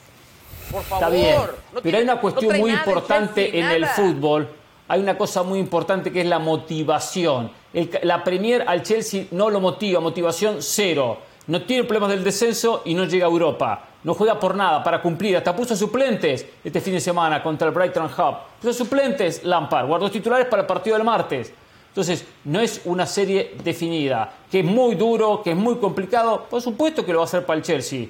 Por 0.70 0.82
favor. 0.84 1.04
Está 1.04 1.08
bien. 1.10 1.36
No 1.36 1.46
pero 1.72 1.82
tiene, 1.82 1.98
hay 1.98 2.04
una 2.04 2.20
cuestión 2.20 2.52
no 2.52 2.58
muy 2.60 2.70
importante 2.70 3.50
Chelsea, 3.50 3.60
en 3.60 3.70
el 3.70 3.86
fútbol. 3.86 4.48
Hay 4.86 5.00
una 5.00 5.18
cosa 5.18 5.42
muy 5.42 5.58
importante 5.58 6.12
que 6.12 6.20
es 6.20 6.26
la 6.26 6.38
motivación. 6.38 7.50
El, 7.72 7.90
la 8.02 8.22
Premier 8.22 8.64
al 8.66 8.82
Chelsea 8.82 9.24
no 9.32 9.50
lo 9.50 9.60
motiva, 9.60 10.00
motivación 10.00 10.62
cero. 10.62 11.18
No 11.46 11.62
tiene 11.62 11.84
problemas 11.84 12.10
del 12.10 12.24
descenso 12.24 12.82
y 12.84 12.94
no 12.94 13.04
llega 13.04 13.26
a 13.26 13.30
Europa. 13.30 13.88
No 14.02 14.14
juega 14.14 14.38
por 14.38 14.54
nada 14.54 14.82
para 14.82 15.00
cumplir. 15.00 15.36
Hasta 15.36 15.54
puso 15.54 15.76
suplentes 15.76 16.46
este 16.62 16.80
fin 16.80 16.94
de 16.94 17.00
semana 17.00 17.42
contra 17.42 17.68
el 17.68 17.74
Brighton 17.74 18.06
Hub. 18.06 18.36
Puso 18.60 18.72
suplentes 18.72 19.44
Lampard. 19.44 19.86
Guardó 19.86 20.10
titulares 20.10 20.46
para 20.46 20.62
el 20.62 20.66
partido 20.66 20.96
del 20.96 21.04
martes. 21.04 21.52
Entonces, 21.88 22.24
no 22.44 22.60
es 22.60 22.80
una 22.86 23.06
serie 23.06 23.56
definida. 23.62 24.32
Que 24.50 24.60
es 24.60 24.64
muy 24.64 24.94
duro, 24.94 25.42
que 25.42 25.50
es 25.50 25.56
muy 25.56 25.76
complicado. 25.76 26.46
Por 26.48 26.60
supuesto 26.60 27.04
que 27.04 27.12
lo 27.12 27.18
va 27.18 27.24
a 27.24 27.26
hacer 27.26 27.44
para 27.44 27.58
el 27.58 27.62
Chelsea. 27.62 28.06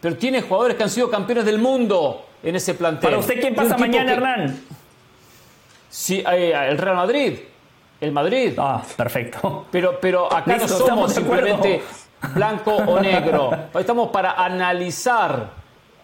Pero 0.00 0.16
tiene 0.16 0.42
jugadores 0.42 0.76
que 0.76 0.82
han 0.82 0.90
sido 0.90 1.10
campeones 1.10 1.44
del 1.44 1.58
mundo 1.58 2.24
en 2.42 2.54
ese 2.54 2.74
plantel. 2.74 3.02
¿Para 3.02 3.18
usted 3.18 3.40
quién 3.40 3.54
pasa 3.54 3.76
mañana, 3.76 4.06
que... 4.06 4.12
Hernán? 4.12 4.60
Sí, 5.88 6.22
eh, 6.30 6.52
el 6.68 6.78
Real 6.78 6.96
Madrid. 6.96 7.38
El 8.00 8.12
Madrid. 8.12 8.52
Ah, 8.58 8.82
perfecto. 8.96 9.66
Pero, 9.70 9.98
pero 10.00 10.32
acá 10.32 10.56
Listo, 10.56 10.78
no 10.78 10.86
somos 10.86 11.12
simplemente 11.14 11.82
blanco 12.34 12.74
o 12.76 13.00
negro. 13.00 13.50
Estamos 13.78 14.10
para 14.10 14.32
analizar. 14.32 15.50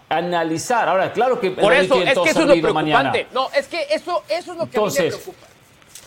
Analizar. 0.08 0.88
Ahora, 0.88 1.12
claro 1.12 1.40
que 1.40 1.50
Por 1.52 1.72
eso, 1.72 1.94
es 2.02 2.04
que 2.18 2.30
eso 2.30 2.40
es 2.40 2.46
lo 2.46 2.52
preocupante. 2.52 2.72
Mañana. 2.92 3.12
No, 3.32 3.48
es 3.54 3.66
que 3.66 3.86
eso, 3.90 4.22
eso 4.28 4.52
es 4.52 4.58
lo 4.58 4.64
que 4.68 4.76
Entonces, 4.76 5.00
a 5.00 5.02
mí 5.04 5.10
me 5.10 5.16
preocupa. 5.16 5.46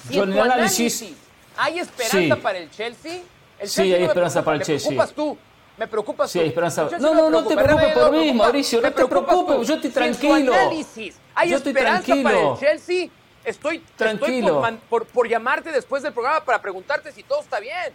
Si 0.07 0.13
yo 0.13 0.24
en 0.24 0.34
el 0.34 0.39
análisis- 0.39 1.01
análisis 1.03 1.18
hay 1.57 1.80
esperanza 1.80 2.36
Sí. 2.36 2.41
para 2.41 2.57
el 2.59 2.70
Chelsea, 2.70 3.13
el 3.59 3.70
Sí, 3.70 3.76
Chelsea 3.76 3.84
hay 3.84 3.91
no 3.91 3.97
me 3.99 4.05
esperanza 4.05 4.34
preocupa, 4.34 4.45
para 4.45 4.55
el 4.55 4.59
me 4.59 4.66
Chelsea. 4.66 4.88
preocupas 4.89 5.16
tú. 5.16 5.38
Me 5.78 5.88
preocupas 5.88 6.32
Sí, 6.32 6.38
tú. 6.39 6.43
hay 6.43 6.47
esperanza. 6.49 6.88
No, 6.99 7.13
no, 7.16 7.30
no 7.32 7.43
te 7.45 7.55
me 7.55 7.63
preocupes 7.63 7.93
por 7.93 8.11
me 8.11 8.18
mí. 8.20 8.34
Mauricio, 8.34 8.82
Me 8.82 8.89
no 8.89 8.95
te 8.95 9.05
preocupes, 9.07 9.68
yo 9.68 9.76
estoy 9.76 9.89
tranquilo. 9.89 10.53
análisis 10.53 11.16
hay 11.34 11.49
Yo 11.49 11.57
estoy 11.57 11.72
esperanza 11.72 12.07
para 12.07 12.22
tranquilo. 12.22 12.53
el 12.53 12.59
Chelsea, 12.59 13.09
estoy, 13.43 13.76
estoy 13.78 13.84
Tranquilo. 13.97 14.53
por, 14.53 14.61
man- 14.61 14.80
por, 14.89 15.05
por 15.07 15.28
llamarte 15.28 15.72
después 15.72 16.03
del 16.03 16.13
programa 16.13 16.45
para 16.45 16.61
preguntarte 16.61 17.11
si 17.11 17.24
todo 17.24 17.41
está 17.41 17.59
bien. 17.59 17.91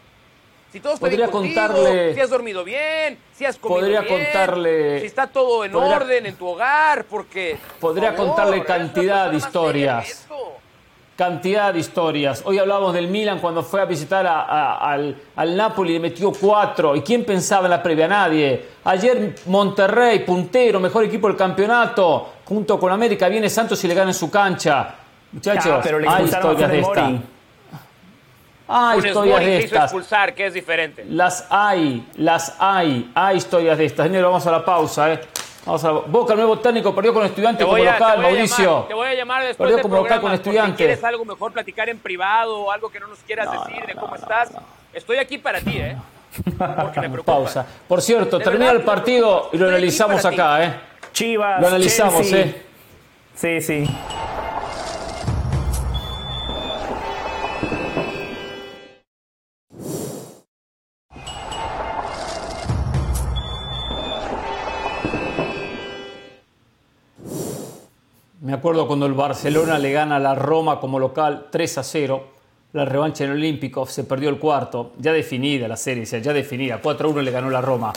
Si 0.73 0.79
todo 0.81 0.93
está 0.95 1.01
Podría 1.01 1.27
bien 1.27 1.31
contigo, 1.31 1.61
contarle- 1.61 2.15
si 2.15 2.21
has 2.21 2.31
dormido 2.31 2.63
bien, 2.65 3.19
si 3.33 3.45
has 3.45 3.57
comido 3.57 3.81
Podría 3.81 4.01
bien, 4.03 4.27
contarle- 4.27 5.01
si 5.01 5.07
está 5.07 5.27
todo 5.27 5.65
en 5.65 5.73
podría- 5.73 5.97
orden 5.97 6.27
en 6.27 6.35
tu 6.37 6.47
hogar, 6.47 7.05
porque... 7.07 7.59
por 7.81 7.91
Podría 7.93 8.13
favor, 8.13 8.29
contarle 8.29 8.63
cantidad 8.65 9.31
de 9.31 9.37
historias. 9.39 10.27
Cantidad 11.17 11.75
de 11.75 11.81
historias. 11.81 12.43
Hoy 12.47 12.59
hablábamos 12.59 12.95
del 12.95 13.09
Milan 13.09 13.41
cuando 13.41 13.63
fue 13.63 13.83
a 13.83 13.85
visitar 13.85 14.27
a- 14.27 14.41
a- 14.43 14.93
al, 14.93 15.17
al 15.37 15.57
Napoli 15.57 15.91
y 15.91 15.93
le 15.95 16.01
metió 16.01 16.33
cuatro. 16.33 16.97
¿Y 16.97 17.03
quién 17.03 17.25
pensaba 17.27 17.67
en 17.67 17.71
la 17.73 17.83
previa? 17.83 18.09
Nadie. 18.09 18.65
Ayer 18.85 19.35
Monterrey, 19.47 20.21
puntero, 20.21 20.81
mejor 20.81 21.05
equipo 21.05 21.27
del 21.27 21.37
campeonato, 21.37 22.33
junto 22.47 22.79
con 22.81 22.91
América. 22.91 23.29
Viene 23.29 23.51
Santos 23.51 23.83
y 23.85 23.89
le 23.89 23.95
gana 23.95 24.11
en 24.11 24.15
su 24.15 24.31
cancha. 24.31 24.95
Muchachos, 25.33 25.81
pero 25.83 25.99
le 25.99 26.09
hay 26.09 26.25
historias 26.25 26.71
de 26.71 26.83
Funes 26.83 27.21
Funes 28.95 29.07
historias 29.07 29.41
de 29.41 29.59
estas. 29.65 29.83
expulsar, 29.85 30.35
que 30.35 30.47
es 30.47 30.55
diferente. 30.55 31.05
Las 31.09 31.47
hay, 31.51 32.07
las 32.17 32.57
hay, 32.59 33.11
hay 33.15 33.37
historias 33.37 33.77
de 33.79 33.85
estas. 33.87 34.07
Señor, 34.07 34.25
vamos 34.25 34.47
a 34.47 34.51
la 34.53 34.65
pausa, 34.65 35.13
¿eh? 35.13 35.21
Vamos 35.67 35.85
a 35.85 35.89
la... 35.93 35.99
Boca, 36.07 36.33
el 36.33 36.39
nuevo 36.39 36.59
técnico, 36.59 36.95
perdió 36.95 37.13
con 37.13 37.25
estudiante 37.27 37.59
Te 37.59 37.65
como 37.65 37.77
a, 37.77 37.93
local, 37.93 38.17
te 38.17 38.23
Mauricio. 38.23 38.65
llamar, 38.71 38.89
te 38.89 38.95
voy 38.95 39.07
a 39.09 39.15
llamar 39.15 39.43
después 39.45 39.59
Perdió 39.59 39.77
del 39.77 39.83
como 39.83 39.97
local 39.97 40.21
con 40.21 40.33
estudiante. 40.33 40.71
Si 40.73 40.77
quieres 40.77 41.05
algo 41.05 41.25
mejor 41.25 41.53
platicar 41.53 41.89
en 41.89 41.99
privado 41.99 42.59
o 42.61 42.71
algo 42.71 42.91
que 42.91 43.01
no 43.01 43.09
nos 43.09 43.19
quieras 43.21 43.47
No, 43.53 43.65
decir 43.65 43.85
de 43.87 43.95
cómo 43.95 44.09
no, 44.15 44.15
estás. 44.17 44.53
no. 44.53 44.61
Estoy 44.93 45.19
aquí 45.19 45.39
para 45.39 45.61
ti, 45.61 45.77
¿eh? 45.77 45.97
Porque 46.59 47.01
me 47.01 47.11
preocupa. 47.11 47.33
Pausa. 47.33 47.67
Por 47.89 48.01
cierto, 48.01 48.39
De 48.39 48.45
termina 48.45 48.67
verdad, 48.67 48.81
el 48.81 48.87
partido 48.87 49.51
y 49.53 49.59
lo 49.59 49.65
estoy 49.67 49.69
analizamos 49.77 50.23
ti. 50.23 50.29
acá, 50.29 50.65
¿eh? 50.65 50.81
Chivas. 51.13 51.61
Lo 51.61 51.67
analizamos, 51.69 52.21
Chelsea. 52.21 52.41
¿eh? 52.47 52.63
Sí, 53.35 53.61
sí. 53.61 53.91
Acuerdo 68.61 68.87
cuando 68.87 69.07
el 69.07 69.15
Barcelona 69.15 69.79
le 69.79 69.91
gana 69.91 70.17
a 70.17 70.19
la 70.19 70.35
Roma 70.35 70.81
como 70.81 70.99
local 70.99 71.47
3 71.51 71.79
a 71.79 71.83
0. 71.83 72.25
La 72.75 72.85
revancha 72.85 73.25
en 73.25 73.31
el 73.31 73.37
Olímpico, 73.39 73.87
se 73.87 74.05
perdió 74.05 74.29
el 74.29 74.39
cuarto. 74.39 74.93
Ya 74.99 75.13
definida 75.15 75.67
la 75.67 75.79
serie, 75.79 76.05
ya 76.05 76.33
definida. 76.35 76.79
4 76.79 77.09
a 77.09 77.11
1 77.11 77.23
le 77.23 77.31
ganó 77.31 77.49
la 77.49 77.63
Roma. 77.63 77.91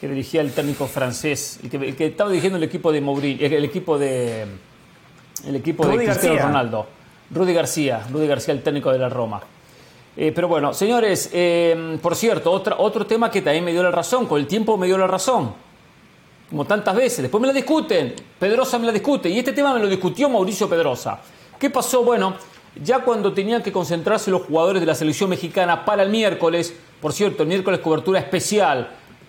Que 0.00 0.06
dirigía 0.06 0.42
el 0.42 0.52
técnico 0.52 0.86
francés, 0.86 1.58
el 1.64 1.70
que, 1.70 1.76
el 1.76 1.96
que 1.96 2.06
estaba 2.06 2.30
dirigiendo 2.30 2.56
el 2.56 2.62
equipo 2.62 2.92
de 2.92 3.00
Mourinho, 3.00 3.44
el 3.44 3.64
equipo 3.64 3.98
de, 3.98 4.46
el 5.44 5.56
equipo 5.56 5.86
de 5.86 5.96
Cristiano 5.96 6.34
García. 6.34 6.46
Ronaldo. 6.46 6.86
Rudy 7.30 7.52
García, 7.52 8.06
Rudy 8.12 8.28
García, 8.28 8.54
el 8.54 8.62
técnico 8.62 8.92
de 8.92 8.98
la 8.98 9.08
Roma. 9.08 9.40
Eh, 10.16 10.30
pero 10.32 10.46
bueno, 10.46 10.72
señores, 10.72 11.30
eh, 11.32 11.98
por 12.00 12.14
cierto, 12.14 12.52
otra, 12.52 12.76
otro 12.78 13.06
tema 13.06 13.28
que 13.28 13.42
también 13.42 13.64
me 13.64 13.72
dio 13.72 13.82
la 13.82 13.90
razón, 13.90 14.26
con 14.26 14.40
el 14.40 14.46
tiempo 14.46 14.76
me 14.76 14.86
dio 14.86 14.96
la 14.96 15.08
razón 15.08 15.52
como 16.54 16.66
tantas 16.66 16.94
veces. 16.94 17.22
Después 17.22 17.40
me 17.40 17.48
la 17.48 17.52
discuten, 17.52 18.14
Pedrosa 18.38 18.78
me 18.78 18.86
la 18.86 18.92
discute, 18.92 19.28
y 19.28 19.40
este 19.40 19.52
tema 19.52 19.74
me 19.74 19.80
lo 19.80 19.88
discutió 19.88 20.28
Mauricio 20.28 20.68
Pedrosa. 20.68 21.18
¿Qué 21.58 21.68
pasó? 21.68 22.04
Bueno, 22.04 22.34
ya 22.80 23.00
cuando 23.00 23.32
tenían 23.32 23.60
que 23.60 23.72
concentrarse 23.72 24.30
los 24.30 24.42
jugadores 24.42 24.80
de 24.80 24.86
la 24.86 24.94
selección 24.94 25.30
mexicana 25.30 25.84
para 25.84 26.04
el 26.04 26.10
miércoles, 26.10 26.72
por 27.00 27.12
cierto, 27.12 27.42
el 27.42 27.48
miércoles 27.48 27.80
cobertura 27.80 28.20
especial, 28.20 28.88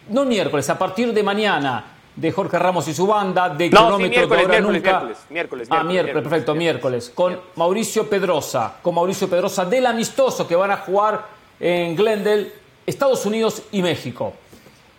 no 0.10 0.24
miércoles, 0.24 0.70
a 0.70 0.78
partir 0.78 1.14
de 1.16 1.24
mañana, 1.24 1.94
de 2.16 2.32
Jorge 2.32 2.60
Ramos 2.60 2.88
y 2.90 2.94
su 2.94 3.08
banda, 3.08 3.50
de 3.50 3.72
No, 3.72 3.80
sí, 3.80 3.86
Cronómetro 3.88 4.08
miércoles, 4.10 4.28
que 4.28 4.46
ahora 4.46 4.48
miércoles, 4.62 4.84
nunca. 4.84 5.00
miércoles, 5.00 5.18
miércoles, 5.32 5.68
Ah, 5.72 5.74
miércoles, 5.84 5.94
miércoles, 5.94 6.24
perfecto, 6.30 6.54
miércoles, 6.54 7.12
con 7.16 7.40
Mauricio 7.56 8.08
Pedrosa, 8.08 8.76
con 8.84 8.94
Mauricio 8.94 9.28
Pedrosa 9.28 9.66
del 9.66 9.88
amistoso 9.88 10.48
que 10.48 10.56
van 10.56 10.70
a 10.70 10.78
jugar 10.78 11.26
en 11.60 11.96
Glendale, 11.96 12.52
Estados 12.86 13.26
Unidos 13.26 13.64
y 13.72 13.82
México. 13.82 14.34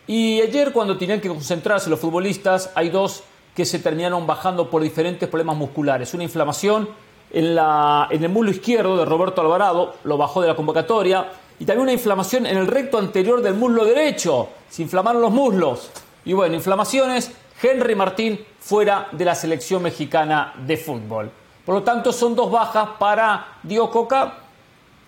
Y 0.06 0.40
ayer 0.40 0.72
cuando 0.72 0.96
tenían 0.96 1.20
que 1.20 1.28
concentrarse 1.28 1.90
los 1.90 1.98
futbolistas, 1.98 2.70
hay 2.74 2.90
dos 2.90 3.24
que 3.54 3.64
se 3.64 3.78
terminaron 3.78 4.26
bajando 4.26 4.70
por 4.70 4.82
diferentes 4.82 5.28
problemas 5.28 5.56
musculares. 5.56 6.12
Una 6.14 6.24
inflamación 6.24 6.88
en, 7.32 7.54
la, 7.54 8.06
en 8.10 8.22
el 8.22 8.30
muslo 8.30 8.50
izquierdo 8.50 8.96
de 8.96 9.04
Roberto 9.04 9.40
Alvarado, 9.40 9.94
lo 10.04 10.16
bajó 10.16 10.42
de 10.42 10.48
la 10.48 10.54
convocatoria, 10.54 11.32
y 11.58 11.64
también 11.64 11.84
una 11.84 11.92
inflamación 11.92 12.46
en 12.46 12.56
el 12.58 12.66
recto 12.66 12.98
anterior 12.98 13.40
del 13.40 13.54
muslo 13.54 13.84
derecho. 13.84 14.50
Se 14.68 14.82
inflamaron 14.82 15.22
los 15.22 15.32
muslos. 15.32 15.90
Y 16.24 16.34
bueno, 16.34 16.54
inflamaciones, 16.54 17.32
Henry 17.62 17.94
Martín 17.94 18.44
fuera 18.60 19.08
de 19.12 19.24
la 19.24 19.34
selección 19.34 19.82
mexicana 19.82 20.52
de 20.66 20.76
fútbol. 20.76 21.30
Por 21.64 21.74
lo 21.76 21.82
tanto, 21.82 22.12
son 22.12 22.36
dos 22.36 22.50
bajas 22.50 22.90
para 22.98 23.58
Dio 23.62 23.90
Coca 23.90 24.34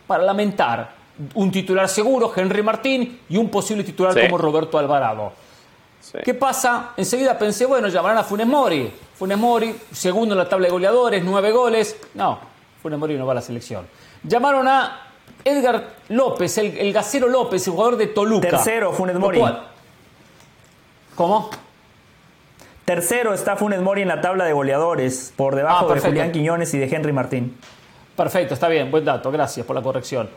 para 0.07 0.24
lamentar. 0.24 0.97
Un 1.35 1.51
titular 1.51 1.89
seguro, 1.89 2.33
Henry 2.35 2.62
Martín, 2.62 3.21
y 3.29 3.37
un 3.37 3.51
posible 3.51 3.83
titular 3.85 4.14
Sí. 4.14 4.21
como 4.23 4.39
Roberto 4.39 4.79
Alvarado. 4.79 5.33
¿Qué 6.25 6.33
pasa? 6.33 6.91
Enseguida 6.97 7.37
pensé, 7.37 7.66
bueno, 7.66 7.89
llamarán 7.89 8.19
a 8.19 8.25
Funes 8.25 8.47
Mori. 8.47 8.91
Funes 9.14 9.37
Mori, 9.37 9.75
segundo 9.93 10.35
en 10.35 10.39
la 10.39 10.49
tabla 10.49 10.66
de 10.66 10.71
goleadores, 10.73 11.25
nueve 11.25 11.51
goles. 11.51 11.97
No, 12.14 12.39
Funes 12.83 12.99
Mori 12.99 13.16
no 13.16 13.27
va 13.27 13.33
a 13.33 13.35
la 13.37 13.43
selección. 13.43 13.87
Llamaron 14.23 14.66
a 14.69 15.03
Edgar 15.45 15.97
López, 16.09 16.57
el, 16.59 16.79
el 16.79 16.93
Gacero 16.93 17.29
López, 17.29 17.66
el 17.66 17.73
jugador 17.73 17.97
de 17.97 18.07
Toluca. 18.07 18.49
Tercero, 18.49 18.93
Funes 18.93 19.16
Mori. 19.19 19.43
¿Cómo? 21.14 21.51
Tercero 22.85 23.35
está 23.35 23.57
Funes 23.57 23.81
Mori 23.83 24.03
en 24.03 24.09
la 24.09 24.21
tabla 24.21 24.45
de 24.45 24.53
goleadores, 24.53 25.33
por 25.37 25.55
debajo 25.57 25.91
ah, 25.91 25.95
de 25.95 26.01
Julián 26.01 26.33
Quiñones 26.33 26.73
y 26.75 26.79
de 26.79 26.87
Henry 26.87 27.12
Martín. 27.12 27.59
Perfecto, 28.16 28.55
está 28.55 28.69
bien, 28.69 28.91
buen 28.91 29.05
dato, 29.05 29.31
gracias 29.31 29.66
por 29.66 29.77
la 29.77 29.83
corrección. 29.83 30.31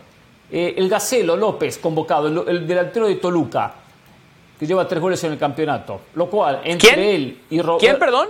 Eh, 0.51 0.75
el 0.77 0.89
Gacelo 0.89 1.37
López, 1.37 1.77
convocado, 1.77 2.27
el, 2.47 2.67
delantero 2.67 3.07
de 3.07 3.15
Toluca, 3.15 3.73
que 4.59 4.67
lleva 4.67 4.85
tres 4.85 5.01
goles 5.01 5.23
en 5.23 5.31
el 5.31 5.39
campeonato. 5.39 6.01
Lo 6.15 6.29
cual, 6.29 6.61
entre 6.65 7.15
él 7.15 7.41
y 7.49 7.61
Roberto. 7.61 7.79
¿Quién, 7.79 7.97
perdón? 7.97 8.27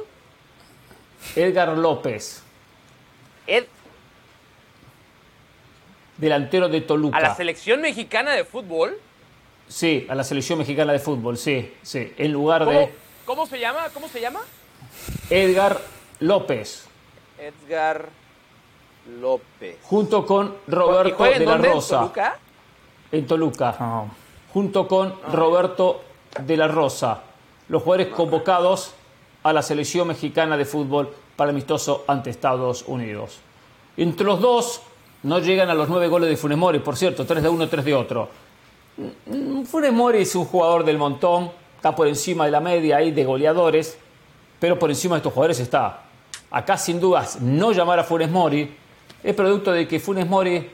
Edgar 1.36 1.76
López. 1.78 2.44
Ed... 3.48 3.66
Delantero 6.18 6.70
de 6.70 6.82
Toluca. 6.82 7.18
¿A 7.18 7.22
la 7.22 7.36
selección 7.36 7.82
mexicana 7.82 8.34
de 8.34 8.46
fútbol? 8.46 9.00
Sí, 9.68 10.06
a 10.08 10.14
la 10.14 10.24
selección 10.24 10.60
mexicana 10.60 10.94
de 10.94 11.00
fútbol, 11.00 11.38
sí, 11.38 11.74
sí. 11.82 12.14
En 12.18 12.32
lugar 12.32 12.68
de. 12.68 12.92
¿Cómo 13.26 13.48
se 13.48 13.60
llama? 13.60 13.88
¿Cómo 13.94 14.08
se 14.08 14.22
llama? 14.22 14.42
Edgar 15.30 15.82
López. 16.20 16.86
Edgar 17.40 18.10
López. 19.20 19.78
Junto 19.84 20.26
con 20.26 20.56
Roberto 20.68 21.24
de 21.24 21.46
la 21.46 21.58
Rosa. 21.58 21.96
¿En 21.96 22.02
Toluca? 22.02 22.40
En 23.12 23.28
Toluca. 23.28 23.76
Ah. 23.80 24.06
Junto 24.54 24.88
con 24.88 25.10
ah. 25.10 25.32
Roberto 25.32 26.02
de 26.40 26.58
la 26.58 26.68
Rosa. 26.68 27.22
Los 27.70 27.84
jugadores 27.84 28.14
convocados 28.14 28.94
a 29.44 29.54
la 29.54 29.62
selección 29.62 30.08
mexicana 30.08 30.58
de 30.58 30.66
fútbol 30.66 31.14
para 31.36 31.50
el 31.50 31.56
amistoso 31.56 32.04
ante 32.08 32.30
Estados 32.30 32.84
Unidos. 32.88 33.40
Entre 33.98 34.26
los 34.26 34.40
dos 34.40 34.82
no 35.24 35.40
llegan 35.40 35.70
a 35.70 35.74
los 35.74 35.90
nueve 35.90 36.08
goles 36.08 36.30
de 36.30 36.38
Funes 36.38 36.58
Mori, 36.58 36.80
por 36.80 36.96
cierto, 36.96 37.26
tres 37.26 37.44
de 37.44 37.50
uno, 37.50 37.68
tres 37.68 37.86
de 37.86 37.94
otro. 37.94 38.30
Mm, 39.26 39.64
Funes 39.64 39.94
Mori 39.94 40.22
es 40.22 40.36
un 40.36 40.46
jugador 40.46 40.84
del 40.84 40.98
montón, 40.98 41.52
está 41.76 41.96
por 41.96 42.08
encima 42.08 42.46
de 42.46 42.52
la 42.52 42.60
media 42.60 42.98
ahí 42.98 43.12
de 43.12 43.24
goleadores, 43.24 43.98
pero 44.60 44.78
por 44.78 44.90
encima 44.90 45.16
de 45.16 45.20
estos 45.20 45.34
jugadores 45.34 45.60
está. 45.60 46.04
Acá 46.52 46.78
sin 46.78 47.00
dudas 47.00 47.40
no 47.42 47.72
llamar 47.72 48.00
a 48.00 48.04
Funes 48.04 48.30
Mori 48.30 48.76
es 49.24 49.36
producto 49.36 49.72
de 49.72 49.88
que 49.88 50.00
Funes 50.00 50.28
Mori 50.28 50.70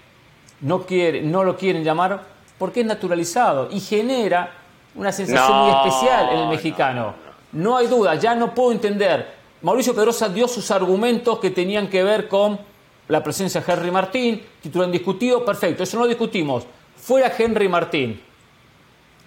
no, 0.62 0.84
quiere, 0.84 1.22
no 1.22 1.44
lo 1.44 1.58
quieren 1.58 1.84
llamar 1.84 2.24
porque 2.58 2.82
es 2.82 2.86
naturalizado 2.86 3.70
y 3.72 3.80
genera 3.80 4.52
una 4.96 5.12
sensación 5.12 5.58
muy 5.58 5.72
especial 5.72 6.30
en 6.32 6.40
el 6.40 6.48
mexicano. 6.50 7.14
No, 7.52 7.70
no 7.70 7.78
hay 7.78 7.88
duda, 7.88 8.16
ya 8.16 8.36
no 8.36 8.54
puedo 8.54 8.72
entender. 8.72 9.36
Mauricio 9.62 9.94
Pedrosa 9.94 10.30
dio 10.30 10.48
sus 10.48 10.70
argumentos 10.72 11.40
que 11.40 11.52
tenían 11.52 11.88
que 11.88 12.04
ver 12.04 12.28
con 12.28 12.60
la 13.08 13.24
presencia 13.24 13.62
de 13.62 13.72
Henry 13.72 13.92
Martín, 13.92 14.44
título 14.62 14.86
indiscutido, 14.86 15.46
perfecto, 15.46 15.84
eso 15.84 15.98
no 15.98 16.04
lo 16.04 16.10
discutimos. 16.10 16.66
Fuera 16.96 17.32
Henry 17.38 17.70
Martín, 17.70 18.22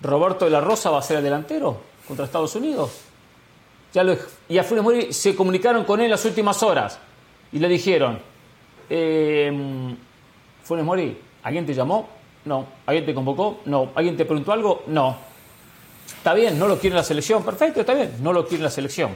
¿Roberto 0.02 0.44
de 0.44 0.50
la 0.50 0.60
Rosa 0.60 0.90
va 0.90 0.98
a 0.98 1.02
ser 1.02 1.18
el 1.18 1.24
delantero 1.24 1.78
contra 2.06 2.24
Estados 2.24 2.54
Unidos? 2.54 2.90
Ya 3.92 4.04
lo, 4.04 4.16
y 4.48 4.58
a 4.58 4.64
Funes 4.64 4.84
Mori 4.84 5.12
se 5.12 5.34
comunicaron 5.34 5.84
con 5.84 6.00
él 6.00 6.06
en 6.06 6.10
las 6.12 6.24
últimas 6.24 6.62
horas 6.62 6.98
y 7.52 7.58
le 7.58 7.68
dijeron, 7.68 8.20
eh, 8.90 9.94
Funes 10.62 10.84
Mori, 10.84 11.16
¿alguien 11.42 11.64
te 11.64 11.72
llamó? 11.74 12.08
No. 12.44 12.66
¿Alguien 12.86 13.06
te 13.06 13.14
convocó? 13.14 13.60
No. 13.64 13.90
¿Alguien 13.94 14.16
te 14.16 14.24
preguntó 14.24 14.52
algo? 14.52 14.82
No. 14.86 15.16
Está 16.06 16.34
bien, 16.34 16.58
no 16.58 16.68
lo 16.68 16.78
quiere 16.78 16.96
la 16.96 17.02
selección, 17.02 17.42
perfecto, 17.42 17.80
está 17.80 17.94
bien, 17.94 18.12
no 18.20 18.32
lo 18.32 18.46
quiere 18.46 18.64
la 18.64 18.70
selección. 18.70 19.12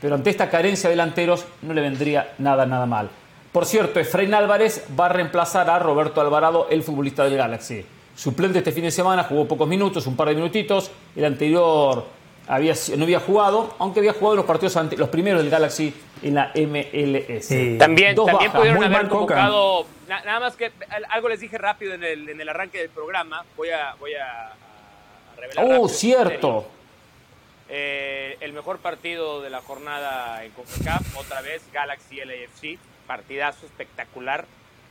Pero 0.00 0.14
ante 0.14 0.30
esta 0.30 0.48
carencia 0.50 0.88
de 0.88 0.94
delanteros 0.94 1.44
no 1.62 1.72
le 1.72 1.80
vendría 1.80 2.34
nada, 2.38 2.66
nada 2.66 2.86
mal. 2.86 3.10
Por 3.50 3.64
cierto, 3.64 3.98
Efraín 3.98 4.34
Álvarez 4.34 4.84
va 4.98 5.06
a 5.06 5.08
reemplazar 5.08 5.70
a 5.70 5.78
Roberto 5.78 6.20
Alvarado, 6.20 6.68
el 6.70 6.82
futbolista 6.82 7.24
del 7.24 7.36
Galaxy. 7.36 7.84
Suplente 8.14 8.58
este 8.58 8.72
fin 8.72 8.84
de 8.84 8.90
semana, 8.90 9.24
jugó 9.24 9.48
pocos 9.48 9.66
minutos, 9.66 10.06
un 10.06 10.14
par 10.14 10.28
de 10.28 10.34
minutitos. 10.34 10.90
El 11.14 11.24
anterior 11.24 12.04
había, 12.48 12.74
no 12.96 13.04
había 13.04 13.20
jugado, 13.20 13.74
aunque 13.78 14.00
había 14.00 14.12
jugado 14.12 14.36
los 14.36 14.44
partidos 14.44 14.76
los 14.96 15.08
primeros 15.08 15.42
del 15.42 15.50
Galaxy 15.50 15.94
en 16.22 16.34
la 16.34 16.52
MLS. 16.54 17.48
También, 17.78 18.14
también 18.16 18.52
pudieron 18.52 18.84
haber 18.84 19.08
convocado, 19.08 19.86
nada 20.08 20.40
más 20.40 20.56
que 20.56 20.72
algo 21.10 21.28
les 21.28 21.40
dije 21.40 21.58
rápido 21.58 21.94
en 21.94 22.04
el, 22.04 22.28
en 22.28 22.40
el 22.40 22.48
arranque 22.48 22.78
del 22.78 22.90
programa, 22.90 23.44
voy 23.56 23.70
a, 23.70 23.94
voy 23.98 24.14
a, 24.14 24.52
revelar. 25.36 25.66
Oh, 25.68 25.88
cierto. 25.88 26.68
Eh, 27.68 28.36
el 28.40 28.52
mejor 28.52 28.78
partido 28.78 29.42
de 29.42 29.50
la 29.50 29.60
jornada 29.60 30.44
en 30.44 30.52
CONCACAF, 30.52 31.16
otra 31.16 31.40
vez 31.40 31.62
Galaxy 31.72 32.16
LAFC 32.16 32.78
partidazo 33.06 33.66
espectacar. 33.66 34.44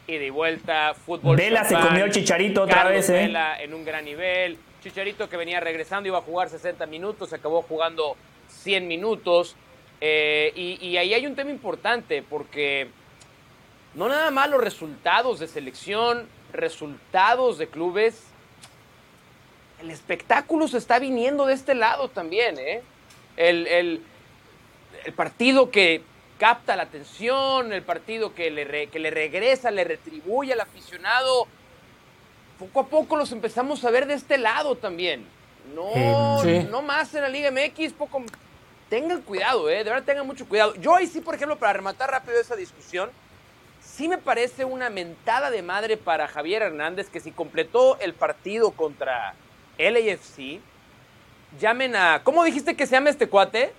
Y 0.08 0.18
de 0.18 0.30
vuelta, 0.30 0.94
fútbol. 0.94 1.36
Vela 1.36 1.64
se 1.64 1.76
comió 1.76 2.06
el 2.06 2.12
chicharito 2.12 2.64
otra 2.64 2.84
vez, 2.86 3.10
¿eh? 3.10 3.14
Vela 3.14 3.62
en 3.62 3.74
un 3.74 3.84
gran 3.84 4.06
nivel. 4.06 4.58
Chicharito 4.84 5.28
que 5.28 5.36
venía 5.36 5.60
regresando, 5.60 6.08
iba 6.08 6.20
a 6.20 6.22
jugar 6.22 6.50
60 6.50 6.86
minutos, 6.86 7.30
se 7.30 7.38
acabó 7.38 7.64
jugando 7.64 8.16
100 8.50 8.88
minutos. 8.88 9.56
Eh, 10.02 10.52
y, 10.56 10.98
ahí 10.98 11.14
hay 11.14 11.26
un 11.26 11.36
tema 11.36 11.50
importante, 11.50 12.22
porque 12.22 12.90
no 13.96 14.08
nada 14.08 14.30
más 14.30 14.48
los 14.50 14.62
resultados 14.62 15.40
de 15.40 15.48
selección, 15.48 16.28
resultados 16.54 17.58
de 17.58 17.68
clubes. 17.68 18.26
El 19.82 19.90
espectáculo 19.90 20.68
se 20.68 20.78
está 20.78 21.00
viniendo 21.00 21.48
de 21.48 21.56
este 21.56 21.74
lado 21.74 22.10
también, 22.10 22.60
¿eh? 22.60 22.84
El, 23.38 23.66
el 23.68 25.14
partido 25.16 25.72
que 25.72 26.04
capta 26.38 26.76
la 26.76 26.84
atención, 26.84 27.72
el 27.74 27.84
partido 27.84 28.34
que 28.34 28.52
le, 28.52 28.88
que 28.88 29.00
le 29.00 29.12
regresa, 29.12 29.72
le 29.72 29.84
retribuye 29.84 30.54
al 30.54 30.62
aficionado. 30.62 31.48
Poco 32.60 32.82
a 32.82 32.88
poco 32.88 33.16
los 33.16 33.32
empezamos 33.32 33.84
a 33.84 33.92
ver 33.92 34.06
de 34.06 34.14
este 34.14 34.38
lado 34.38 34.76
también. 34.76 35.26
No, 35.74 36.44
no 36.70 36.82
más 36.82 37.14
en 37.16 37.22
la 37.22 37.30
Liga 37.30 37.52
MX, 37.52 37.94
poco. 37.94 38.24
Tengan 38.90 39.22
cuidado, 39.22 39.68
eh, 39.70 39.78
de 39.78 39.84
verdad 39.86 40.04
tengan 40.04 40.28
mucho 40.28 40.48
cuidado. 40.48 40.76
Yo 40.76 40.96
ahí 40.96 41.08
sí, 41.08 41.20
por 41.20 41.36
ejemplo, 41.36 41.58
para 41.58 41.74
rematar 41.74 42.12
rápido 42.12 42.40
esa 42.40 42.56
discusión, 42.56 43.10
sí 43.82 44.08
me 44.08 44.20
parece 44.20 44.64
una 44.64 44.92
mentada 44.92 45.50
de 45.50 45.64
madre 45.64 45.98
para 45.98 46.28
Javier 46.28 46.62
Hernández 46.62 47.10
que 47.10 47.20
si 47.20 47.32
completó 47.32 48.00
el 48.00 48.14
partido 48.14 48.72
contra 48.72 49.34
LAFC, 49.80 50.60
llamen 51.60 51.96
a. 51.96 52.22
¿Cómo 52.24 52.44
dijiste 52.44 52.76
que 52.76 52.86
se 52.86 52.92
llama 52.92 53.10
este 53.10 53.28
cuate? 53.28 53.74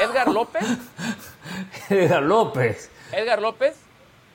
Edgar 0.00 0.28
López. 0.28 0.64
Edgar 1.90 2.22
López. 2.22 2.90
Edgar 3.12 3.40
López. 3.40 3.76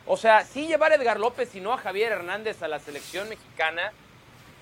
O 0.06 0.18
sea, 0.18 0.46
sí 0.46 0.68
llevar 0.68 0.92
a 0.92 0.96
Edgar 0.96 1.20
López 1.20 1.54
y 1.56 1.62
no 1.62 1.74
a 1.74 1.78
Javier 1.78 2.14
Hernández 2.14 2.64
a 2.64 2.68
la 2.68 2.80
selección 2.80 3.28
mexicana, 3.28 3.92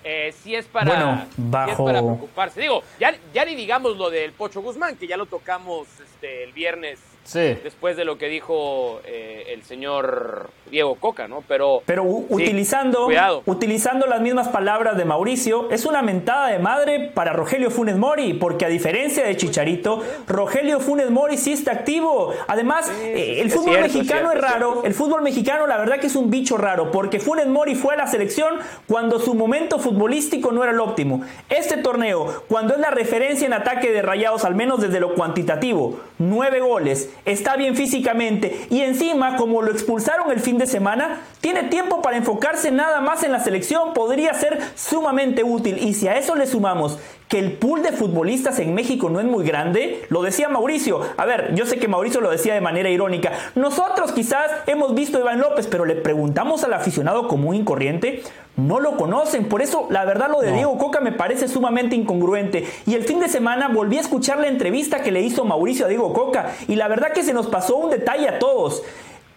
eh, 0.02 0.32
sí, 0.42 0.54
es 0.54 0.66
para, 0.66 1.26
para 1.50 1.76
preocuparse. 1.76 2.60
Digo, 2.60 2.82
ya, 3.00 3.14
ya 3.32 3.44
ni 3.44 3.54
digamos 3.54 3.96
lo 3.96 4.10
del 4.10 4.32
Pocho 4.32 4.60
Guzmán, 4.60 4.96
que 4.96 5.06
ya 5.06 5.16
lo 5.16 5.26
tocamos 5.26 5.88
este, 6.00 6.44
el 6.44 6.52
viernes 6.52 7.00
después 7.32 7.96
de 7.96 8.04
lo 8.04 8.18
que 8.18 8.28
dijo 8.28 9.00
eh, 9.04 9.44
el 9.48 9.62
señor 9.62 10.50
Diego 10.70 10.96
Coca, 10.96 11.28
¿no? 11.28 11.42
Pero, 11.46 11.82
Pero 11.86 12.04
utilizando, 12.04 13.08
utilizando 13.44 14.06
las 14.06 14.20
mismas 14.20 14.48
palabras 14.48 14.96
de 14.96 15.04
Mauricio, 15.04 15.70
es 15.70 15.86
una 15.86 16.02
mentada 16.02 16.48
de 16.48 16.58
madre 16.58 17.10
para 17.14 17.32
Rogelio 17.32 17.70
Funes 17.70 17.96
Mori, 17.96 18.34
porque 18.34 18.64
a 18.64 18.68
diferencia 18.68 19.24
de 19.24 19.36
Chicharito, 19.36 20.02
Rogelio 20.26 20.80
Funes 20.80 21.10
Mori 21.10 21.36
sí 21.36 21.52
está 21.52 21.72
activo. 21.72 22.32
Además, 22.48 22.90
eh, 23.02 23.40
el 23.40 23.50
fútbol 23.50 23.80
mexicano 23.80 24.32
es, 24.32 24.40
raro, 24.40 24.82
el 24.84 24.94
fútbol 24.94 25.22
mexicano 25.22 25.66
la 25.66 25.76
verdad 25.76 25.98
que 25.98 26.06
es 26.06 26.16
un 26.16 26.30
bicho 26.30 26.56
raro, 26.56 26.90
porque 26.90 27.20
Funes 27.20 27.46
Mori 27.46 27.74
fue 27.74 27.94
a 27.94 27.96
la 27.96 28.06
selección 28.06 28.54
cuando 28.86 29.18
su 29.18 29.34
momento 29.34 29.78
futbolístico 29.78 30.52
no 30.52 30.62
era 30.62 30.72
el 30.72 30.80
óptimo. 30.80 31.22
Este 31.48 31.76
torneo, 31.76 32.44
cuando 32.48 32.74
es 32.74 32.80
la 32.80 32.90
referencia 32.90 33.46
en 33.46 33.52
ataque 33.52 33.92
de 33.92 34.02
rayados, 34.02 34.44
al 34.44 34.54
menos 34.54 34.80
desde 34.80 35.00
lo 35.00 35.14
cuantitativo, 35.14 36.00
nueve 36.18 36.60
goles, 36.60 37.10
está 37.24 37.56
bien 37.56 37.76
físicamente 37.76 38.66
y 38.70 38.80
encima, 38.82 39.36
como 39.36 39.62
lo 39.62 39.72
expulsaron 39.72 40.30
el 40.30 40.40
fin 40.40 40.58
de 40.58 40.66
semana, 40.66 41.22
tiene 41.40 41.64
tiempo 41.64 42.02
para 42.02 42.16
enfocarse 42.16 42.70
nada 42.70 43.00
más 43.00 43.22
en 43.22 43.32
la 43.32 43.40
selección, 43.40 43.94
podría 43.94 44.34
ser 44.34 44.60
sumamente 44.74 45.44
útil. 45.44 45.78
Y 45.78 45.94
si 45.94 46.08
a 46.08 46.16
eso 46.16 46.34
le 46.34 46.46
sumamos 46.46 46.98
que 47.28 47.38
el 47.40 47.52
pool 47.52 47.82
de 47.82 47.92
futbolistas 47.92 48.58
en 48.60 48.74
México 48.74 49.10
no 49.10 49.18
es 49.18 49.26
muy 49.26 49.44
grande, 49.44 50.04
lo 50.10 50.22
decía 50.22 50.48
Mauricio. 50.48 51.00
A 51.16 51.24
ver, 51.24 51.54
yo 51.54 51.66
sé 51.66 51.78
que 51.78 51.88
Mauricio 51.88 52.20
lo 52.20 52.30
decía 52.30 52.54
de 52.54 52.60
manera 52.60 52.88
irónica. 52.88 53.32
Nosotros 53.54 54.12
quizás 54.12 54.48
hemos 54.66 54.94
visto 54.94 55.18
a 55.18 55.20
Iván 55.20 55.40
López, 55.40 55.66
pero 55.66 55.84
le 55.84 55.96
preguntamos 55.96 56.62
al 56.62 56.72
aficionado 56.72 57.26
común 57.26 57.56
y 57.56 57.64
corriente, 57.64 58.22
no 58.56 58.80
lo 58.80 58.96
conocen. 58.96 59.48
Por 59.48 59.60
eso, 59.60 59.88
la 59.90 60.04
verdad, 60.04 60.30
lo 60.30 60.40
de 60.40 60.52
Diego 60.52 60.78
Coca 60.78 61.00
me 61.00 61.12
parece 61.12 61.48
sumamente 61.48 61.96
incongruente. 61.96 62.64
Y 62.86 62.94
el 62.94 63.04
fin 63.04 63.20
de 63.20 63.28
semana 63.28 63.68
volví 63.68 63.98
a 63.98 64.02
escuchar 64.02 64.38
la 64.38 64.48
entrevista 64.48 65.02
que 65.02 65.12
le 65.12 65.20
hizo 65.20 65.44
Mauricio 65.44 65.86
a 65.86 65.88
Diego 65.88 66.12
Coca. 66.12 66.52
Y 66.68 66.76
la 66.76 66.88
verdad 66.88 67.12
que 67.12 67.24
se 67.24 67.34
nos 67.34 67.48
pasó 67.48 67.76
un 67.76 67.90
detalle 67.90 68.28
a 68.28 68.38
todos. 68.38 68.82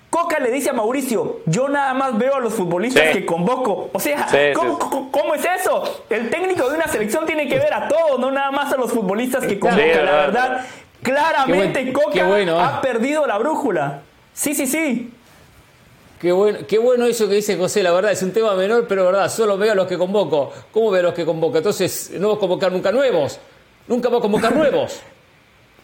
Coca 0.09 0.39
le 0.39 0.49
dice 0.49 0.71
a 0.71 0.73
Mauricio, 0.73 1.41
yo 1.45 1.69
nada 1.69 1.93
más 1.93 2.17
veo 2.17 2.35
a 2.35 2.39
los 2.39 2.53
futbolistas 2.53 3.11
que 3.11 3.25
convoco. 3.25 3.91
O 3.93 3.99
sea, 3.99 4.27
¿cómo, 4.53 5.35
es 5.35 5.45
eso? 5.61 6.03
El 6.09 6.29
técnico 6.29 6.67
de 6.67 6.75
una 6.75 6.87
selección 6.87 7.25
tiene 7.27 7.47
que 7.47 7.59
ver 7.59 7.73
a 7.73 7.87
todos, 7.87 8.19
no 8.19 8.31
nada 8.31 8.49
más 8.49 8.73
a 8.73 8.77
los 8.77 8.91
futbolistas 8.91 9.45
que 9.45 9.59
convoca. 9.59 10.03
la 10.03 10.11
verdad, 10.11 10.65
claramente 11.03 11.93
Coca 11.93 12.39
¿eh? 12.39 12.49
ha 12.49 12.81
perdido 12.81 13.27
la 13.27 13.37
brújula. 13.37 14.01
Sí, 14.33 14.55
sí, 14.55 14.65
sí. 14.65 15.13
Qué 16.19 16.31
bueno, 16.31 16.59
qué 16.67 16.79
bueno 16.79 17.05
eso 17.05 17.29
que 17.29 17.35
dice 17.35 17.55
José, 17.55 17.83
la 17.83 17.91
verdad, 17.91 18.11
es 18.11 18.21
un 18.23 18.33
tema 18.33 18.53
menor, 18.55 18.87
pero 18.87 19.05
verdad, 19.05 19.29
solo 19.29 19.57
veo 19.57 19.71
a 19.71 19.75
los 19.75 19.87
que 19.87 19.97
convoco. 19.97 20.51
¿Cómo 20.71 20.89
veo 20.89 21.01
a 21.01 21.03
los 21.03 21.13
que 21.13 21.23
convoco? 21.23 21.57
Entonces, 21.57 22.11
no 22.15 22.29
voy 22.29 22.37
a 22.37 22.39
convocar 22.39 22.71
nunca 22.71 22.91
nuevos. 22.91 23.39
Nunca 23.87 24.09
voy 24.09 24.17
a 24.17 24.21
convocar 24.21 24.55
nuevos. 24.55 25.01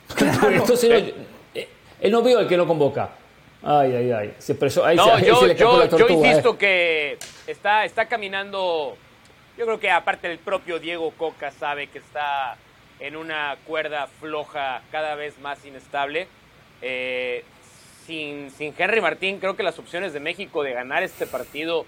Entonces, 0.51 1.13
eh, 1.53 1.69
él 2.01 2.11
no 2.11 2.21
veo 2.21 2.39
al 2.39 2.47
que 2.47 2.57
no 2.57 2.67
convoca. 2.67 3.09
Ay, 3.67 3.95
ay, 3.95 4.11
ay. 4.11 4.35
Se 4.37 4.55
ahí 4.83 4.95
no, 4.95 5.17
yo, 5.17 5.47
yo, 5.53 6.07
insisto 6.07 6.53
eh. 6.53 6.57
que 6.59 7.17
está, 7.47 7.83
está 7.83 8.05
caminando. 8.05 8.95
Yo 9.57 9.65
creo 9.65 9.79
que 9.79 9.89
aparte 9.89 10.27
del 10.27 10.37
propio 10.37 10.77
Diego 10.77 11.09
Coca 11.17 11.49
sabe 11.51 11.87
que 11.87 11.97
está 11.97 12.57
en 12.99 13.15
una 13.15 13.57
cuerda 13.65 14.05
floja 14.19 14.83
cada 14.91 15.15
vez 15.15 15.39
más 15.39 15.65
inestable. 15.65 16.27
Eh, 16.83 17.43
sin, 18.05 18.51
sin 18.51 18.71
Henry 18.77 19.01
Martín, 19.01 19.39
creo 19.39 19.55
que 19.55 19.63
las 19.63 19.79
opciones 19.79 20.13
de 20.13 20.19
México 20.19 20.61
de 20.61 20.73
ganar 20.73 21.01
este 21.01 21.25
partido 21.25 21.87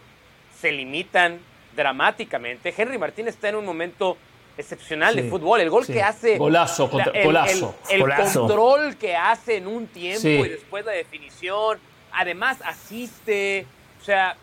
se 0.60 0.72
limitan 0.72 1.40
dramáticamente. 1.76 2.74
Henry 2.76 2.98
Martín 2.98 3.28
está 3.28 3.50
en 3.50 3.56
un 3.56 3.66
momento 3.66 4.18
excepcional 4.58 5.16
de 5.16 5.30
fútbol. 5.30 5.62
El 5.62 5.70
gol 5.70 5.86
que 5.86 6.02
hace. 6.02 6.38
Golazo, 6.38 6.90
el, 7.14 7.26
golazo. 7.26 7.76
El, 7.90 8.04
control 8.34 8.98
que 8.98 9.16
hace 9.16 9.58
en 9.58 9.68
un 9.68 9.88
tiempo 9.88 10.28
y 10.28 10.50
después 10.50 10.86
la 10.86 10.94
definición. 10.94 11.80
Además, 12.12 12.58
asiste. 12.66 13.66
O 14.02 14.04
sea, 14.04 14.36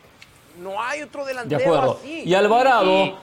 no 0.59 0.81
hay 0.81 1.03
otro 1.03 1.25
delantero 1.25 1.99
así. 1.99 2.23
Y 2.25 2.35
Alvarado 2.35 3.19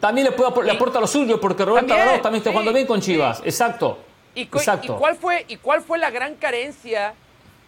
también 0.00 0.26
le, 0.26 0.32
puede, 0.32 0.64
le 0.64 0.72
aporta 0.72 1.00
lo 1.00 1.06
suyo 1.06 1.40
porque 1.40 1.64
Roberto 1.64 1.92
Alvarado 1.94 2.20
también 2.20 2.40
está 2.40 2.50
jugando 2.50 2.72
bien 2.72 2.86
con 2.86 3.00
Chivas. 3.00 3.40
Exacto. 3.44 3.98
¿Y, 4.34 4.42
Exacto. 4.42 4.94
¿y, 4.94 4.98
cuál 4.98 5.16
fue, 5.16 5.44
¿Y 5.48 5.56
cuál 5.56 5.82
fue 5.82 5.98
la 5.98 6.10
gran 6.10 6.34
carencia? 6.34 7.14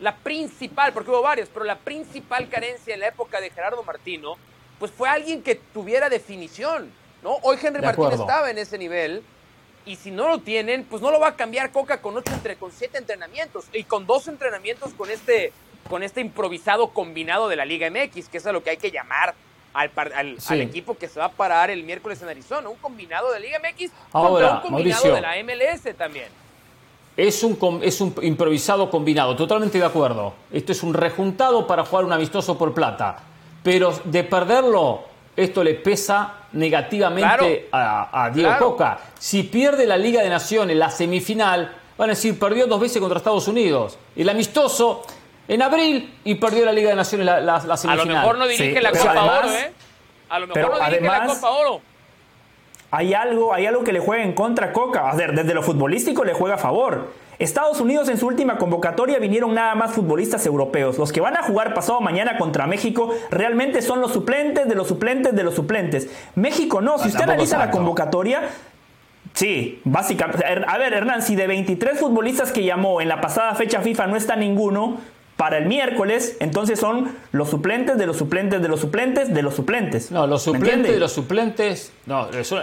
La 0.01 0.15
principal, 0.17 0.93
porque 0.93 1.11
hubo 1.11 1.23
varias, 1.23 1.49
pero 1.53 1.65
la 1.65 1.79
principal 1.79 2.49
carencia 2.49 2.95
en 2.95 3.01
la 3.01 3.09
época 3.09 3.41
de 3.41 3.51
Gerardo 3.51 3.83
Martino, 3.83 4.35
pues 4.79 4.91
fue 4.91 5.09
alguien 5.09 5.43
que 5.43 5.55
tuviera 5.55 6.11
definición. 6.11 6.91
¿No? 7.27 7.39
Hoy 7.43 7.59
Henry 7.61 7.83
Martín 7.83 8.13
estaba 8.13 8.51
en 8.51 8.59
ese 8.59 8.79
nivel 8.79 9.23
y 9.85 9.97
si 9.97 10.13
no 10.13 10.29
lo 10.29 10.39
tienen, 10.39 10.85
pues 10.85 11.03
no 11.03 11.11
lo 11.11 11.19
va 11.19 11.29
a 11.29 11.37
cambiar 11.37 11.73
Coca 11.73 12.01
con 12.01 12.17
ocho 12.17 12.33
entre, 12.33 12.57
con 12.57 12.71
siete 12.71 12.99
entrenamientos 12.99 13.65
y 13.73 13.83
con 13.83 14.07
dos 14.07 14.29
entrenamientos 14.29 14.95
con 14.95 15.11
este, 15.11 15.53
con 15.91 16.05
este 16.05 16.21
improvisado 16.21 16.89
combinado 16.89 17.49
de 17.49 17.57
la 17.57 17.65
Liga 17.65 17.91
MX, 17.91 18.29
que 18.29 18.39
es 18.39 18.47
a 18.47 18.53
lo 18.53 18.63
que 18.63 18.71
hay 18.71 18.77
que 18.77 18.93
llamar 18.93 19.35
al, 19.75 19.91
al, 19.97 20.61
equipo 20.61 20.97
que 20.97 21.09
se 21.09 21.19
va 21.19 21.27
a 21.27 21.33
parar 21.33 21.71
el 21.71 21.83
miércoles 21.83 22.23
en 22.23 22.29
Arizona, 22.29 22.69
un 22.69 22.77
combinado 22.77 23.33
de 23.33 23.41
Liga 23.41 23.59
MX 23.59 23.91
contra 24.13 24.55
un 24.55 24.61
combinado 24.61 25.15
de 25.15 25.21
la 25.21 25.35
MLS 25.43 25.97
también. 25.97 26.29
Es 27.17 27.43
un, 27.43 27.81
es 27.83 28.01
un 28.01 28.15
improvisado 28.23 28.89
combinado, 28.89 29.35
totalmente 29.35 29.79
de 29.79 29.85
acuerdo. 29.85 30.35
Esto 30.53 30.73
es 30.73 30.83
un 30.83 30.95
rejuntado 30.95 31.67
para 31.67 31.85
jugar 31.85 32.05
un 32.05 32.13
amistoso 32.13 32.57
por 32.57 32.73
plata. 32.73 33.19
Pero 33.63 33.99
de 34.05 34.23
perderlo, 34.23 35.16
esto 35.37 35.63
le 35.63 35.75
pesa 35.75 36.47
negativamente 36.53 37.69
a, 37.71 38.31
Diego 38.33 38.57
Coca. 38.59 38.99
Si 39.19 39.43
pierde 39.45 39.87
la 39.87 39.97
Liga 39.97 40.23
de 40.23 40.31
Naciones, 40.31 40.77
la 40.77 40.91
semifinal, 40.91 41.77
van 41.99 42.11
a 42.11 42.13
decir, 42.13 42.39
perdió 42.39 42.67
dos 42.67 42.81
veces 42.81 42.99
contra 43.01 43.19
Estados 43.19 43.47
Unidos. 43.49 43.99
El 44.15 44.29
amistoso 44.29 45.03
en 45.47 45.63
abril 45.63 46.19
y 46.25 46.37
perdió 46.37 46.65
la 46.65 46.73
Liga 46.73 46.91
de 46.91 46.97
Naciones 46.97 47.27
la, 47.27 47.61
semifinal. 47.61 48.01
A 48.01 48.05
lo 48.05 48.07
mejor 48.07 48.39
no 48.39 48.47
dirige 48.47 48.81
la 48.81 48.91
Copa 48.93 49.39
Oro, 49.39 49.51
¿eh? 49.51 49.73
A 50.29 50.39
lo 50.39 50.47
mejor 50.47 50.79
no 50.79 50.87
dirige 50.87 51.07
la 51.07 51.27
Copa 51.27 51.51
Oro. 51.51 51.81
Hay 52.91 53.15
algo, 53.15 53.53
hay 53.53 53.67
algo 53.67 53.85
que 53.85 53.93
le 53.93 54.01
juega 54.01 54.23
en 54.23 54.33
contra 54.33 54.69
a 54.69 54.73
Coca. 54.73 55.11
A 55.11 55.15
ver, 55.15 55.35
desde 55.35 55.53
lo 55.53 55.63
futbolístico 55.63 56.25
le 56.25 56.33
juega 56.33 56.55
a 56.55 56.59
favor 56.59 57.26
Estados 57.39 57.81
Unidos 57.81 58.09
en 58.09 58.19
su 58.19 58.27
última 58.27 58.57
convocatoria 58.59 59.19
vinieron 59.19 59.55
nada 59.55 59.75
más 59.75 59.93
futbolistas 59.93 60.47
europeos. 60.47 60.99
Los 60.99 61.13
que 61.13 61.21
van 61.21 61.37
a 61.37 61.43
jugar 61.43 61.75
pasado 61.75 62.01
mañana 62.01 62.39
contra 62.39 62.67
México 62.67 63.15
realmente 63.31 63.83
son 63.83 64.01
los 64.01 64.13
suplentes 64.13 64.69
de 64.69 64.75
los 64.75 64.89
suplentes 64.89 65.35
de 65.35 65.43
los 65.43 65.55
suplentes. 65.55 66.09
México 66.35 66.81
no. 66.81 66.99
Si 66.99 67.09
usted 67.09 67.23
analiza 67.23 67.59
la 67.59 67.71
convocatoria, 67.71 68.43
Sí, 69.35 69.83
básicamente. 69.85 70.47
A 70.47 70.79
ver, 70.79 70.95
Hernán, 70.95 71.21
si 71.21 71.37
de 71.37 71.47
23 71.47 72.01
futbolistas 72.01 72.53
que 72.53 72.65
llamó 72.65 73.03
en 73.03 73.09
la 73.09 73.21
pasada 73.21 73.55
fecha 73.55 73.83
FIFA 73.83 74.07
no 74.07 74.17
está 74.17 74.35
ninguno, 74.35 74.97
para 75.37 75.59
el 75.59 75.67
miércoles, 75.67 76.37
entonces 76.41 76.81
son 76.81 77.15
los 77.33 77.51
suplentes 77.51 77.99
de 77.99 78.07
los 78.07 78.17
suplentes 78.17 78.63
de 78.63 78.69
los 78.69 78.81
suplentes 78.81 79.35
de 79.35 79.43
los 79.43 79.55
suplentes. 79.55 80.11
No, 80.11 80.27
los 80.27 80.43
suplentes 80.43 80.91
de 80.91 80.99
los 80.99 81.13
suplentes. 81.13 81.93
No, 82.07 82.29
son, 82.43 82.63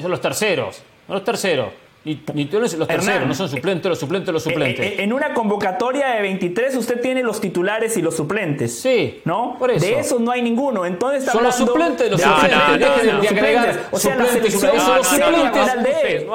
son 0.00 0.10
los 0.10 0.20
terceros. 0.20 0.82
Los 1.08 1.24
terceros. 1.24 1.68
Ni, 2.04 2.14
los 2.46 2.88
terceros, 2.88 3.26
no 3.26 3.34
son 3.34 3.48
suplentes, 3.48 3.88
los 3.88 3.98
suplentes, 3.98 4.32
los 4.32 4.42
suplentes. 4.42 4.86
Eh, 4.86 4.94
eh, 4.94 5.02
en 5.02 5.12
una 5.12 5.34
convocatoria 5.34 6.08
de 6.08 6.22
23 6.22 6.76
usted 6.76 7.00
tiene 7.00 7.22
los 7.22 7.40
titulares 7.40 7.96
y 7.96 8.02
los 8.02 8.16
suplentes. 8.16 8.80
Sí, 8.80 9.20
¿no? 9.24 9.56
Por 9.58 9.72
eso. 9.72 9.84
De 9.84 9.98
esos 9.98 10.20
no 10.20 10.30
hay 10.30 10.40
ninguno. 10.40 10.86
Entonces 10.86 11.24
son 11.24 11.42
los 11.42 11.56
suplentes 11.56 12.10
los 12.10 12.20
suplentes. 12.20 13.30
agregar 13.30 13.88
o 13.90 13.98
sea, 13.98 14.16
la 14.16 14.26
selección 14.26 14.80
son 14.80 14.96
los 14.96 15.06
suplentes. 15.06 16.26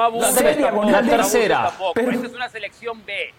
La 0.92 1.02
tercera. 1.02 1.72
Pero 1.94 2.10
esa 2.10 2.26
es 2.26 2.34
una 2.34 2.48
selección 2.48 3.02
B. 3.04 3.32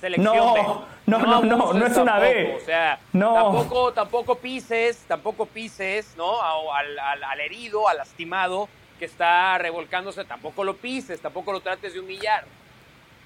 Selección 0.00 0.34
no, 0.34 0.54
B. 0.54 0.60
No, 1.06 1.18
no, 1.18 1.42
no, 1.42 1.72
no, 1.72 1.86
es 1.86 1.96
una 1.96 2.18
B. 2.18 2.58
O 2.60 2.64
sea, 2.64 2.98
no. 3.12 3.34
tampoco, 3.34 3.92
tampoco 3.92 4.34
pises, 4.34 5.04
tampoco 5.06 5.46
pises, 5.46 6.14
¿no? 6.16 6.40
Al, 6.42 6.98
al, 6.98 7.22
al 7.22 7.40
herido, 7.40 7.86
al 7.86 7.98
lastimado 7.98 8.68
que 9.00 9.06
está 9.06 9.56
revolcándose, 9.56 10.24
tampoco 10.26 10.62
lo 10.62 10.76
pises, 10.76 11.20
tampoco 11.20 11.52
lo 11.52 11.60
trates 11.60 11.94
de 11.94 12.00
humillar. 12.00 12.44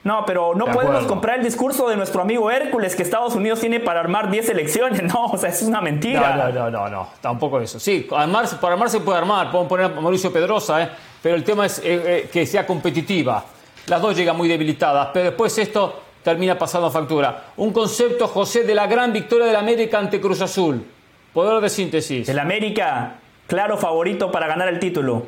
No, 0.05 0.25
pero 0.27 0.55
no 0.55 0.67
podemos 0.67 1.05
comprar 1.07 1.39
el 1.39 1.45
discurso 1.45 1.89
de 1.89 1.97
nuestro 1.97 2.23
amigo 2.23 2.51
Hércules 2.51 2.95
que 2.95 3.03
Estados 3.03 3.35
Unidos 3.35 3.59
tiene 3.59 3.81
para 3.81 4.01
armar 4.01 4.31
10 4.31 4.51
elecciones. 4.51 5.03
No, 5.15 5.27
o 5.27 5.37
sea, 5.37 5.49
eso 5.51 5.65
es 5.65 5.69
una 5.69 5.81
mentira. 5.81 6.37
No, 6.37 6.53
no, 6.53 6.71
no, 6.71 6.89
no, 6.89 7.09
tampoco 7.21 7.61
eso. 7.61 7.81
Sí, 7.81 8.07
armar, 8.15 8.49
para 8.61 8.75
armar 8.75 8.89
se 8.89 9.01
puede 9.01 9.19
armar. 9.19 9.51
Podemos 9.51 9.69
poner 9.69 9.87
a 9.87 10.01
Mauricio 10.01 10.33
Pedrosa, 10.33 10.83
¿eh? 10.83 10.91
pero 11.23 11.35
el 11.35 11.43
tema 11.43 11.67
es 11.67 11.79
eh, 11.79 11.83
eh, 11.85 12.31
que 12.33 12.47
sea 12.47 12.67
competitiva. 12.67 13.45
Las 13.87 14.01
dos 14.01 14.17
llegan 14.17 14.37
muy 14.37 14.47
debilitadas, 14.47 15.09
pero 15.13 15.27
después 15.27 15.57
esto 15.59 16.03
termina 16.23 16.57
pasando 16.57 16.91
factura. 16.91 17.47
Un 17.57 17.73
concepto, 17.73 18.29
José, 18.29 18.63
de 18.63 18.75
la 18.75 18.87
gran 18.87 19.13
victoria 19.13 19.47
del 19.47 19.57
América 19.57 19.99
ante 19.99 20.21
Cruz 20.21 20.41
Azul. 20.41 20.85
Poder 21.33 21.61
de 21.61 21.69
síntesis. 21.69 22.29
El 22.29 22.39
América, 22.39 23.17
claro 23.47 23.77
favorito 23.77 24.31
para 24.31 24.47
ganar 24.47 24.69
el 24.69 24.79
título. 24.79 25.27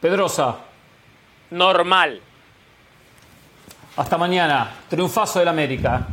Pedrosa. 0.00 0.56
Normal. 1.50 2.20
Hasta 3.96 4.18
mañana. 4.18 4.70
Triunfazo 4.88 5.38
del 5.38 5.48
América. 5.48 6.06